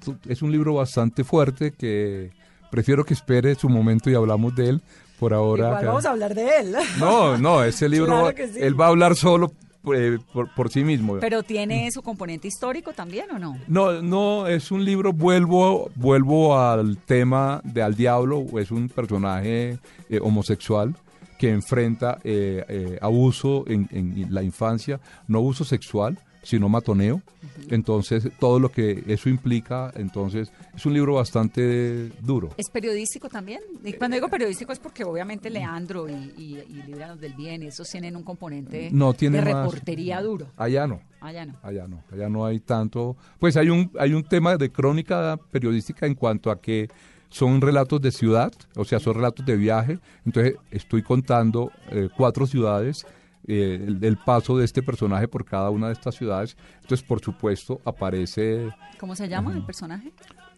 tu- 0.05 0.17
es 0.29 0.43
un 0.43 0.53
libro 0.53 0.75
bastante 0.75 1.25
fuerte 1.25 1.73
que 1.73 2.31
prefiero 2.71 3.05
que 3.05 3.15
espere 3.15 3.55
su 3.55 3.69
momento 3.69 4.11
y 4.11 4.15
hablamos 4.15 4.55
de 4.57 4.69
él. 4.71 4.83
Por 5.19 5.35
ahora. 5.35 5.67
Igual 5.69 5.87
vamos 5.87 6.07
a 6.07 6.11
hablar 6.11 6.35
de 6.35 6.49
él. 6.61 6.77
No, 7.01 7.37
no, 7.37 7.65
ese 7.65 7.89
libro, 7.95 8.07
Claro 8.07 8.35
que 8.35 8.47
sí. 8.49 8.59
él 8.61 8.81
va 8.81 8.87
a 8.87 8.89
hablar 8.91 9.17
solo 9.17 9.51
eh, 9.93 10.17
por, 10.33 10.55
por 10.55 10.71
sí 10.71 10.85
mismo. 10.85 11.19
Pero 11.19 11.43
tiene 11.43 11.91
su 11.91 12.03
componente 12.03 12.47
histórico 12.47 12.93
también, 12.93 13.27
¿o 13.33 13.39
no? 13.41 13.59
No, 13.67 14.01
no, 14.01 14.47
es 14.47 14.71
un 14.71 14.85
libro, 14.85 15.13
vuelvo, 15.13 15.91
vuelvo 15.97 16.57
al 16.59 16.99
tema 16.99 17.61
de 17.65 17.83
Al 17.83 17.97
Diablo, 17.97 18.45
es 18.61 18.71
un 18.71 18.89
personaje 18.89 19.79
eh, 20.09 20.21
homosexual 20.23 20.95
que 21.37 21.51
enfrenta 21.51 22.19
eh, 22.23 22.65
eh, 22.69 22.99
abuso 23.01 23.65
en, 23.67 23.89
en 23.93 24.27
la 24.33 24.43
infancia, 24.45 25.01
no 25.27 25.39
abuso 25.39 25.65
sexual, 25.65 26.17
sino 26.49 26.67
matoneo. 26.71 27.21
Entonces, 27.69 28.27
todo 28.39 28.59
lo 28.59 28.71
que 28.71 29.05
eso 29.07 29.29
implica, 29.29 29.93
entonces, 29.97 30.51
es 30.75 30.87
un 30.87 30.95
libro 30.95 31.15
bastante 31.15 32.09
duro. 32.23 32.49
¿Es 32.57 32.71
periodístico 32.71 33.29
también? 33.29 33.61
Y 33.85 33.93
cuando 33.93 34.15
digo 34.15 34.29
periodístico 34.29 34.73
es 34.73 34.79
porque 34.79 35.05
obviamente 35.05 35.51
Leandro 35.51 36.09
y, 36.09 36.15
y, 36.39 36.65
y 36.69 36.83
Líbranos 36.87 37.21
del 37.21 37.35
Bien, 37.35 37.63
esos 37.63 37.87
tienen 37.91 38.17
un 38.17 38.23
componente 38.23 38.89
No 38.93 39.13
tiene 39.13 39.43
de 39.43 39.53
más- 39.53 39.67
reportería 39.67 40.23
duro. 40.23 40.47
Allá 40.57 40.87
no. 40.87 41.01
Allá 41.21 41.45
no. 41.45 41.55
Allá 41.63 41.87
no, 41.87 42.03
allá 42.11 42.29
no 42.31 42.47
hay 42.47 42.61
tanto. 42.61 43.17
Pues 43.39 43.57
hay 43.59 43.69
un, 43.69 43.91
hay 43.99 44.15
un 44.15 44.25
tema 44.25 44.57
de 44.57 44.71
crónica 44.71 45.39
periodística 45.51 46.07
en 46.07 46.15
cuanto 46.15 46.51
a 46.51 46.61
que 46.61 46.89
son 47.29 47.61
relatos 47.61 48.01
de 48.01 48.11
ciudad, 48.11 48.53
o 48.75 48.87
sea, 48.87 48.99
son 49.01 49.17
relatos 49.17 49.45
de 49.45 49.57
viaje. 49.57 49.99
Entonces 50.25 50.55
estoy 50.71 51.03
contando 51.03 51.71
eh, 51.91 52.09
cuatro 52.17 52.47
ciudades, 52.47 53.05
eh, 53.49 53.83
el, 53.87 54.05
el 54.05 54.17
paso 54.19 54.57
de 54.57 54.65
este 54.65 54.83
personaje 54.83 55.27
por 55.27 55.45
cada 55.45 55.71
una 55.71 55.89
de 55.89 55.95
estas 55.95 56.15
ciudades. 56.15 56.57
Entonces, 56.83 57.03
por 57.05 57.21
supuesto, 57.21 57.81
aparece. 57.85 58.69
¿Cómo 59.01 59.17
se 59.17 59.29
llama 59.29 59.53
el 59.55 59.65
personaje? 59.65 60.13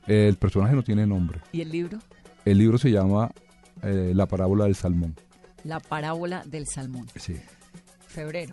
eh, 0.06 0.26
el 0.28 0.36
personaje 0.36 0.74
no 0.74 0.82
tiene 0.82 1.06
nombre. 1.06 1.40
¿Y 1.52 1.60
el 1.62 1.70
libro? 1.70 1.98
El 2.44 2.58
libro 2.58 2.76
se 2.78 2.90
llama 2.90 3.30
eh, 3.82 4.12
La 4.14 4.26
parábola 4.26 4.64
del 4.64 4.74
salmón. 4.74 5.14
La 5.64 5.78
parábola 5.80 6.42
del 6.46 6.66
salmón. 6.66 7.06
Sí. 7.16 7.36
Febrero. 8.06 8.52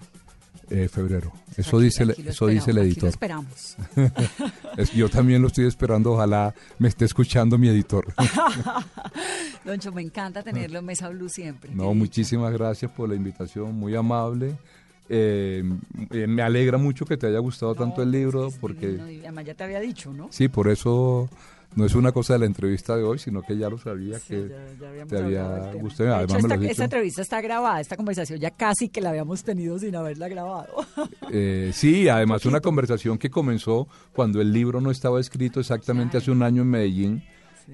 Eh, 0.69 0.89
febrero. 0.89 1.31
Eso 1.55 1.79
dice, 1.79 2.05
lo 2.05 2.11
eso 2.11 2.47
dice 2.47 2.71
el 2.71 2.77
aquí 2.79 2.85
lo 2.87 2.91
editor. 2.91 3.09
esperamos. 3.09 3.77
Es- 4.77 4.91
yo 4.91 5.07
también 5.09 5.41
lo 5.41 5.47
estoy 5.47 5.65
esperando. 5.65 6.11
Ojalá 6.13 6.53
me 6.77 6.89
esté 6.89 7.05
escuchando 7.05 7.57
mi 7.57 7.69
editor. 7.69 8.05
Doncho, 9.65 9.91
me 9.91 10.01
encanta 10.01 10.43
tenerlo 10.43 10.79
en 10.79 10.85
Mesa 10.85 11.09
Blue 11.09 11.29
siempre. 11.29 11.71
No, 11.73 11.83
dicha. 11.83 11.95
muchísimas 11.95 12.53
gracias 12.53 12.91
por 12.91 13.09
la 13.09 13.15
invitación, 13.15 13.75
muy 13.75 13.95
amable. 13.95 14.57
Eh, 15.09 15.63
eh, 16.11 16.27
me 16.27 16.41
alegra 16.41 16.77
mucho 16.77 17.05
que 17.05 17.15
te 17.15 17.27
haya 17.27 17.39
gustado 17.39 17.73
tanto 17.75 18.01
el 18.03 18.11
libro, 18.11 18.47
Es 18.47 18.55
porque 18.57 18.87
divino, 18.87 19.09
y 19.09 19.19
además 19.21 19.45
ya 19.45 19.53
te 19.53 19.63
había 19.63 19.79
dicho, 19.79 20.11
¿no? 20.13 20.27
sí, 20.31 20.49
por 20.49 20.67
eso 20.67 21.29
no 21.75 21.85
es 21.85 21.93
una 21.95 22.11
cosa 22.11 22.33
de 22.33 22.39
la 22.39 22.45
entrevista 22.45 22.95
de 22.95 23.03
hoy, 23.03 23.19
sino 23.19 23.41
que 23.43 23.55
ya 23.57 23.69
lo 23.69 23.77
sabía 23.77 24.17
Sí, 24.19 24.27
que 24.29 24.47
ya- 24.49 24.79
ya 24.81 24.89
habíamos 24.89 25.09
te 25.09 25.17
había 25.17 25.73
gustado. 25.73 26.09
De 26.09 26.15
Además, 26.15 26.43
hecho, 26.45 26.53
esta, 26.55 26.71
esta 26.71 26.83
entrevista 26.85 27.21
está 27.21 27.41
grabada, 27.41 27.79
esta 27.81 27.95
conversación 27.95 28.39
ya 28.39 28.51
casi 28.51 28.89
que 28.89 28.99
la 29.01 29.09
habíamos 29.11 29.43
tenido 29.43 29.77
sin 29.77 29.95
haberla 29.95 30.27
grabado. 30.27 30.73
Eh, 31.31 31.71
sí, 31.73 32.07
además 32.07 32.45
una 32.45 32.61
conversación 32.61 33.17
que 33.17 33.29
comenzó 33.29 33.87
cuando 34.13 34.39
el 34.39 34.53
libro 34.53 34.79
no 34.79 34.91
estaba 34.91 35.19
escrito 35.19 35.59
exactamente 35.59 36.17
hace 36.17 36.31
un 36.31 36.41
año 36.41 36.61
en 36.61 36.69
Medellín. 36.69 37.23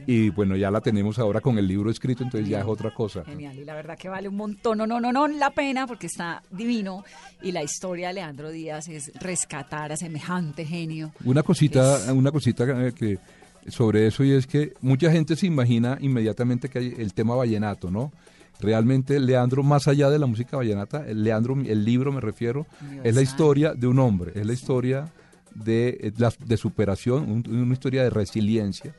Y 0.07 0.31
bueno, 0.31 0.55
ya 0.55 0.71
la 0.71 0.81
tenemos 0.81 1.19
ahora 1.19 1.39
con 1.39 1.59
el 1.59 1.67
libro 1.67 1.91
escrito, 1.91 2.23
entonces 2.23 2.49
ya 2.49 2.61
es 2.61 2.65
otra 2.65 2.91
cosa. 2.91 3.23
Genial, 3.25 3.55
y 3.59 3.63
la 3.63 3.75
verdad 3.75 3.95
que 3.95 4.09
vale 4.09 4.27
un 4.27 4.35
montón, 4.37 4.79
no, 4.79 4.87
no, 4.87 4.99
no, 4.99 5.11
no, 5.13 5.27
la 5.27 5.51
pena 5.51 5.85
porque 5.85 6.07
está 6.07 6.41
divino 6.49 7.03
y 7.43 7.51
la 7.51 7.61
historia 7.61 8.07
de 8.07 8.15
Leandro 8.15 8.49
Díaz 8.49 8.87
es 8.87 9.11
rescatar 9.21 9.91
a 9.91 9.95
semejante 9.97 10.65
genio. 10.65 11.11
Una 11.25 11.43
cosita, 11.43 12.11
una 12.11 12.31
cosita 12.31 12.63
eh, 12.87 12.91
que 12.91 13.19
sobre 13.67 14.07
eso 14.07 14.23
y 14.23 14.31
es 14.31 14.47
que 14.47 14.73
mucha 14.81 15.11
gente 15.11 15.35
se 15.35 15.47
imagina 15.47 15.97
inmediatamente 16.01 16.69
que 16.69 16.79
hay 16.79 16.93
el 16.97 17.13
tema 17.13 17.35
vallenato, 17.35 17.89
¿no? 17.91 18.11
Realmente 18.59 19.19
Leandro, 19.19 19.63
más 19.63 19.87
allá 19.87 20.09
de 20.09 20.19
la 20.19 20.25
música 20.25 20.57
vallenata, 20.57 21.05
el 21.07 21.23
Leandro, 21.23 21.55
el 21.65 21.83
libro 21.83 22.11
me 22.11 22.21
refiero, 22.21 22.65
es 23.03 23.15
la 23.15 23.21
historia 23.21 23.73
de 23.73 23.87
un 23.87 23.99
hombre, 23.99 24.31
es 24.35 24.45
la 24.45 24.53
historia 24.53 25.09
de, 25.55 25.97
eh, 26.01 26.11
la- 26.17 26.33
de 26.45 26.57
superación, 26.57 27.29
un- 27.29 27.43
una 27.55 27.73
historia 27.73 28.03
de 28.03 28.09
resiliencia, 28.09 28.93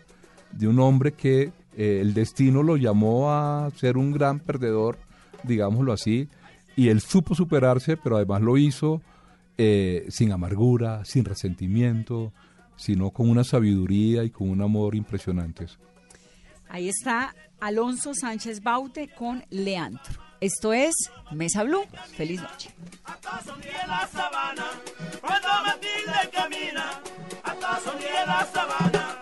de 0.52 0.68
un 0.68 0.78
hombre 0.80 1.12
que 1.12 1.52
eh, 1.76 1.98
el 2.00 2.14
destino 2.14 2.62
lo 2.62 2.76
llamó 2.76 3.32
a 3.32 3.68
ser 3.76 3.96
un 3.96 4.12
gran 4.12 4.38
perdedor, 4.38 4.96
digámoslo 5.42 5.92
así, 5.92 6.28
y 6.76 6.88
él 6.88 7.00
supo 7.00 7.34
superarse, 7.34 7.96
pero 7.96 8.16
además 8.16 8.42
lo 8.42 8.56
hizo 8.58 9.00
eh, 9.56 10.06
sin 10.08 10.32
amargura, 10.32 11.04
sin 11.04 11.24
resentimiento, 11.24 12.32
sino 12.77 13.11
con 13.11 13.29
una 13.29 13.45
sabiduría 13.45 14.25
y 14.25 14.31
con 14.31 14.51
un 14.51 14.62
amor 14.62 14.95
impresionantes. 14.95 15.79
Ahí 16.68 16.89
está 16.89 17.35
Alonso 17.61 18.14
Sánchez 18.14 18.62
Baute 18.62 19.09
con 19.09 19.45
Leandro. 19.51 20.03
Esto 20.41 20.72
es 20.72 20.95
Mesa 21.31 21.62
Blue. 21.62 21.85
Feliz 22.16 22.43
noche. 22.43 22.70
hasta 23.05 23.43
sonríe 23.43 23.87
la 23.87 24.07
sabana, 24.09 24.66
cuando 25.20 25.49
Matilde 25.64 26.31
camina, 26.33 27.01
hasta 27.43 27.81
sonríe 27.81 28.27
la 28.27 28.47
sabana. 28.53 29.18